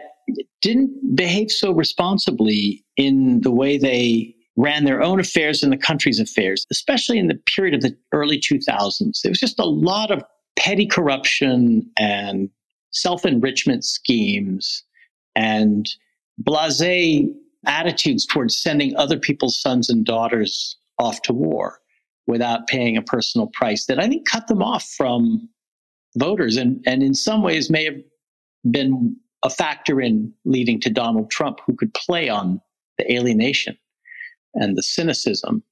didn't 0.62 1.16
behave 1.16 1.52
so 1.52 1.72
responsibly 1.72 2.84
in 2.98 3.42
the 3.42 3.52
way 3.52 3.78
they 3.78 4.36
ran 4.56 4.86
their 4.86 5.02
own 5.02 5.20
affairs 5.20 5.64
and 5.64 5.72
the 5.72 5.78
country's 5.78 6.20
affairs, 6.20 6.66
especially 6.72 7.18
in 7.18 7.28
the 7.28 7.40
period 7.56 7.74
of 7.74 7.82
the 7.82 7.96
early 8.12 8.40
2000s. 8.40 9.22
There 9.22 9.32
was 9.32 9.40
just 9.40 9.60
a 9.60 9.66
lot 9.66 10.12
of 10.12 10.24
petty 10.56 10.86
corruption 10.86 11.90
and 11.98 12.50
self 12.92 13.26
enrichment 13.26 13.84
schemes 13.84 14.84
and 15.36 15.88
blase 16.38 17.30
attitudes 17.66 18.26
towards 18.26 18.58
sending 18.58 18.96
other 18.96 19.18
people's 19.18 19.60
sons 19.60 19.90
and 19.90 20.06
daughters 20.06 20.78
off 21.00 21.22
to 21.24 21.34
war 21.34 21.80
without 22.28 22.68
paying 22.68 22.98
a 22.98 23.02
personal 23.02 23.48
price 23.48 23.86
that 23.86 24.00
I 24.00 24.08
think 24.08 24.28
cut 24.28 24.48
them 24.48 24.62
off 24.62 24.84
from 24.98 25.50
voters 26.18 26.58
and, 26.58 26.82
and 26.86 27.02
in 27.04 27.14
some 27.14 27.42
ways 27.42 27.70
may 27.70 27.86
have 27.86 27.98
been 28.70 29.16
a 29.44 29.50
factor 29.50 30.02
in 30.02 30.34
leading 30.46 30.80
to 30.82 30.90
Donald 30.90 31.30
Trump, 31.30 31.60
who 31.66 31.76
could 31.76 31.94
play 31.94 32.30
on 32.30 32.62
the 32.98 33.14
alienation 33.14 33.78
and 34.54 34.78
the 34.78 34.84
cynicism 34.84 35.64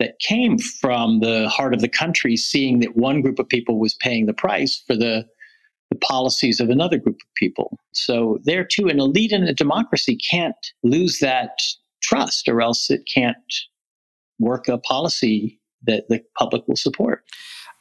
that 0.00 0.18
came 0.18 0.58
from 0.58 1.20
the 1.20 1.48
heart 1.48 1.72
of 1.72 1.80
the 1.80 1.88
country, 1.88 2.36
seeing 2.36 2.80
that 2.80 2.96
one 2.96 3.22
group 3.22 3.38
of 3.38 3.48
people 3.48 3.78
was 3.78 3.94
paying 3.94 4.26
the 4.26 4.34
price 4.34 4.82
for 4.86 4.96
the, 4.96 5.24
the 5.94 6.06
policies 6.06 6.60
of 6.60 6.70
another 6.70 6.98
group 6.98 7.16
of 7.16 7.34
people. 7.34 7.78
So, 7.92 8.38
there 8.44 8.64
too, 8.64 8.88
an 8.88 9.00
elite 9.00 9.32
in 9.32 9.44
a 9.44 9.54
democracy 9.54 10.16
can't 10.16 10.54
lose 10.82 11.18
that 11.20 11.58
trust, 12.02 12.48
or 12.48 12.60
else 12.60 12.90
it 12.90 13.02
can't 13.12 13.36
work 14.38 14.68
a 14.68 14.78
policy 14.78 15.60
that 15.86 16.08
the 16.08 16.20
public 16.38 16.66
will 16.66 16.76
support. 16.76 17.24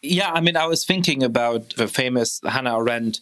Yeah, 0.01 0.32
I 0.32 0.41
mean, 0.41 0.57
I 0.57 0.68
was 0.68 0.86
thinking 0.86 1.24
about 1.24 1.76
the 1.76 1.88
famous 1.88 2.39
Hannah 2.45 2.78
Arendt 2.78 3.22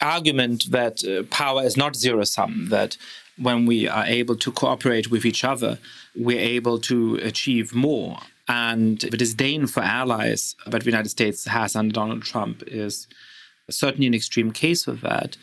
argument 0.00 0.70
that 0.70 1.04
uh, 1.04 1.24
power 1.24 1.62
is 1.62 1.76
not 1.76 1.96
zero 1.96 2.24
sum, 2.24 2.68
that 2.70 2.96
when 3.36 3.66
we 3.66 3.88
are 3.88 4.04
able 4.04 4.36
to 4.36 4.52
cooperate 4.52 5.10
with 5.10 5.24
each 5.24 5.44
other, 5.44 5.78
we're 6.16 6.40
able 6.40 6.78
to 6.78 7.16
achieve 7.16 7.74
more. 7.74 8.18
And 8.48 9.00
the 9.00 9.16
disdain 9.16 9.66
for 9.66 9.82
allies 9.82 10.54
that 10.66 10.82
the 10.82 10.90
United 10.90 11.08
States 11.08 11.46
has 11.46 11.74
under 11.74 11.92
Donald 11.92 12.22
Trump 12.22 12.62
is 12.66 13.06
certainly 13.70 14.06
an 14.06 14.14
extreme 14.14 14.50
case 14.50 14.86
of 14.86 15.00
that. 15.00 15.36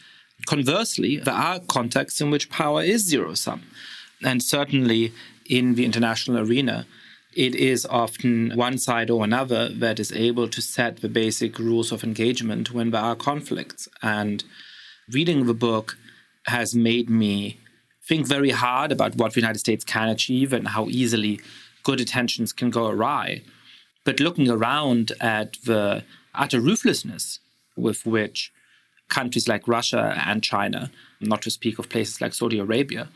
Conversely, 0.46 1.18
there 1.18 1.34
are 1.34 1.60
contexts 1.60 2.22
in 2.22 2.32
which 2.32 2.50
power 2.50 2.82
is 2.82 3.06
zero 3.06 3.34
sum. 3.34 3.64
And 4.24 4.42
certainly 4.42 5.14
in 5.46 5.76
the 5.76 5.86
international 5.86 6.40
arena, 6.40 6.86
it 7.34 7.56
is 7.56 7.86
often 7.86 8.52
one 8.56 8.78
side 8.78 9.10
or 9.10 9.24
another 9.24 9.70
that 9.70 10.00
is 10.00 10.12
able 10.12 10.48
to 10.50 10.62
set 10.62 10.98
the 10.98 11.10
basic 11.10 11.58
rules 11.60 11.92
of 11.92 12.04
engagement 12.04 12.72
when 12.72 12.92
there 12.92 13.02
are 13.02 13.16
conflicts. 13.16 13.88
And 14.02 14.44
reading 15.10 15.46
the 15.46 15.54
book 15.54 15.98
has 16.48 16.76
made 16.76 17.10
me 17.10 17.60
think 18.04 18.28
very 18.28 18.50
hard 18.50 18.92
about 18.92 19.16
what 19.16 19.34
the 19.34 19.40
United 19.40 19.60
States 19.60 19.84
can 19.84 20.10
achieve 20.10 20.52
and 20.52 20.70
how 20.70 20.88
easily 20.90 21.40
good 21.84 22.00
intentions 22.00 22.52
can 22.52 22.70
go 22.70 22.88
awry. 22.88 23.44
But 24.04 24.20
looking 24.20 24.50
around 24.50 25.14
at 25.22 25.58
the 25.64 26.04
utter 26.34 26.60
ruthlessness 26.60 27.40
with 27.76 28.06
which 28.06 28.52
countries 29.10 29.48
like 29.48 29.68
Russia 29.68 30.14
and 30.26 30.42
China, 30.42 30.92
not 31.20 31.42
to 31.42 31.52
speak 31.52 31.80
of 31.80 31.90
places 31.90 32.22
like 32.22 32.34
Saudi 32.34 32.60
Arabia, 32.60 33.10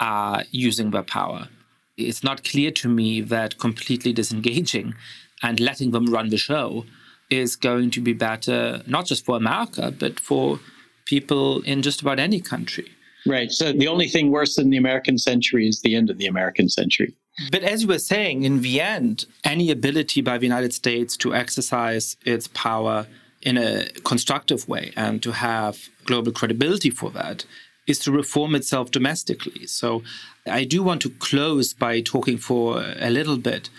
are 0.00 0.44
using 0.50 0.90
their 0.90 1.02
power 1.02 1.48
it's 1.96 2.22
not 2.22 2.44
clear 2.44 2.70
to 2.70 2.88
me 2.88 3.20
that 3.20 3.58
completely 3.58 4.12
disengaging 4.12 4.94
and 5.42 5.60
letting 5.60 5.90
them 5.90 6.06
run 6.06 6.28
the 6.28 6.38
show 6.38 6.84
is 7.30 7.56
going 7.56 7.90
to 7.90 8.00
be 8.00 8.12
better, 8.12 8.82
not 8.86 9.06
just 9.06 9.24
for 9.24 9.36
America, 9.36 9.92
but 9.98 10.20
for 10.20 10.60
people 11.06 11.62
in 11.62 11.82
just 11.82 12.00
about 12.00 12.18
any 12.18 12.40
country. 12.40 12.88
Right. 13.26 13.50
So 13.50 13.72
the 13.72 13.88
only 13.88 14.08
thing 14.08 14.30
worse 14.30 14.56
than 14.56 14.70
the 14.70 14.76
American 14.76 15.18
century 15.18 15.68
is 15.68 15.80
the 15.80 15.94
end 15.94 16.10
of 16.10 16.18
the 16.18 16.26
American 16.26 16.68
century. 16.68 17.14
But 17.50 17.62
as 17.62 17.82
you 17.82 17.88
were 17.88 17.98
saying, 17.98 18.42
in 18.42 18.60
the 18.60 18.80
end, 18.80 19.24
any 19.44 19.70
ability 19.70 20.20
by 20.20 20.38
the 20.38 20.44
United 20.44 20.74
States 20.74 21.16
to 21.18 21.34
exercise 21.34 22.16
its 22.26 22.48
power 22.48 23.06
in 23.42 23.58
a 23.58 23.88
constructive 24.04 24.68
way 24.68 24.92
and 24.96 25.22
to 25.22 25.32
have 25.32 25.88
global 26.04 26.32
credibility 26.32 26.90
for 26.90 27.10
that 27.10 27.44
is 27.86 27.98
to 27.98 28.12
reform 28.12 28.54
itself 28.54 28.90
domestically. 28.90 29.66
So 29.66 30.02
I 30.46 30.64
do 30.64 30.82
want 30.82 31.02
to 31.02 31.10
close 31.10 31.72
by 31.72 32.00
talking 32.00 32.38
for 32.38 32.84
a 33.00 33.10
little 33.10 33.36
bit 33.36 33.70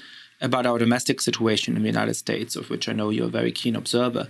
about 0.41 0.65
our 0.65 0.77
domestic 0.77 1.21
situation 1.21 1.77
in 1.77 1.83
the 1.83 1.89
United 1.89 2.15
States, 2.15 2.55
of 2.55 2.69
which 2.69 2.89
I 2.89 2.93
know 2.93 3.09
you're 3.09 3.27
a 3.27 3.29
very 3.29 3.51
keen 3.51 3.75
observer. 3.75 4.27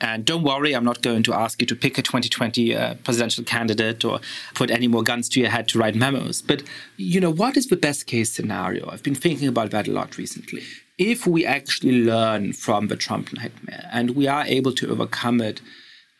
And 0.00 0.24
don't 0.24 0.44
worry, 0.44 0.74
I'm 0.74 0.84
not 0.84 1.02
going 1.02 1.24
to 1.24 1.34
ask 1.34 1.60
you 1.60 1.66
to 1.66 1.74
pick 1.74 1.98
a 1.98 2.02
2020 2.02 2.76
uh, 2.76 2.94
presidential 3.02 3.42
candidate 3.42 4.04
or 4.04 4.20
put 4.54 4.70
any 4.70 4.86
more 4.86 5.02
guns 5.02 5.28
to 5.30 5.40
your 5.40 5.50
head 5.50 5.66
to 5.68 5.78
write 5.78 5.96
memos. 5.96 6.40
But, 6.40 6.62
you 6.96 7.20
know, 7.20 7.32
what 7.32 7.56
is 7.56 7.66
the 7.66 7.76
best 7.76 8.06
case 8.06 8.30
scenario? 8.30 8.88
I've 8.88 9.02
been 9.02 9.16
thinking 9.16 9.48
about 9.48 9.72
that 9.72 9.88
a 9.88 9.90
lot 9.90 10.16
recently. 10.16 10.62
If 10.98 11.28
we 11.28 11.46
actually 11.46 12.02
learn 12.02 12.52
from 12.52 12.88
the 12.88 12.96
Trump 12.96 13.32
nightmare 13.32 13.88
and 13.92 14.16
we 14.16 14.26
are 14.26 14.44
able 14.44 14.72
to 14.72 14.90
overcome 14.90 15.40
it 15.40 15.60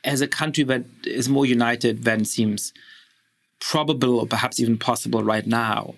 as 0.05 0.21
a 0.21 0.29
country 0.29 0.63
that 0.65 0.85
is 1.05 1.29
more 1.29 1.45
united 1.45 2.05
than 2.05 2.25
seems 2.25 2.73
probable 3.61 4.21
or 4.21 4.27
perhaps 4.27 4.61
even 4.61 4.79
possible 4.79 5.25
right 5.25 5.47
now, 5.47 5.95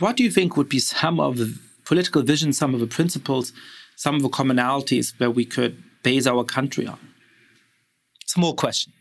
what 0.00 0.16
do 0.16 0.24
you 0.24 0.30
think 0.30 0.56
would 0.56 0.68
be 0.68 0.80
some 0.80 1.20
of 1.20 1.36
the 1.38 1.56
political 1.84 2.22
vision, 2.22 2.52
some 2.52 2.74
of 2.74 2.80
the 2.80 2.88
principles, 2.88 3.52
some 3.94 4.16
of 4.16 4.22
the 4.22 4.28
commonalities 4.28 5.18
where 5.18 5.30
we 5.30 5.44
could 5.44 5.80
base 6.02 6.26
our 6.26 6.42
country 6.42 6.88
on? 6.88 6.98
Small 8.26 8.54
question. 8.54 8.92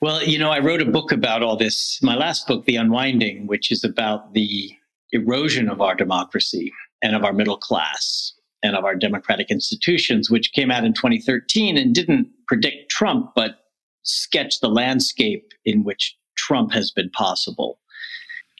Well, 0.00 0.22
you 0.24 0.38
know, 0.38 0.50
I 0.50 0.58
wrote 0.58 0.82
a 0.82 0.90
book 0.90 1.12
about 1.12 1.44
all 1.44 1.56
this, 1.56 2.02
my 2.02 2.16
last 2.16 2.48
book, 2.48 2.64
The 2.64 2.76
Unwinding, 2.76 3.46
which 3.46 3.70
is 3.70 3.84
about 3.84 4.34
the 4.34 4.72
erosion 5.12 5.68
of 5.68 5.80
our 5.80 5.94
democracy 5.94 6.72
and 7.02 7.14
of 7.14 7.24
our 7.24 7.32
middle 7.32 7.56
class 7.56 8.33
and 8.64 8.74
of 8.74 8.84
our 8.84 8.96
democratic 8.96 9.50
institutions, 9.50 10.30
which 10.30 10.52
came 10.52 10.70
out 10.70 10.84
in 10.84 10.94
2013 10.94 11.76
and 11.76 11.94
didn't 11.94 12.26
predict 12.48 12.90
Trump, 12.90 13.32
but 13.36 13.66
sketched 14.02 14.60
the 14.60 14.68
landscape 14.68 15.52
in 15.64 15.84
which 15.84 16.16
Trump 16.36 16.72
has 16.72 16.90
been 16.90 17.10
possible. 17.10 17.78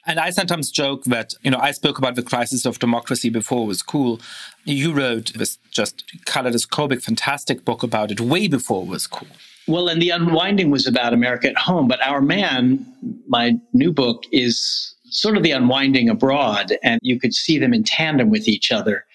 And 0.06 0.20
I 0.20 0.28
sometimes 0.30 0.70
joke 0.70 1.04
that, 1.04 1.32
you 1.42 1.50
know, 1.50 1.58
I 1.58 1.70
spoke 1.70 1.96
about 1.96 2.14
the 2.14 2.22
crisis 2.22 2.66
of 2.66 2.78
democracy 2.78 3.30
before 3.30 3.64
it 3.64 3.68
was 3.68 3.82
cool. 3.82 4.20
You 4.64 4.92
wrote 4.92 5.32
this 5.34 5.56
just 5.70 6.04
kaleidoscopic, 6.26 7.00
fantastic 7.00 7.64
book 7.64 7.82
about 7.82 8.10
it 8.10 8.20
way 8.20 8.46
before 8.46 8.82
it 8.82 8.88
was 8.88 9.06
cool. 9.06 9.28
Well, 9.66 9.88
and 9.88 10.02
The 10.02 10.10
Unwinding 10.10 10.70
was 10.70 10.86
about 10.86 11.14
America 11.14 11.48
at 11.48 11.56
home, 11.56 11.88
but 11.88 12.02
Our 12.02 12.20
Man, 12.20 12.84
my 13.26 13.54
new 13.72 13.94
book, 13.94 14.24
is 14.30 14.94
sort 15.14 15.36
of 15.36 15.42
the 15.42 15.52
unwinding 15.52 16.10
abroad, 16.10 16.76
and 16.82 17.00
you 17.02 17.18
could 17.18 17.34
see 17.34 17.58
them 17.58 17.72
in 17.72 17.84
tandem 17.84 18.30
with 18.30 18.48
each 18.48 18.72
other. 18.72 19.06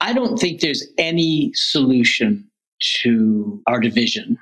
I 0.00 0.12
don't 0.12 0.38
think 0.38 0.60
there's 0.60 0.86
any 0.98 1.52
solution 1.54 2.50
to 3.02 3.62
our 3.66 3.80
division. 3.80 4.38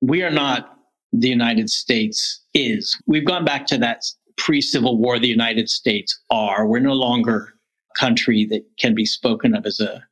We 0.00 0.22
are 0.22 0.30
not 0.30 0.78
the 1.12 1.28
United 1.28 1.70
States 1.70 2.42
is. 2.54 3.00
We've 3.06 3.26
gone 3.26 3.44
back 3.44 3.66
to 3.68 3.78
that 3.78 4.04
pre 4.36 4.60
Civil 4.60 4.98
War, 4.98 5.18
the 5.18 5.28
United 5.28 5.68
States 5.68 6.18
are. 6.30 6.66
We're 6.66 6.80
no 6.80 6.94
longer 6.94 7.54
a 7.94 7.98
country 7.98 8.46
that 8.46 8.64
can 8.78 8.94
be 8.94 9.04
spoken 9.04 9.54
of 9.54 9.66
as 9.66 9.80
a 9.80 10.04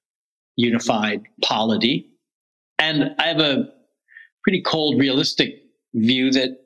unified 0.56 1.22
polity. 1.42 2.10
And 2.78 3.14
I 3.18 3.28
have 3.28 3.40
a 3.40 3.68
pretty 4.42 4.62
cold, 4.62 4.98
realistic 4.98 5.62
view 5.94 6.30
that 6.32 6.65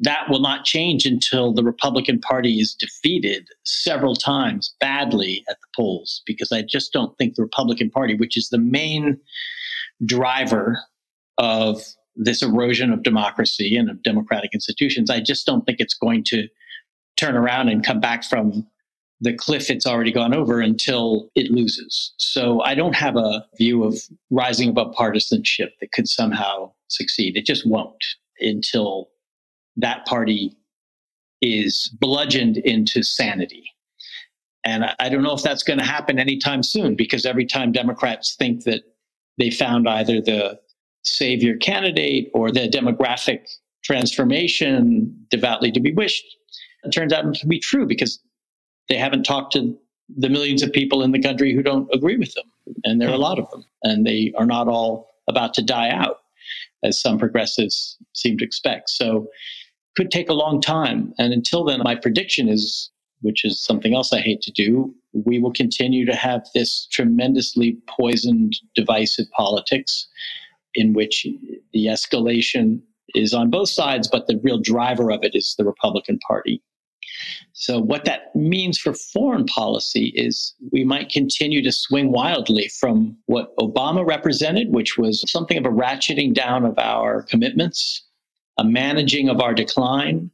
that 0.00 0.30
will 0.30 0.40
not 0.40 0.64
change 0.64 1.04
until 1.04 1.52
the 1.52 1.62
Republican 1.62 2.18
Party 2.20 2.58
is 2.58 2.74
defeated 2.74 3.48
several 3.64 4.14
times 4.14 4.74
badly 4.80 5.44
at 5.48 5.60
the 5.60 5.66
polls, 5.76 6.22
because 6.26 6.50
I 6.50 6.62
just 6.62 6.92
don't 6.92 7.16
think 7.18 7.34
the 7.34 7.42
Republican 7.42 7.90
Party, 7.90 8.14
which 8.16 8.36
is 8.36 8.48
the 8.48 8.58
main 8.58 9.18
driver 10.06 10.78
of 11.38 11.82
this 12.16 12.42
erosion 12.42 12.92
of 12.92 13.02
democracy 13.02 13.76
and 13.76 13.90
of 13.90 14.02
democratic 14.02 14.50
institutions. 14.54 15.10
I 15.10 15.20
just 15.20 15.46
don't 15.46 15.64
think 15.66 15.80
it's 15.80 15.94
going 15.94 16.24
to 16.24 16.48
turn 17.16 17.36
around 17.36 17.68
and 17.68 17.84
come 17.84 18.00
back 18.00 18.24
from 18.24 18.66
the 19.20 19.34
cliff 19.34 19.70
it's 19.70 19.86
already 19.86 20.12
gone 20.12 20.34
over 20.34 20.60
until 20.60 21.28
it 21.34 21.50
loses. 21.50 22.14
So 22.16 22.62
I 22.62 22.74
don't 22.74 22.94
have 22.94 23.16
a 23.16 23.44
view 23.58 23.84
of 23.84 24.00
rising 24.30 24.70
above 24.70 24.94
partisanship 24.94 25.74
that 25.80 25.92
could 25.92 26.08
somehow 26.08 26.72
succeed. 26.88 27.36
It 27.36 27.44
just 27.44 27.66
won't 27.66 28.02
until 28.40 29.09
that 29.80 30.06
party 30.06 30.56
is 31.40 31.90
bludgeoned 32.00 32.58
into 32.58 33.02
sanity. 33.02 33.64
And 34.64 34.84
I, 34.98 35.08
don't 35.08 35.22
know 35.22 35.34
if 35.34 35.42
that's 35.42 35.62
going 35.62 35.78
to 35.78 35.84
happen 35.84 36.18
anytime 36.18 36.62
soon 36.62 36.94
because 36.94 37.24
every 37.24 37.46
time 37.46 37.72
Democrats 37.72 38.36
think 38.36 38.64
that 38.64 38.82
they 39.38 39.50
found 39.50 39.88
either 39.88 40.20
the 40.20 40.60
savior 41.02 41.56
candidate 41.56 42.30
or 42.34 42.52
the 42.52 42.68
demographic 42.68 43.46
transformation 43.82 45.26
devoutly 45.30 45.72
to 45.72 45.80
be 45.80 45.92
wished. 45.92 46.24
It 46.84 46.90
turns 46.90 47.12
out 47.12 47.34
to 47.34 47.46
be 47.46 47.58
true 47.58 47.86
because 47.86 48.20
they 48.90 48.96
haven't 48.96 49.24
talked 49.24 49.54
to 49.54 49.76
the 50.18 50.28
millions 50.28 50.62
of 50.62 50.72
people 50.72 51.02
in 51.02 51.12
the 51.12 51.22
country 51.22 51.54
who 51.54 51.62
don't 51.62 51.88
agree 51.94 52.16
with 52.16 52.34
them. 52.34 52.44
And 52.84 53.00
there 53.00 53.08
are 53.08 53.12
a 53.12 53.16
hmm. 53.16 53.22
lot 53.22 53.38
of 53.38 53.50
them. 53.50 53.64
And 53.82 54.06
they 54.06 54.32
are 54.36 54.46
not 54.46 54.68
all 54.68 55.08
about 55.28 55.54
to 55.54 55.62
die 55.62 55.90
out, 55.90 56.18
as 56.82 57.00
some 57.00 57.18
progressives 57.18 57.96
seem 58.12 58.36
to 58.38 58.44
expect. 58.44 58.90
So 58.90 59.28
could 59.96 60.10
take 60.10 60.28
a 60.28 60.34
long 60.34 60.60
time. 60.60 61.12
And 61.18 61.32
until 61.32 61.64
then, 61.64 61.80
my 61.82 61.94
prediction 61.94 62.48
is, 62.48 62.90
which 63.22 63.44
is 63.44 63.62
something 63.62 63.94
else 63.94 64.12
I 64.12 64.20
hate 64.20 64.40
to 64.42 64.52
do, 64.52 64.94
we 65.12 65.40
will 65.40 65.52
continue 65.52 66.06
to 66.06 66.14
have 66.14 66.46
this 66.54 66.86
tremendously 66.90 67.78
poisoned, 67.88 68.56
divisive 68.74 69.26
politics 69.36 70.08
in 70.74 70.92
which 70.92 71.26
the 71.72 71.86
escalation 71.86 72.80
is 73.14 73.34
on 73.34 73.50
both 73.50 73.68
sides, 73.68 74.08
but 74.08 74.26
the 74.26 74.40
real 74.42 74.60
driver 74.60 75.10
of 75.10 75.24
it 75.24 75.34
is 75.34 75.54
the 75.58 75.64
Republican 75.64 76.18
Party. 76.26 76.62
So, 77.52 77.80
what 77.80 78.04
that 78.04 78.34
means 78.34 78.78
for 78.78 78.94
foreign 78.94 79.44
policy 79.46 80.12
is 80.14 80.54
we 80.72 80.84
might 80.84 81.10
continue 81.10 81.62
to 81.62 81.72
swing 81.72 82.12
wildly 82.12 82.70
from 82.78 83.16
what 83.26 83.56
Obama 83.58 84.06
represented, 84.06 84.72
which 84.72 84.96
was 84.96 85.28
something 85.30 85.58
of 85.58 85.66
a 85.66 85.70
ratcheting 85.70 86.32
down 86.32 86.64
of 86.64 86.78
our 86.78 87.22
commitments, 87.22 88.02
a 88.58 88.64
managing 88.64 89.28
of 89.28 89.40
our 89.40 89.54
decline, 89.54 90.30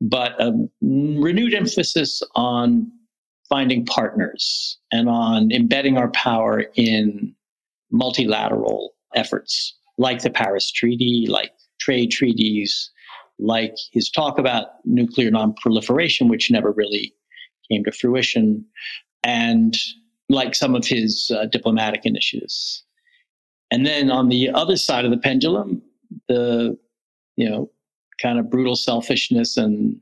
but 0.00 0.40
a 0.40 0.52
renewed 0.80 1.54
emphasis 1.54 2.22
on 2.34 2.90
finding 3.48 3.86
partners 3.86 4.78
and 4.92 5.08
on 5.08 5.52
embedding 5.52 5.96
our 5.96 6.10
power 6.10 6.64
in 6.74 7.34
multilateral 7.90 8.94
efforts 9.14 9.74
like 9.98 10.22
the 10.22 10.30
Paris 10.30 10.70
Treaty, 10.70 11.26
like 11.28 11.52
trade 11.80 12.10
treaties, 12.10 12.90
like 13.38 13.74
his 13.92 14.10
talk 14.10 14.38
about 14.38 14.84
nuclear 14.84 15.30
nonproliferation, 15.30 16.28
which 16.28 16.50
never 16.50 16.72
really 16.72 17.14
came 17.70 17.84
to 17.84 17.92
fruition, 17.92 18.64
and 19.22 19.76
like 20.28 20.54
some 20.54 20.74
of 20.74 20.86
his 20.86 21.30
uh, 21.34 21.46
diplomatic 21.46 22.04
initiatives. 22.04 22.84
And 23.70 23.84
then 23.84 24.10
on 24.10 24.28
the 24.28 24.50
other 24.50 24.76
side 24.76 25.04
of 25.04 25.10
the 25.10 25.18
pendulum, 25.18 25.82
the 26.28 26.78
you 27.36 27.48
know 27.48 27.70
kind 28.20 28.38
of 28.38 28.50
brutal 28.50 28.76
selfishness 28.76 29.56
and 29.56 29.96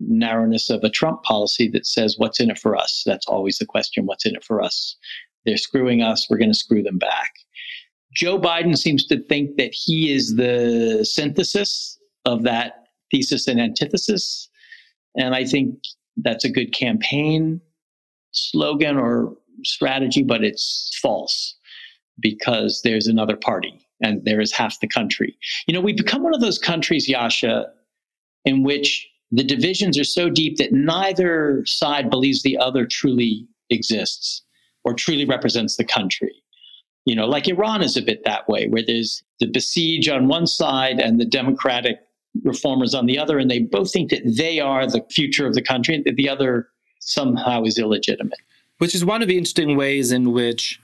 narrowness 0.00 0.70
of 0.70 0.82
a 0.82 0.90
Trump 0.90 1.22
policy 1.22 1.68
that 1.68 1.86
says 1.86 2.16
what's 2.18 2.40
in 2.40 2.50
it 2.50 2.58
for 2.58 2.76
us. 2.76 3.02
That's 3.06 3.26
always 3.26 3.58
the 3.58 3.66
question: 3.66 4.06
what's 4.06 4.26
in 4.26 4.34
it 4.34 4.44
for 4.44 4.62
us? 4.62 4.96
They're 5.44 5.56
screwing 5.56 6.02
us. 6.02 6.26
We're 6.28 6.38
going 6.38 6.50
to 6.50 6.58
screw 6.58 6.82
them 6.82 6.98
back. 6.98 7.32
Joe 8.14 8.38
Biden 8.38 8.76
seems 8.76 9.06
to 9.06 9.20
think 9.20 9.56
that 9.56 9.72
he 9.72 10.12
is 10.12 10.34
the 10.34 11.04
synthesis 11.04 11.98
of 12.24 12.42
that 12.42 12.84
thesis 13.10 13.46
and 13.46 13.60
antithesis. 13.60 14.48
And 15.16 15.34
I 15.34 15.44
think 15.44 15.76
that's 16.16 16.44
a 16.44 16.50
good 16.50 16.72
campaign 16.72 17.60
slogan 18.32 18.96
or 18.96 19.36
strategy, 19.64 20.22
but 20.22 20.44
it's 20.44 20.98
false 21.00 21.56
because 22.20 22.82
there's 22.82 23.06
another 23.06 23.36
party 23.36 23.80
and 24.02 24.24
there 24.24 24.40
is 24.40 24.52
half 24.52 24.80
the 24.80 24.88
country. 24.88 25.36
You 25.66 25.74
know, 25.74 25.80
we've 25.80 25.94
mm-hmm. 25.94 26.04
become 26.04 26.22
one 26.22 26.34
of 26.34 26.40
those 26.40 26.58
countries, 26.58 27.08
Yascha, 27.08 27.66
in 28.44 28.62
which 28.62 29.08
the 29.30 29.44
divisions 29.44 29.98
are 29.98 30.04
so 30.04 30.28
deep 30.28 30.56
that 30.58 30.72
neither 30.72 31.64
side 31.66 32.10
believes 32.10 32.42
the 32.42 32.58
other 32.58 32.86
truly 32.86 33.46
exists 33.70 34.42
or 34.84 34.94
truly 34.94 35.24
represents 35.24 35.76
the 35.76 35.84
country. 35.84 36.32
You 37.06 37.14
know, 37.14 37.26
like 37.26 37.48
Iran 37.48 37.82
is 37.82 37.96
a 37.96 38.02
bit 38.02 38.24
that 38.24 38.48
way, 38.48 38.66
where 38.68 38.82
there's 38.84 39.22
the 39.38 39.46
Basij 39.46 40.12
on 40.14 40.28
one 40.28 40.46
side 40.46 41.00
and 41.00 41.20
the 41.20 41.24
democratic 41.24 41.98
reformers 42.44 42.94
on 42.94 43.06
the 43.06 43.18
other, 43.18 43.38
and 43.38 43.50
they 43.50 43.60
both 43.60 43.92
think 43.92 44.10
that 44.10 44.22
they 44.36 44.60
are 44.60 44.86
the 44.86 45.04
future 45.10 45.46
of 45.46 45.54
the 45.54 45.62
country 45.62 45.94
and 45.94 46.04
that 46.04 46.16
the 46.16 46.28
other 46.28 46.68
somehow 47.00 47.62
is 47.64 47.78
illegitimate. 47.78 48.38
Which 48.78 48.94
is 48.94 49.04
one 49.04 49.22
of 49.22 49.28
the 49.28 49.36
interesting 49.36 49.76
ways 49.76 50.12
in 50.12 50.32
which 50.32 50.80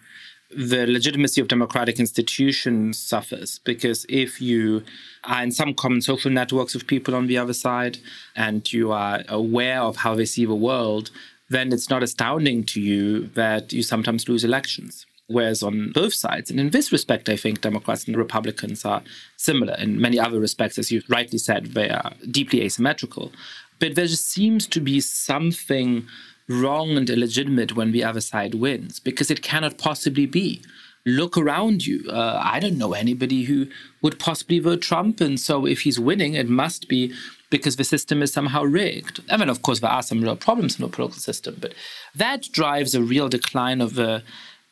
the 0.50 0.86
legitimacy 0.86 1.40
of 1.40 1.48
democratic 1.48 1.98
institutions 1.98 2.98
suffers 2.98 3.58
because 3.60 4.06
if 4.08 4.40
you 4.40 4.84
are 5.24 5.42
in 5.42 5.50
some 5.50 5.74
common 5.74 6.00
social 6.00 6.30
networks 6.30 6.74
of 6.74 6.86
people 6.86 7.14
on 7.14 7.26
the 7.26 7.36
other 7.36 7.52
side 7.52 7.98
and 8.36 8.72
you 8.72 8.92
are 8.92 9.22
aware 9.28 9.80
of 9.80 9.96
how 9.96 10.14
they 10.14 10.24
see 10.24 10.44
the 10.46 10.54
world, 10.54 11.10
then 11.48 11.72
it's 11.72 11.90
not 11.90 12.02
astounding 12.02 12.64
to 12.64 12.80
you 12.80 13.26
that 13.28 13.72
you 13.72 13.82
sometimes 13.82 14.28
lose 14.28 14.44
elections. 14.44 15.06
Whereas 15.28 15.62
on 15.64 15.90
both 15.92 16.14
sides, 16.14 16.50
and 16.52 16.60
in 16.60 16.70
this 16.70 16.92
respect, 16.92 17.28
I 17.28 17.36
think 17.36 17.60
Democrats 17.60 18.06
and 18.06 18.16
Republicans 18.16 18.84
are 18.84 19.02
similar. 19.36 19.74
In 19.74 20.00
many 20.00 20.20
other 20.20 20.38
respects, 20.38 20.78
as 20.78 20.92
you 20.92 21.02
rightly 21.08 21.38
said, 21.38 21.66
they 21.66 21.90
are 21.90 22.12
deeply 22.30 22.62
asymmetrical. 22.62 23.32
But 23.80 23.96
there 23.96 24.06
just 24.06 24.28
seems 24.28 24.68
to 24.68 24.80
be 24.80 25.00
something 25.00 26.06
wrong 26.48 26.96
and 26.96 27.08
illegitimate 27.10 27.74
when 27.74 27.92
the 27.92 28.04
other 28.04 28.20
side 28.20 28.54
wins, 28.54 29.00
because 29.00 29.30
it 29.30 29.42
cannot 29.42 29.78
possibly 29.78 30.26
be. 30.26 30.62
Look 31.04 31.38
around 31.38 31.86
you. 31.86 32.04
Uh, 32.10 32.40
I 32.42 32.58
don't 32.58 32.78
know 32.78 32.92
anybody 32.92 33.44
who 33.44 33.68
would 34.02 34.18
possibly 34.18 34.58
vote 34.58 34.82
Trump. 34.82 35.20
And 35.20 35.38
so 35.38 35.64
if 35.64 35.82
he's 35.82 36.00
winning, 36.00 36.34
it 36.34 36.48
must 36.48 36.88
be 36.88 37.14
because 37.48 37.76
the 37.76 37.84
system 37.84 38.22
is 38.22 38.32
somehow 38.32 38.64
rigged. 38.64 39.20
I 39.30 39.36
mean, 39.36 39.48
of 39.48 39.62
course, 39.62 39.78
there 39.78 39.90
are 39.90 40.02
some 40.02 40.20
real 40.20 40.34
problems 40.34 40.76
in 40.76 40.82
the 40.82 40.88
political 40.88 41.20
system, 41.20 41.58
but 41.60 41.74
that 42.14 42.48
drives 42.50 42.94
a 42.94 43.02
real 43.02 43.28
decline 43.28 43.80
of 43.80 43.94
the 43.94 44.24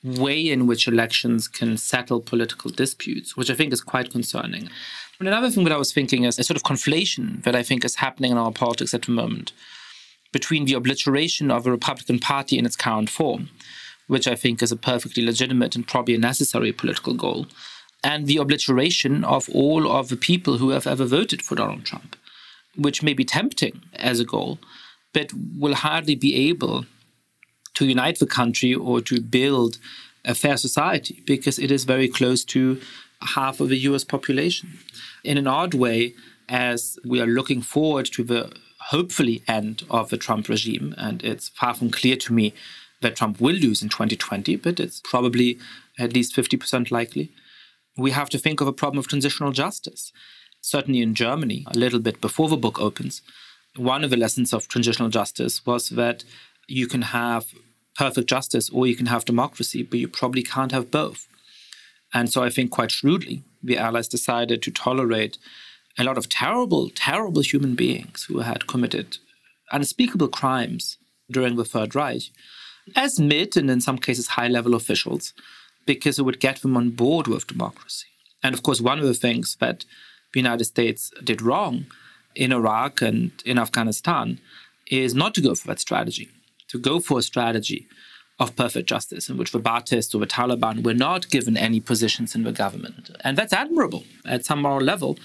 way 0.02 0.48
in 0.50 0.66
which 0.66 0.88
elections 0.88 1.46
can 1.46 1.76
settle 1.76 2.20
political 2.20 2.70
disputes, 2.70 3.36
which 3.36 3.48
I 3.48 3.54
think 3.54 3.72
is 3.72 3.80
quite 3.80 4.10
concerning. 4.10 4.68
And 5.20 5.28
another 5.28 5.50
thing 5.50 5.62
that 5.64 5.72
I 5.72 5.78
was 5.78 5.92
thinking 5.92 6.24
is 6.24 6.38
a 6.38 6.42
sort 6.42 6.56
of 6.56 6.64
conflation 6.64 7.44
that 7.44 7.54
I 7.54 7.62
think 7.62 7.84
is 7.84 7.94
happening 7.96 8.32
in 8.32 8.38
our 8.38 8.50
politics 8.50 8.92
at 8.92 9.02
the 9.02 9.12
moment 9.12 9.52
between 10.34 10.64
the 10.64 10.74
obliteration 10.74 11.48
of 11.48 11.62
the 11.62 11.70
Republican 11.70 12.18
Party 12.18 12.58
in 12.58 12.66
its 12.66 12.74
current 12.74 13.08
form, 13.08 13.50
which 14.08 14.26
I 14.26 14.34
think 14.34 14.62
is 14.62 14.72
a 14.72 14.76
perfectly 14.76 15.24
legitimate 15.24 15.76
and 15.76 15.86
probably 15.86 16.16
a 16.16 16.18
necessary 16.18 16.72
political 16.72 17.14
goal, 17.14 17.46
and 18.02 18.26
the 18.26 18.38
obliteration 18.38 19.22
of 19.22 19.48
all 19.50 19.90
of 19.90 20.08
the 20.08 20.16
people 20.16 20.58
who 20.58 20.70
have 20.70 20.88
ever 20.88 21.04
voted 21.04 21.40
for 21.40 21.54
Donald 21.54 21.84
Trump, 21.84 22.16
which 22.76 23.00
may 23.00 23.14
be 23.14 23.24
tempting 23.24 23.82
as 23.94 24.18
a 24.18 24.24
goal, 24.24 24.58
but 25.12 25.30
will 25.56 25.76
hardly 25.76 26.16
be 26.16 26.34
able 26.48 26.84
to 27.74 27.86
unite 27.86 28.18
the 28.18 28.26
country 28.26 28.74
or 28.74 29.00
to 29.02 29.20
build 29.20 29.78
a 30.24 30.34
fair 30.34 30.56
society 30.56 31.22
because 31.26 31.60
it 31.60 31.70
is 31.70 31.84
very 31.84 32.08
close 32.08 32.44
to 32.44 32.80
half 33.36 33.60
of 33.60 33.68
the 33.68 33.78
US 33.90 34.02
population. 34.02 34.80
In 35.22 35.38
an 35.38 35.46
odd 35.46 35.74
way, 35.74 36.14
as 36.48 36.98
we 37.04 37.20
are 37.20 37.26
looking 37.38 37.62
forward 37.62 38.06
to 38.06 38.24
the 38.24 38.52
hopefully 38.88 39.42
end 39.48 39.84
of 39.90 40.10
the 40.10 40.16
Trump 40.16 40.48
regime, 40.48 40.94
and 40.98 41.22
it's 41.22 41.48
far 41.48 41.74
from 41.74 41.90
clear 41.90 42.16
to 42.16 42.32
me 42.32 42.52
that 43.00 43.16
Trump 43.16 43.40
will 43.40 43.54
lose 43.54 43.82
in 43.82 43.88
2020, 43.88 44.56
but 44.56 44.80
it's 44.80 45.00
probably 45.04 45.58
at 45.98 46.12
least 46.12 46.34
50% 46.34 46.90
likely. 46.90 47.30
We 47.96 48.10
have 48.10 48.28
to 48.30 48.38
think 48.38 48.60
of 48.60 48.66
a 48.66 48.72
problem 48.72 48.98
of 48.98 49.08
transitional 49.08 49.52
justice. 49.52 50.12
Certainly 50.60 51.00
in 51.00 51.14
Germany, 51.14 51.64
a 51.66 51.78
little 51.78 52.00
bit 52.00 52.20
before 52.20 52.48
the 52.48 52.56
book 52.56 52.80
opens, 52.80 53.22
one 53.76 54.04
of 54.04 54.10
the 54.10 54.16
lessons 54.16 54.52
of 54.52 54.68
transitional 54.68 55.08
justice 55.08 55.64
was 55.66 55.88
that 55.90 56.24
you 56.68 56.86
can 56.86 57.02
have 57.02 57.46
perfect 57.96 58.28
justice 58.28 58.70
or 58.70 58.86
you 58.86 58.96
can 58.96 59.06
have 59.06 59.24
democracy, 59.24 59.82
but 59.82 59.98
you 59.98 60.08
probably 60.08 60.42
can't 60.42 60.72
have 60.72 60.90
both. 60.90 61.26
And 62.12 62.30
so 62.30 62.42
I 62.42 62.50
think 62.50 62.70
quite 62.70 62.90
shrewdly, 62.90 63.42
the 63.62 63.78
Allies 63.78 64.08
decided 64.08 64.62
to 64.62 64.70
tolerate 64.70 65.38
a 65.98 66.04
lot 66.04 66.18
of 66.18 66.28
terrible, 66.28 66.90
terrible 66.90 67.42
human 67.42 67.74
beings 67.74 68.24
who 68.24 68.40
had 68.40 68.66
committed 68.66 69.18
unspeakable 69.72 70.28
crimes 70.28 70.98
during 71.30 71.56
the 71.56 71.64
Third 71.64 71.94
Reich 71.94 72.24
as 72.94 73.18
mid 73.18 73.56
and 73.56 73.70
in 73.70 73.80
some 73.80 73.98
cases 73.98 74.28
high 74.28 74.48
level 74.48 74.74
officials 74.74 75.32
because 75.86 76.18
it 76.18 76.22
would 76.22 76.40
get 76.40 76.60
them 76.62 76.76
on 76.76 76.90
board 76.90 77.26
with 77.26 77.46
democracy. 77.46 78.06
And 78.42 78.54
of 78.54 78.62
course, 78.62 78.80
one 78.80 78.98
of 78.98 79.06
the 79.06 79.14
things 79.14 79.56
that 79.60 79.84
the 80.32 80.40
United 80.40 80.64
States 80.64 81.10
did 81.22 81.40
wrong 81.40 81.86
in 82.34 82.52
Iraq 82.52 83.00
and 83.00 83.30
in 83.46 83.58
Afghanistan 83.58 84.40
is 84.90 85.14
not 85.14 85.34
to 85.34 85.40
go 85.40 85.54
for 85.54 85.66
that 85.68 85.80
strategy 85.80 86.28
to 86.74 86.78
go 86.78 86.98
for 86.98 87.20
a 87.20 87.22
strategy 87.22 87.86
of 88.40 88.56
perfect 88.56 88.88
justice 88.88 89.28
in 89.28 89.36
which 89.36 89.52
the 89.52 89.60
Ba'athists 89.60 90.12
or 90.12 90.18
the 90.18 90.26
Taliban 90.26 90.82
were 90.82 90.92
not 90.92 91.30
given 91.30 91.56
any 91.56 91.78
positions 91.78 92.34
in 92.34 92.42
the 92.42 92.50
government. 92.50 93.10
And 93.20 93.38
that's 93.38 93.52
admirable 93.52 94.02
at 94.26 94.44
some 94.44 94.62
moral 94.62 94.84
level, 94.84 95.16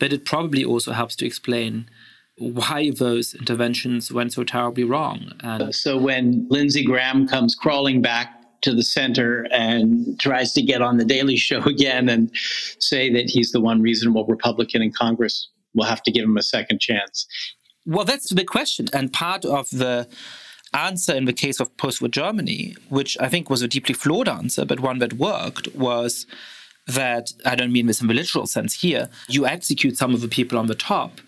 but 0.00 0.12
it 0.12 0.24
probably 0.24 0.64
also 0.64 0.92
helps 0.92 1.14
to 1.16 1.26
explain 1.26 1.88
why 2.36 2.90
those 2.90 3.34
interventions 3.34 4.10
went 4.10 4.32
so 4.32 4.42
terribly 4.42 4.82
wrong. 4.82 5.32
And 5.40 5.74
so 5.74 5.98
when 5.98 6.46
Lindsey 6.48 6.82
Graham 6.82 7.28
comes 7.28 7.54
crawling 7.54 8.00
back 8.00 8.34
to 8.62 8.74
the 8.74 8.82
center 8.82 9.46
and 9.50 10.18
tries 10.18 10.52
to 10.54 10.62
get 10.62 10.82
on 10.82 10.96
the 10.96 11.04
Daily 11.04 11.36
Show 11.36 11.62
again 11.64 12.08
and 12.08 12.30
say 12.78 13.12
that 13.12 13.28
he's 13.28 13.52
the 13.52 13.60
one 13.60 13.82
reasonable 13.82 14.24
Republican 14.26 14.82
in 14.82 14.90
Congress, 14.90 15.48
we'll 15.74 15.86
have 15.86 16.02
to 16.02 16.10
give 16.10 16.24
him 16.24 16.36
a 16.36 16.42
second 16.42 16.80
chance. 16.80 17.26
Well, 17.86 18.04
that's 18.04 18.30
the 18.30 18.44
question. 18.44 18.88
And 18.92 19.12
part 19.12 19.44
of 19.44 19.68
the 19.70 20.08
answer 20.72 21.14
in 21.14 21.24
the 21.24 21.32
case 21.32 21.60
of 21.60 21.76
post 21.76 22.00
war 22.00 22.08
Germany, 22.08 22.76
which 22.88 23.18
I 23.20 23.28
think 23.28 23.50
was 23.50 23.62
a 23.62 23.68
deeply 23.68 23.94
flawed 23.94 24.28
answer, 24.28 24.64
but 24.64 24.80
one 24.80 24.98
that 25.00 25.14
worked, 25.14 25.74
was 25.74 26.26
that 26.90 27.32
I 27.44 27.54
don't 27.54 27.72
mean 27.72 27.86
this 27.86 28.00
in 28.00 28.06
the 28.06 28.14
literal 28.14 28.46
sense 28.46 28.80
here. 28.80 29.08
You 29.28 29.46
execute 29.46 29.96
some 29.96 30.14
of 30.14 30.20
the 30.20 30.28
people 30.28 30.58
on 30.58 30.66
the 30.66 30.74
top, 30.74 31.20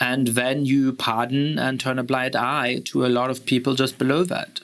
and 0.00 0.28
then 0.28 0.64
you 0.66 0.92
pardon 0.92 1.58
and 1.58 1.78
turn 1.78 1.98
a 1.98 2.04
blind 2.04 2.36
eye 2.36 2.80
to 2.86 3.04
a 3.04 3.08
lot 3.08 3.30
of 3.30 3.46
people 3.46 3.74
just 3.74 3.98
below 3.98 4.24
that. 4.24 4.60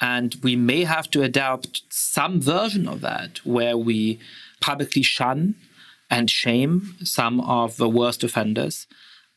And 0.00 0.36
we 0.42 0.54
may 0.54 0.84
have 0.84 1.10
to 1.10 1.22
adopt 1.22 1.82
some 1.90 2.40
version 2.40 2.86
of 2.86 3.00
that 3.00 3.44
where 3.44 3.76
we 3.76 4.20
publicly 4.60 5.02
shun 5.02 5.56
and 6.10 6.30
shame 6.30 6.94
some 7.02 7.40
of 7.40 7.76
the 7.76 7.88
worst 7.88 8.22
offenders, 8.24 8.86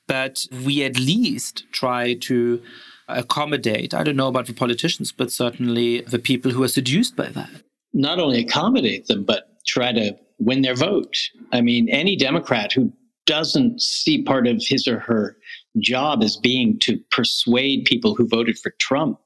but 0.07 0.45
we 0.65 0.83
at 0.83 0.97
least 0.99 1.63
try 1.71 2.13
to 2.13 2.61
accommodate, 3.07 3.93
I 3.93 4.03
don't 4.03 4.15
know 4.15 4.27
about 4.27 4.45
the 4.45 4.53
politicians, 4.53 5.11
but 5.11 5.31
certainly 5.31 6.01
the 6.01 6.19
people 6.19 6.51
who 6.51 6.63
are 6.63 6.67
seduced 6.67 7.15
by 7.15 7.27
that. 7.29 7.49
Not 7.93 8.19
only 8.19 8.39
accommodate 8.39 9.07
them, 9.07 9.23
but 9.23 9.49
try 9.65 9.91
to 9.91 10.15
win 10.41 10.61
their 10.61 10.75
vote. 10.75 11.17
I 11.51 11.61
mean, 11.61 11.89
any 11.89 12.15
Democrat 12.15 12.71
who 12.73 12.91
doesn't 13.25 13.81
see 13.81 14.23
part 14.23 14.47
of 14.47 14.61
his 14.61 14.87
or 14.87 14.99
her 14.99 15.37
job 15.79 16.23
as 16.23 16.37
being 16.37 16.79
to 16.79 16.97
persuade 17.11 17.85
people 17.85 18.15
who 18.15 18.27
voted 18.27 18.57
for 18.57 18.73
Trump 18.79 19.19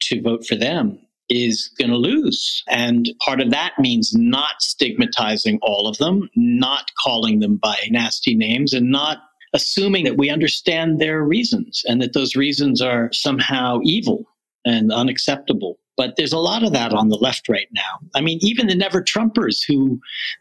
to 0.00 0.20
vote 0.22 0.46
for 0.46 0.56
them 0.56 0.98
is 1.28 1.70
going 1.78 1.90
to 1.90 1.96
lose. 1.96 2.64
And 2.68 3.08
part 3.24 3.40
of 3.40 3.50
that 3.50 3.74
means 3.78 4.12
not 4.14 4.62
stigmatizing 4.62 5.60
all 5.62 5.86
of 5.86 5.98
them, 5.98 6.28
not 6.34 6.90
calling 7.02 7.38
them 7.38 7.56
by 7.56 7.76
nasty 7.90 8.34
names, 8.34 8.72
and 8.72 8.90
not 8.90 9.18
assuming 9.52 10.04
that 10.04 10.16
we 10.16 10.30
understand 10.30 11.00
their 11.00 11.22
reasons 11.22 11.82
and 11.86 12.00
that 12.02 12.12
those 12.12 12.36
reasons 12.36 12.80
are 12.80 13.12
somehow 13.12 13.80
evil 13.82 14.24
and 14.64 14.92
unacceptable. 14.92 15.78
But 15.96 16.14
there's 16.16 16.32
a 16.32 16.38
lot 16.38 16.62
of 16.62 16.72
that 16.72 16.92
on 16.92 17.08
the 17.08 17.16
left 17.16 17.48
right 17.48 17.68
now. 17.72 18.08
I 18.14 18.20
mean, 18.20 18.38
even 18.42 18.68
the 18.68 18.74
never 18.74 19.02
Trumpers 19.02 19.60
who 19.66 20.00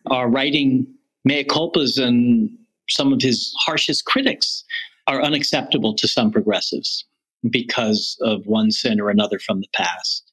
are 0.09 0.29
writing 0.29 0.87
mea 1.25 1.43
culpas 1.43 2.01
and 2.01 2.49
some 2.89 3.11
of 3.11 3.21
his 3.21 3.53
harshest 3.59 4.05
critics 4.05 4.63
are 5.07 5.21
unacceptable 5.21 5.93
to 5.95 6.07
some 6.07 6.31
progressives 6.31 7.05
because 7.49 8.17
of 8.21 8.45
one 8.45 8.71
sin 8.71 8.99
or 8.99 9.09
another 9.09 9.39
from 9.39 9.59
the 9.59 9.67
past. 9.73 10.31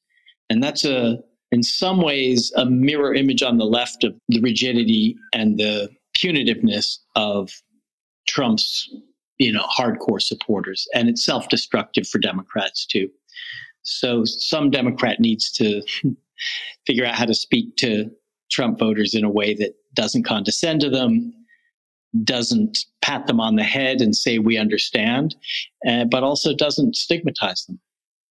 And 0.49 0.63
that's 0.63 0.85
a, 0.85 1.19
in 1.51 1.63
some 1.63 2.01
ways, 2.01 2.51
a 2.55 2.65
mirror 2.65 3.13
image 3.13 3.43
on 3.43 3.57
the 3.57 3.65
left 3.65 4.03
of 4.03 4.13
the 4.29 4.39
rigidity 4.41 5.15
and 5.33 5.57
the 5.57 5.89
punitiveness 6.17 6.99
of 7.15 7.49
Trump's, 8.27 8.89
you 9.37 9.51
know, 9.51 9.65
hardcore 9.77 10.21
supporters. 10.21 10.87
And 10.93 11.09
it's 11.09 11.23
self-destructive 11.25 12.07
for 12.07 12.19
Democrats 12.19 12.85
too. 12.85 13.09
So 13.87 14.25
some 14.25 14.69
Democrat 14.69 15.19
needs 15.19 15.49
to 15.53 15.81
figure 16.85 17.05
out 17.05 17.15
how 17.15 17.25
to 17.25 17.33
speak 17.33 17.77
to 17.77 18.11
Trump 18.51 18.79
voters 18.79 19.15
in 19.15 19.23
a 19.23 19.29
way 19.29 19.53
that 19.55 19.75
doesn't 19.93 20.23
condescend 20.23 20.81
to 20.81 20.89
them, 20.89 21.33
doesn't 22.23 22.79
pat 23.01 23.27
them 23.27 23.39
on 23.39 23.55
the 23.55 23.63
head 23.63 24.01
and 24.01 24.15
say 24.15 24.39
we 24.39 24.57
understand, 24.57 25.35
uh, 25.87 26.03
but 26.05 26.21
also 26.21 26.53
doesn't 26.53 26.95
stigmatize 26.95 27.65
them. 27.65 27.79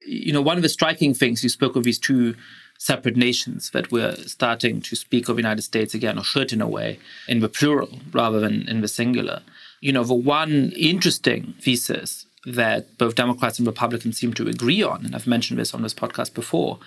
You 0.01 0.33
know, 0.33 0.43
one 0.43 0.59
of 0.59 0.63
the 0.63 0.69
striking 0.69 1.15
things 1.15 1.43
you 1.43 1.49
spoke 1.49 1.75
of 1.75 1.85
these 1.85 1.99
two 1.99 2.35
separate 2.79 3.17
nations 3.17 3.71
that 3.71 3.91
we're 3.91 4.15
starting 4.17 4.83
to 4.83 4.95
speak 4.95 5.29
of 5.29 5.39
United 5.39 5.63
States 5.63 5.95
again, 5.95 6.19
or 6.19 6.25
should 6.25 6.53
in 6.53 6.61
a 6.61 6.69
way, 6.69 6.99
in 7.29 7.41
the 7.41 7.49
plural 7.49 7.99
rather 8.13 8.39
than 8.41 8.69
in 8.69 8.83
the 8.83 8.89
singular. 8.89 9.41
You 9.81 9.93
know, 9.93 10.05
the 10.05 10.15
one 10.15 10.73
interesting 10.77 11.55
thesis 11.61 12.26
that 12.47 12.97
both 12.97 13.17
Democrats 13.17 13.59
and 13.59 13.67
Republicans 13.67 14.19
seem 14.19 14.33
to 14.35 14.49
agree 14.49 14.83
on, 14.83 15.05
and 15.05 15.15
I've 15.15 15.27
mentioned 15.27 15.59
this 15.59 15.75
on 15.75 15.83
this 15.83 15.95
podcast 15.95 16.33
before, 16.33 16.79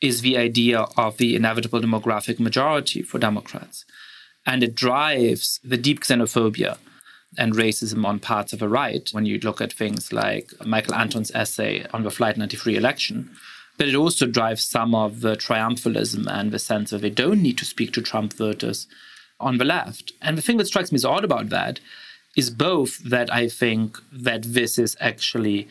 is 0.00 0.22
the 0.22 0.36
idea 0.36 0.86
of 0.96 1.18
the 1.18 1.36
inevitable 1.36 1.80
demographic 1.80 2.40
majority 2.40 3.02
for 3.02 3.18
Democrats. 3.18 3.84
And 4.46 4.62
it 4.62 4.74
drives 4.74 5.60
the 5.62 5.76
deep 5.76 6.00
xenophobia 6.00 6.78
and 7.36 7.54
racism 7.54 8.04
on 8.04 8.18
parts 8.18 8.52
of 8.52 8.58
the 8.58 8.68
right 8.68 9.08
when 9.12 9.26
you 9.26 9.38
look 9.40 9.60
at 9.60 9.72
things 9.72 10.12
like 10.12 10.52
Michael 10.64 10.94
Anton's 10.94 11.30
essay 11.32 11.86
on 11.92 12.02
the 12.02 12.10
Flight 12.10 12.36
93 12.36 12.76
election. 12.76 13.30
But 13.76 13.88
it 13.88 13.94
also 13.94 14.26
drives 14.26 14.64
some 14.64 14.94
of 14.94 15.20
the 15.20 15.36
triumphalism 15.36 16.26
and 16.28 16.52
the 16.52 16.58
sense 16.58 16.90
that 16.90 17.00
they 17.00 17.10
don't 17.10 17.42
need 17.42 17.58
to 17.58 17.64
speak 17.64 17.92
to 17.94 18.02
Trump 18.02 18.32
voters 18.34 18.86
on 19.40 19.58
the 19.58 19.64
left. 19.64 20.12
And 20.22 20.38
the 20.38 20.42
thing 20.42 20.58
that 20.58 20.66
strikes 20.66 20.92
me 20.92 20.96
as 20.96 21.04
odd 21.04 21.24
about 21.24 21.48
that 21.48 21.80
is 22.36 22.50
both 22.50 22.98
that 23.04 23.32
I 23.32 23.48
think 23.48 23.98
that 24.12 24.42
this 24.42 24.78
is 24.78 24.96
actually 25.00 25.68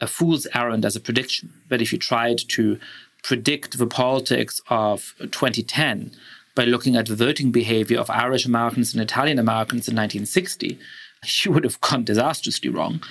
a 0.00 0.06
fool's 0.06 0.46
errand 0.54 0.84
as 0.84 0.96
a 0.96 1.00
prediction. 1.00 1.52
That 1.68 1.82
if 1.82 1.92
you 1.92 1.98
tried 1.98 2.38
to 2.48 2.78
predict 3.22 3.78
the 3.78 3.86
politics 3.86 4.60
of 4.68 5.14
2010 5.18 6.12
by 6.54 6.64
looking 6.64 6.96
at 6.96 7.06
the 7.06 7.16
voting 7.16 7.50
behavior 7.50 7.98
of 7.98 8.08
Irish 8.10 8.46
Americans 8.46 8.94
and 8.94 9.02
Italian 9.02 9.38
Americans 9.38 9.88
in 9.88 9.96
1960, 9.96 10.78
you 11.42 11.52
would 11.52 11.64
have 11.64 11.80
gone 11.80 12.04
disastrously 12.04 12.70
wrong. 12.70 13.02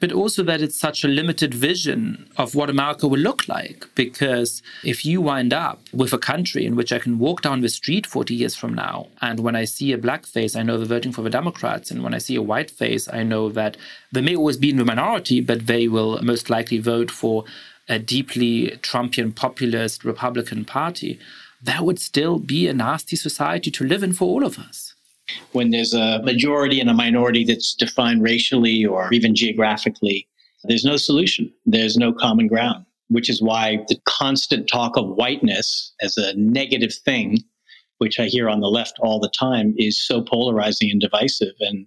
But 0.00 0.12
also 0.12 0.42
that 0.42 0.62
it's 0.62 0.78
such 0.78 1.04
a 1.04 1.08
limited 1.08 1.52
vision 1.54 2.30
of 2.36 2.54
what 2.54 2.70
America 2.70 3.06
will 3.06 3.20
look 3.20 3.46
like. 3.48 3.86
Because 3.94 4.62
if 4.82 5.04
you 5.04 5.20
wind 5.20 5.52
up 5.52 5.80
with 5.92 6.12
a 6.12 6.18
country 6.18 6.64
in 6.66 6.74
which 6.74 6.92
I 6.92 6.98
can 6.98 7.18
walk 7.18 7.42
down 7.42 7.60
the 7.60 7.68
street 7.68 8.06
40 8.06 8.34
years 8.34 8.56
from 8.56 8.74
now, 8.74 9.08
and 9.20 9.40
when 9.40 9.54
I 9.54 9.64
see 9.64 9.92
a 9.92 9.98
black 9.98 10.26
face, 10.26 10.56
I 10.56 10.62
know 10.62 10.78
they're 10.78 10.86
voting 10.86 11.12
for 11.12 11.22
the 11.22 11.30
Democrats, 11.30 11.90
and 11.90 12.02
when 12.02 12.14
I 12.14 12.18
see 12.18 12.34
a 12.36 12.42
white 12.42 12.70
face, 12.70 13.08
I 13.12 13.22
know 13.22 13.50
that 13.50 13.76
they 14.10 14.22
may 14.22 14.34
always 14.34 14.56
be 14.56 14.70
in 14.70 14.78
the 14.78 14.84
minority, 14.84 15.40
but 15.40 15.66
they 15.66 15.86
will 15.86 16.20
most 16.22 16.50
likely 16.50 16.78
vote 16.78 17.10
for 17.10 17.44
a 17.88 17.98
deeply 17.98 18.78
Trumpian 18.82 19.34
populist 19.34 20.04
Republican 20.04 20.64
Party 20.64 21.18
that 21.62 21.84
would 21.84 21.98
still 21.98 22.38
be 22.38 22.68
a 22.68 22.72
nasty 22.72 23.16
society 23.16 23.70
to 23.70 23.84
live 23.84 24.02
in 24.02 24.12
for 24.12 24.24
all 24.24 24.44
of 24.44 24.58
us. 24.58 24.94
When 25.52 25.70
there's 25.70 25.94
a 25.94 26.22
majority 26.22 26.80
and 26.80 26.90
a 26.90 26.94
minority 26.94 27.44
that's 27.44 27.74
defined 27.74 28.22
racially 28.22 28.84
or 28.84 29.12
even 29.12 29.34
geographically, 29.34 30.28
there's 30.64 30.84
no 30.84 30.96
solution. 30.96 31.52
There's 31.66 31.96
no 31.96 32.12
common 32.12 32.46
ground, 32.46 32.84
which 33.08 33.30
is 33.30 33.42
why 33.42 33.84
the 33.88 33.98
constant 34.06 34.68
talk 34.68 34.96
of 34.96 35.08
whiteness 35.08 35.92
as 36.02 36.16
a 36.16 36.34
negative 36.34 36.94
thing, 36.94 37.38
which 37.98 38.20
I 38.20 38.26
hear 38.26 38.48
on 38.48 38.60
the 38.60 38.70
left 38.70 38.98
all 39.00 39.20
the 39.20 39.30
time, 39.30 39.74
is 39.78 40.00
so 40.00 40.22
polarizing 40.22 40.90
and 40.90 41.00
divisive. 41.00 41.54
And 41.60 41.86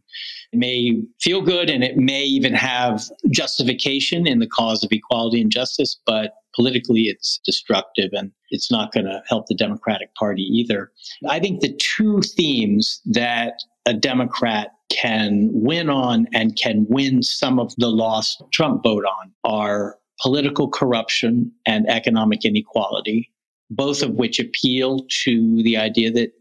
it 0.52 0.60
may 0.60 1.02
feel 1.22 1.42
good 1.42 1.70
and 1.70 1.84
it 1.84 1.98
may 1.98 2.24
even 2.24 2.54
have 2.54 3.04
justification 3.30 4.28
in 4.28 4.40
the 4.40 4.48
cause 4.48 4.84
of 4.84 4.92
equality 4.92 5.42
and 5.42 5.52
justice, 5.52 6.00
but 6.06 6.34
politically 6.56 7.04
it's 7.04 7.40
destructive 7.46 8.10
and 8.14 8.32
it's 8.50 8.72
not 8.72 8.92
going 8.92 9.06
to 9.06 9.22
help 9.28 9.48
the 9.48 9.56
Democratic 9.56 10.14
Party 10.16 10.44
either. 10.44 10.92
I 11.28 11.40
think 11.40 11.62
the 11.62 11.74
two 11.74 12.22
themes 12.22 13.02
that 13.06 13.54
a 13.86 13.94
Democrat 13.94 14.70
can 14.90 15.50
win 15.52 15.90
on 15.90 16.28
and 16.34 16.56
can 16.56 16.86
win 16.90 17.24
some 17.24 17.60
of 17.60 17.74
the 17.78 17.90
lost 17.90 18.42
Trump 18.52 18.84
vote 18.84 19.06
on 19.06 19.32
are 19.44 19.98
political 20.22 20.70
corruption 20.70 21.52
and 21.66 21.90
economic 21.90 22.46
inequality, 22.46 23.32
both 23.70 24.02
of 24.02 24.12
which 24.12 24.40
appeal 24.40 25.06
to 25.24 25.62
the 25.64 25.76
idea 25.76 26.12
that 26.12 26.32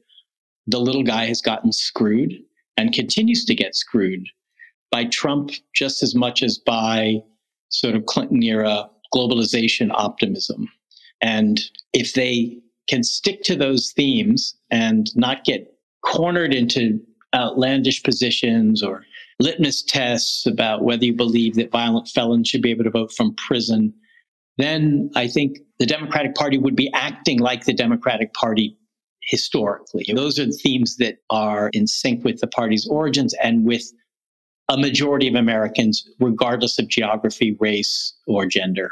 the 0.66 0.78
little 0.78 1.02
guy 1.02 1.26
has 1.26 1.40
gotten 1.40 1.72
screwed 1.72 2.32
and 2.76 2.92
continues 2.92 3.44
to 3.44 3.54
get 3.54 3.74
screwed 3.74 4.24
by 4.90 5.04
Trump 5.06 5.50
just 5.74 6.02
as 6.02 6.14
much 6.14 6.42
as 6.42 6.58
by 6.58 7.16
sort 7.70 7.96
of 7.96 8.06
Clinton 8.06 8.42
era 8.42 8.88
globalization 9.14 9.90
optimism. 9.92 10.68
And 11.20 11.60
if 11.92 12.14
they 12.14 12.58
can 12.88 13.02
stick 13.02 13.42
to 13.44 13.56
those 13.56 13.92
themes 13.92 14.54
and 14.70 15.08
not 15.16 15.44
get 15.44 15.72
cornered 16.04 16.52
into 16.52 17.00
outlandish 17.34 18.02
positions 18.02 18.82
or 18.82 19.04
litmus 19.38 19.82
tests 19.82 20.46
about 20.46 20.82
whether 20.82 21.04
you 21.04 21.14
believe 21.14 21.54
that 21.54 21.70
violent 21.70 22.08
felons 22.08 22.48
should 22.48 22.62
be 22.62 22.70
able 22.70 22.84
to 22.84 22.90
vote 22.90 23.12
from 23.12 23.34
prison, 23.36 23.94
then 24.58 25.10
I 25.16 25.28
think 25.28 25.58
the 25.78 25.86
Democratic 25.86 26.34
Party 26.34 26.58
would 26.58 26.76
be 26.76 26.92
acting 26.92 27.38
like 27.38 27.64
the 27.64 27.72
Democratic 27.72 28.34
Party 28.34 28.76
historically. 29.22 30.04
Those 30.12 30.38
are 30.38 30.46
the 30.46 30.58
themes 30.62 30.96
that 30.96 31.18
are 31.30 31.70
in 31.72 31.86
sync 31.86 32.24
with 32.24 32.40
the 32.40 32.46
party's 32.48 32.86
origins 32.86 33.34
and 33.42 33.64
with 33.64 33.84
a 34.68 34.76
majority 34.76 35.28
of 35.28 35.34
Americans, 35.34 36.08
regardless 36.18 36.78
of 36.78 36.88
geography, 36.88 37.56
race, 37.60 38.14
or 38.26 38.46
gender. 38.46 38.90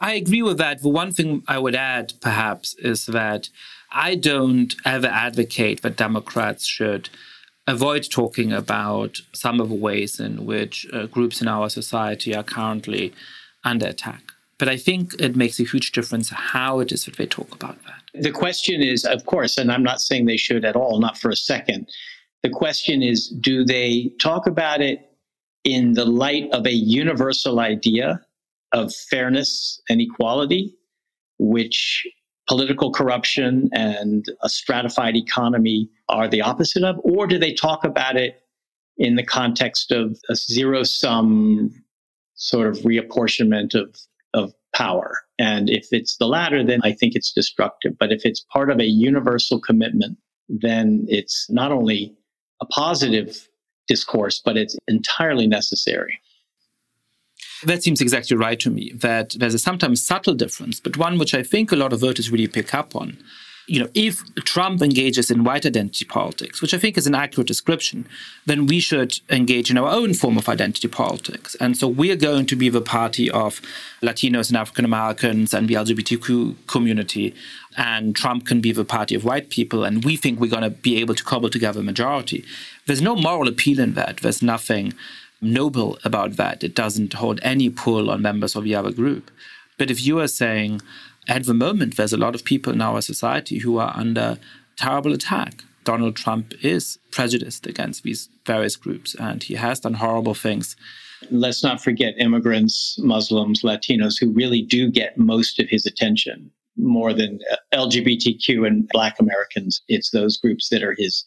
I 0.00 0.14
agree 0.14 0.42
with 0.42 0.58
that. 0.58 0.82
The 0.82 0.88
one 0.88 1.12
thing 1.12 1.42
I 1.48 1.58
would 1.58 1.74
add, 1.74 2.12
perhaps, 2.20 2.74
is 2.78 3.06
that 3.06 3.48
I 3.92 4.14
don't 4.14 4.74
ever 4.84 5.08
advocate 5.08 5.82
that 5.82 5.96
Democrats 5.96 6.64
should 6.66 7.08
avoid 7.66 8.06
talking 8.10 8.52
about 8.52 9.18
some 9.32 9.60
of 9.60 9.68
the 9.68 9.74
ways 9.74 10.20
in 10.20 10.46
which 10.46 10.86
uh, 10.92 11.06
groups 11.06 11.40
in 11.40 11.48
our 11.48 11.68
society 11.68 12.34
are 12.34 12.42
currently 12.42 13.12
under 13.64 13.86
attack. 13.86 14.22
But 14.58 14.68
I 14.68 14.76
think 14.76 15.14
it 15.18 15.36
makes 15.36 15.58
a 15.58 15.64
huge 15.64 15.92
difference 15.92 16.30
how 16.30 16.80
it 16.80 16.92
is 16.92 17.06
that 17.06 17.16
they 17.16 17.26
talk 17.26 17.54
about 17.54 17.78
that. 17.84 18.22
The 18.22 18.30
question 18.30 18.82
is, 18.82 19.04
of 19.04 19.24
course, 19.24 19.56
and 19.56 19.72
I'm 19.72 19.82
not 19.82 20.00
saying 20.00 20.26
they 20.26 20.36
should 20.36 20.64
at 20.64 20.76
all, 20.76 21.00
not 21.00 21.16
for 21.16 21.30
a 21.30 21.36
second. 21.36 21.88
The 22.42 22.50
question 22.50 23.02
is, 23.02 23.28
do 23.28 23.64
they 23.64 24.12
talk 24.20 24.46
about 24.46 24.80
it 24.80 25.10
in 25.64 25.92
the 25.94 26.04
light 26.04 26.48
of 26.52 26.66
a 26.66 26.72
universal 26.72 27.60
idea 27.60 28.20
of 28.72 28.94
fairness 28.94 29.80
and 29.88 30.00
equality, 30.00 30.74
which 31.38 32.06
political 32.48 32.92
corruption 32.92 33.70
and 33.72 34.26
a 34.42 34.48
stratified 34.48 35.16
economy 35.16 35.88
are 36.08 36.28
the 36.28 36.40
opposite 36.40 36.82
of? 36.82 36.96
Or 37.04 37.26
do 37.26 37.38
they 37.38 37.52
talk 37.52 37.84
about 37.84 38.16
it 38.16 38.42
in 38.98 39.16
the 39.16 39.22
context 39.24 39.92
of 39.92 40.18
a 40.28 40.34
zero 40.34 40.82
sum 40.82 41.70
sort 42.34 42.66
of 42.66 42.78
reapportionment 42.78 43.74
of, 43.74 43.96
of 44.34 44.52
power? 44.74 45.20
And 45.38 45.70
if 45.70 45.88
it's 45.92 46.16
the 46.16 46.26
latter, 46.26 46.64
then 46.64 46.80
I 46.82 46.92
think 46.92 47.14
it's 47.14 47.32
destructive. 47.32 47.96
But 47.98 48.12
if 48.12 48.22
it's 48.24 48.44
part 48.52 48.70
of 48.70 48.80
a 48.80 48.86
universal 48.86 49.60
commitment, 49.60 50.18
then 50.48 51.06
it's 51.08 51.48
not 51.48 51.70
only 51.70 52.16
a 52.60 52.66
positive 52.66 53.48
discourse, 53.86 54.40
but 54.44 54.56
it's 54.56 54.76
entirely 54.88 55.46
necessary. 55.46 56.20
That 57.64 57.82
seems 57.82 58.00
exactly 58.00 58.36
right 58.36 58.58
to 58.60 58.70
me, 58.70 58.92
that 58.96 59.34
there's 59.38 59.54
a 59.54 59.58
sometimes 59.58 60.02
subtle 60.02 60.34
difference, 60.34 60.80
but 60.80 60.96
one 60.96 61.18
which 61.18 61.34
I 61.34 61.42
think 61.42 61.72
a 61.72 61.76
lot 61.76 61.92
of 61.92 62.00
voters 62.00 62.30
really 62.30 62.48
pick 62.48 62.74
up 62.74 62.96
on. 62.96 63.18
You 63.66 63.78
know, 63.78 63.88
if 63.94 64.24
Trump 64.44 64.82
engages 64.82 65.30
in 65.30 65.44
white 65.44 65.64
identity 65.64 66.04
politics, 66.04 66.60
which 66.60 66.74
I 66.74 66.78
think 66.78 66.98
is 66.98 67.06
an 67.06 67.14
accurate 67.14 67.46
description, 67.46 68.04
then 68.44 68.66
we 68.66 68.80
should 68.80 69.20
engage 69.30 69.70
in 69.70 69.78
our 69.78 69.88
own 69.88 70.12
form 70.12 70.36
of 70.36 70.48
identity 70.48 70.88
politics. 70.88 71.54
And 71.60 71.76
so 71.76 71.86
we're 71.86 72.16
going 72.16 72.46
to 72.46 72.56
be 72.56 72.68
the 72.68 72.80
party 72.80 73.30
of 73.30 73.60
Latinos 74.02 74.48
and 74.48 74.56
African 74.56 74.84
Americans 74.84 75.54
and 75.54 75.68
the 75.68 75.74
LGBTQ 75.74 76.66
community. 76.66 77.32
And 77.76 78.16
Trump 78.16 78.44
can 78.44 78.60
be 78.60 78.72
the 78.72 78.84
party 78.84 79.14
of 79.14 79.24
white 79.24 79.50
people. 79.50 79.84
And 79.84 80.04
we 80.04 80.16
think 80.16 80.40
we're 80.40 80.50
going 80.50 80.64
to 80.64 80.70
be 80.70 80.96
able 80.98 81.14
to 81.14 81.22
cobble 81.22 81.50
together 81.50 81.78
a 81.78 81.84
majority. 81.84 82.44
There's 82.86 83.02
no 83.02 83.14
moral 83.14 83.46
appeal 83.46 83.78
in 83.78 83.94
that. 83.94 84.16
There's 84.16 84.42
nothing 84.42 84.94
noble 85.40 85.98
about 86.04 86.32
that. 86.36 86.62
It 86.62 86.74
doesn't 86.74 87.14
hold 87.14 87.40
any 87.42 87.70
pull 87.70 88.10
on 88.10 88.22
members 88.22 88.56
of 88.56 88.64
the 88.64 88.74
other 88.74 88.92
group. 88.92 89.30
But 89.78 89.90
if 89.90 90.04
you 90.04 90.18
are 90.20 90.28
saying, 90.28 90.82
at 91.28 91.44
the 91.44 91.54
moment, 91.54 91.96
there's 91.96 92.12
a 92.12 92.18
lot 92.18 92.34
of 92.34 92.44
people 92.44 92.72
in 92.72 92.82
our 92.82 93.00
society 93.00 93.58
who 93.58 93.78
are 93.78 93.92
under 93.96 94.38
terrible 94.76 95.12
attack. 95.12 95.64
Donald 95.84 96.16
Trump 96.16 96.52
is 96.62 96.98
prejudiced 97.10 97.66
against 97.66 98.02
these 98.02 98.28
various 98.46 98.76
groups, 98.76 99.14
and 99.14 99.42
he 99.42 99.54
has 99.54 99.80
done 99.80 99.94
horrible 99.94 100.34
things. 100.34 100.76
Let's 101.30 101.62
not 101.62 101.82
forget 101.82 102.14
immigrants, 102.18 102.98
Muslims, 102.98 103.62
Latinos, 103.62 104.14
who 104.18 104.30
really 104.30 104.62
do 104.62 104.90
get 104.90 105.18
most 105.18 105.58
of 105.58 105.68
his 105.68 105.86
attention 105.86 106.50
more 106.76 107.12
than 107.12 107.38
uh, 107.50 107.56
LGBTQ 107.74 108.66
and 108.66 108.88
Black 108.88 109.20
Americans. 109.20 109.82
It's 109.88 110.10
those 110.10 110.38
groups 110.38 110.68
that 110.70 110.82
are 110.82 110.94
his 110.96 111.24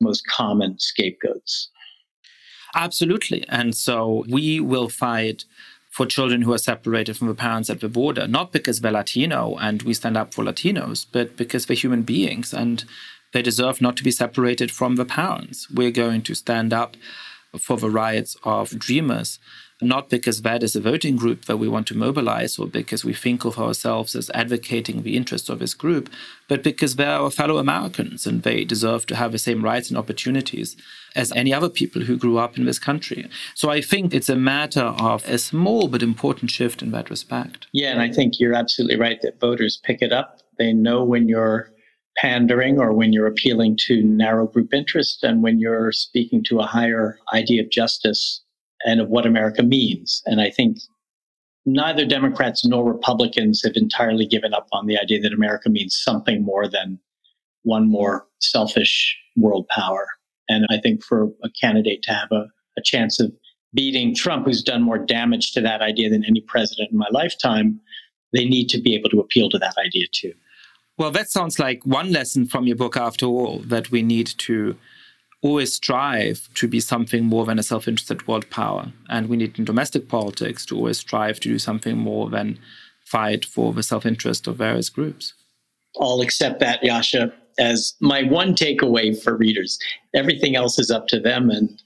most 0.00 0.26
common 0.28 0.78
scapegoats. 0.78 1.70
Absolutely. 2.76 3.44
And 3.48 3.74
so 3.74 4.24
we 4.28 4.60
will 4.60 4.90
fight 4.90 5.44
for 5.90 6.04
children 6.04 6.42
who 6.42 6.52
are 6.52 6.58
separated 6.58 7.16
from 7.16 7.28
the 7.28 7.34
parents 7.34 7.70
at 7.70 7.80
the 7.80 7.88
border, 7.88 8.28
not 8.28 8.52
because 8.52 8.80
they're 8.80 8.92
Latino 8.92 9.56
and 9.56 9.82
we 9.82 9.94
stand 9.94 10.16
up 10.16 10.34
for 10.34 10.44
Latinos, 10.44 11.06
but 11.10 11.38
because 11.38 11.64
they're 11.64 11.76
human 11.76 12.02
beings 12.02 12.52
and 12.52 12.84
they 13.32 13.40
deserve 13.40 13.80
not 13.80 13.96
to 13.96 14.04
be 14.04 14.10
separated 14.10 14.70
from 14.70 14.96
the 14.96 15.06
parents. 15.06 15.70
We're 15.70 15.90
going 15.90 16.20
to 16.22 16.34
stand 16.34 16.74
up 16.74 16.98
for 17.58 17.78
the 17.78 17.88
rights 17.90 18.36
of 18.44 18.78
dreamers 18.78 19.38
not 19.80 20.08
because 20.08 20.40
that 20.42 20.62
is 20.62 20.74
a 20.74 20.80
voting 20.80 21.16
group 21.16 21.44
that 21.44 21.58
we 21.58 21.68
want 21.68 21.86
to 21.86 21.96
mobilize 21.96 22.58
or 22.58 22.66
because 22.66 23.04
we 23.04 23.12
think 23.12 23.44
of 23.44 23.58
ourselves 23.58 24.14
as 24.16 24.30
advocating 24.30 25.02
the 25.02 25.16
interests 25.16 25.50
of 25.50 25.58
this 25.58 25.74
group, 25.74 26.08
but 26.48 26.62
because 26.62 26.96
they're 26.96 27.10
our 27.10 27.30
fellow 27.30 27.58
Americans 27.58 28.26
and 28.26 28.42
they 28.42 28.64
deserve 28.64 29.04
to 29.06 29.16
have 29.16 29.32
the 29.32 29.38
same 29.38 29.62
rights 29.62 29.90
and 29.90 29.98
opportunities 29.98 30.76
as 31.16 31.32
any 31.32 31.52
other 31.52 31.68
people 31.68 32.02
who 32.02 32.16
grew 32.16 32.38
up 32.38 32.56
in 32.56 32.64
this 32.64 32.78
country. 32.78 33.28
So 33.54 33.70
I 33.70 33.80
think 33.80 34.14
it's 34.14 34.28
a 34.28 34.36
matter 34.36 34.82
of 34.82 35.26
a 35.28 35.38
small 35.38 35.88
but 35.88 36.02
important 36.02 36.50
shift 36.50 36.82
in 36.82 36.92
that 36.92 37.10
respect. 37.10 37.66
Yeah, 37.72 37.90
and 37.90 38.00
I 38.00 38.12
think 38.12 38.38
you're 38.38 38.54
absolutely 38.54 38.96
right 38.96 39.20
that 39.22 39.40
voters 39.40 39.80
pick 39.82 40.02
it 40.02 40.12
up. 40.12 40.40
They 40.58 40.72
know 40.72 41.02
when 41.02 41.28
you're 41.28 41.72
pandering 42.18 42.78
or 42.78 42.92
when 42.92 43.12
you're 43.12 43.26
appealing 43.26 43.76
to 43.86 44.02
narrow 44.02 44.46
group 44.46 44.72
interest 44.72 45.22
and 45.22 45.42
when 45.42 45.58
you're 45.58 45.92
speaking 45.92 46.42
to 46.44 46.60
a 46.60 46.66
higher 46.66 47.18
idea 47.34 47.62
of 47.62 47.70
justice 47.70 48.42
and 48.84 49.00
of 49.00 49.08
what 49.08 49.26
America 49.26 49.62
means. 49.62 50.22
And 50.26 50.40
I 50.40 50.50
think 50.50 50.78
neither 51.66 52.06
Democrats 52.06 52.64
nor 52.64 52.90
Republicans 52.90 53.62
have 53.64 53.76
entirely 53.76 54.26
given 54.26 54.54
up 54.54 54.68
on 54.72 54.86
the 54.86 54.98
idea 54.98 55.20
that 55.20 55.32
America 55.32 55.68
means 55.68 55.98
something 55.98 56.42
more 56.42 56.68
than 56.68 56.98
one 57.64 57.88
more 57.88 58.26
selfish 58.40 59.16
world 59.36 59.66
power. 59.68 60.06
And 60.48 60.66
I 60.70 60.78
think 60.78 61.02
for 61.02 61.24
a 61.42 61.50
candidate 61.60 62.02
to 62.02 62.12
have 62.12 62.28
a, 62.30 62.46
a 62.76 62.82
chance 62.82 63.20
of 63.20 63.32
beating 63.74 64.14
Trump, 64.14 64.46
who's 64.46 64.62
done 64.62 64.82
more 64.82 64.98
damage 64.98 65.52
to 65.52 65.60
that 65.60 65.82
idea 65.82 66.08
than 66.08 66.24
any 66.24 66.40
president 66.40 66.90
in 66.92 66.98
my 66.98 67.08
lifetime, 67.10 67.80
they 68.32 68.44
need 68.44 68.68
to 68.68 68.80
be 68.80 68.94
able 68.94 69.10
to 69.10 69.20
appeal 69.20 69.48
to 69.50 69.58
that 69.58 69.74
idea 69.78 70.06
too. 70.12 70.32
Well, 70.98 71.10
that 71.10 71.30
sounds 71.30 71.58
like 71.58 71.84
one 71.84 72.10
lesson 72.10 72.46
from 72.46 72.66
your 72.66 72.76
book, 72.76 72.96
after 72.96 73.26
all, 73.26 73.58
that 73.58 73.90
we 73.90 74.02
need 74.02 74.26
to 74.38 74.76
always 75.42 75.72
strive 75.72 76.48
to 76.54 76.66
be 76.66 76.80
something 76.80 77.24
more 77.24 77.44
than 77.44 77.58
a 77.58 77.62
self 77.62 77.86
interested 77.86 78.26
world 78.26 78.48
power. 78.50 78.92
And 79.08 79.28
we 79.28 79.36
need 79.36 79.58
in 79.58 79.64
domestic 79.64 80.08
politics 80.08 80.64
to 80.66 80.76
always 80.76 80.98
strive 80.98 81.38
to 81.40 81.48
do 81.48 81.58
something 81.58 81.98
more 81.98 82.30
than 82.30 82.58
fight 83.04 83.44
for 83.44 83.72
the 83.72 83.82
self 83.82 84.06
interest 84.06 84.46
of 84.46 84.56
various 84.56 84.88
groups. 84.88 85.34
I'll 86.00 86.20
accept 86.20 86.60
that, 86.60 86.82
Yascha, 86.82 87.32
as 87.58 87.94
my 88.00 88.22
one 88.24 88.54
takeaway 88.54 89.20
for 89.20 89.36
readers. 89.36 89.78
Everything 90.14 90.56
else 90.56 90.78
is 90.78 90.90
up 90.90 91.08
to 91.08 91.20
them, 91.20 91.50
and 91.50 91.82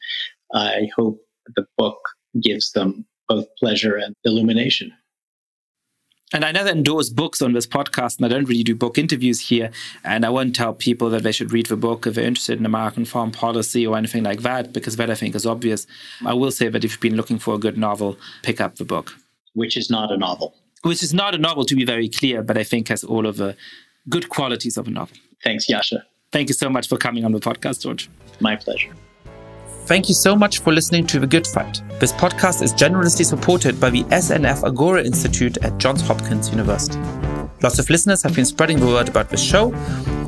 I 0.54 0.88
hope 0.96 1.20
the 1.56 1.66
book 1.76 1.98
gives 2.42 2.72
them 2.72 3.06
both 3.28 3.46
pleasure 3.58 3.96
and 3.96 4.14
illumination. 4.24 4.92
And 6.32 6.44
I 6.44 6.52
never 6.52 6.68
endorse 6.68 7.08
books 7.08 7.42
on 7.42 7.54
this 7.54 7.66
podcast, 7.66 8.18
and 8.18 8.26
I 8.26 8.28
don't 8.28 8.44
really 8.44 8.62
do 8.62 8.76
book 8.76 8.98
interviews 8.98 9.40
here. 9.40 9.72
And 10.04 10.24
I 10.24 10.28
won't 10.30 10.54
tell 10.54 10.72
people 10.72 11.10
that 11.10 11.24
they 11.24 11.32
should 11.32 11.52
read 11.52 11.66
the 11.66 11.76
book 11.76 12.06
if 12.06 12.14
they're 12.14 12.24
interested 12.24 12.58
in 12.58 12.66
American 12.66 13.04
foreign 13.04 13.32
policy 13.32 13.84
or 13.84 13.96
anything 13.96 14.22
like 14.22 14.42
that, 14.42 14.72
because 14.72 14.94
that 14.96 15.10
I 15.10 15.16
think 15.16 15.34
is 15.34 15.44
obvious. 15.44 15.88
I 16.24 16.34
will 16.34 16.52
say 16.52 16.68
that 16.68 16.84
if 16.84 16.92
you've 16.92 17.00
been 17.00 17.16
looking 17.16 17.40
for 17.40 17.54
a 17.54 17.58
good 17.58 17.76
novel, 17.76 18.16
pick 18.44 18.60
up 18.60 18.76
the 18.76 18.84
book. 18.84 19.16
Which 19.54 19.76
is 19.76 19.90
not 19.90 20.12
a 20.12 20.16
novel. 20.16 20.54
Which 20.82 21.02
is 21.02 21.12
not 21.12 21.34
a 21.34 21.38
novel, 21.38 21.64
to 21.64 21.74
be 21.74 21.84
very 21.84 22.08
clear, 22.08 22.44
but 22.44 22.56
I 22.56 22.62
think 22.62 22.88
has 22.88 23.02
all 23.02 23.26
of 23.26 23.36
the 23.36 23.56
good 24.08 24.28
qualities 24.28 24.76
of 24.76 24.86
a 24.86 24.90
novel. 24.90 25.16
Thanks, 25.42 25.66
Yascha. 25.66 26.02
Thank 26.32 26.48
you 26.48 26.54
so 26.54 26.70
much 26.70 26.88
for 26.88 26.96
coming 26.96 27.24
on 27.24 27.32
the 27.32 27.40
podcast, 27.40 27.82
George. 27.82 28.08
My 28.40 28.56
pleasure. 28.56 28.92
Thank 29.86 30.08
you 30.08 30.14
so 30.14 30.36
much 30.36 30.60
for 30.60 30.72
listening 30.72 31.06
to 31.08 31.18
The 31.18 31.26
Good 31.26 31.46
Fight. 31.46 31.82
This 31.98 32.12
podcast 32.12 32.62
is 32.62 32.72
generously 32.72 33.24
supported 33.24 33.80
by 33.80 33.90
the 33.90 34.04
SNF 34.04 34.62
Agora 34.62 35.02
Institute 35.02 35.58
at 35.64 35.78
Johns 35.78 36.00
Hopkins 36.02 36.50
University. 36.50 36.98
Lots 37.62 37.78
of 37.80 37.90
listeners 37.90 38.22
have 38.22 38.34
been 38.36 38.44
spreading 38.44 38.78
the 38.78 38.86
word 38.86 39.08
about 39.08 39.30
this 39.30 39.42
show. 39.42 39.74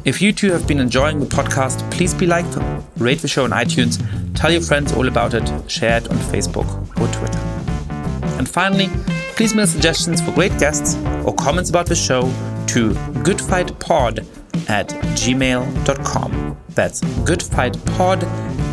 If 0.05 0.21
you 0.21 0.33
too 0.33 0.51
have 0.51 0.67
been 0.67 0.81
enjoying 0.81 1.21
the 1.21 1.27
podcast, 1.27 1.89
please 1.93 2.13
be 2.13 2.27
like, 2.27 2.45
rate 2.97 3.21
the 3.21 3.29
show 3.29 3.45
on 3.45 3.51
iTunes, 3.51 4.03
tell 4.35 4.51
your 4.51 4.63
friends 4.63 4.93
all 4.95 5.07
about 5.07 5.33
it, 5.35 5.71
share 5.71 5.99
it 5.99 6.09
on 6.11 6.17
Facebook 6.17 6.67
or 7.01 7.07
Twitter. 7.13 7.39
And 8.39 8.49
finally, 8.49 8.89
please 9.37 9.55
mail 9.55 9.69
suggestions 9.69 10.21
for 10.21 10.33
great 10.33 10.59
guests 10.59 10.97
or 11.25 11.33
comments 11.35 11.71
about 11.71 11.87
the 11.87 11.95
show 11.95 12.23
to 12.67 12.91
goodfightpod 13.23 14.27
at 14.69 14.89
gmail.com. 14.89 16.57
That's 16.71 17.01
goodfightpod 17.01 18.25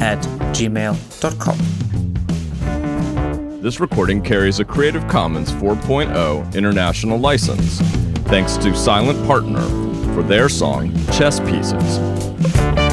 at 0.01 0.19
gmail.com. 0.55 1.57
This 3.61 3.79
recording 3.79 4.21
carries 4.21 4.59
a 4.59 4.65
Creative 4.65 5.05
Commons 5.09 5.51
4.0 5.51 6.55
international 6.55 7.19
license. 7.19 7.79
Thanks 8.29 8.55
to 8.57 8.73
Silent 8.75 9.25
Partner 9.27 9.61
for 10.13 10.23
their 10.23 10.47
song 10.47 10.95
Chess 11.07 11.39
Pieces. 11.41 12.88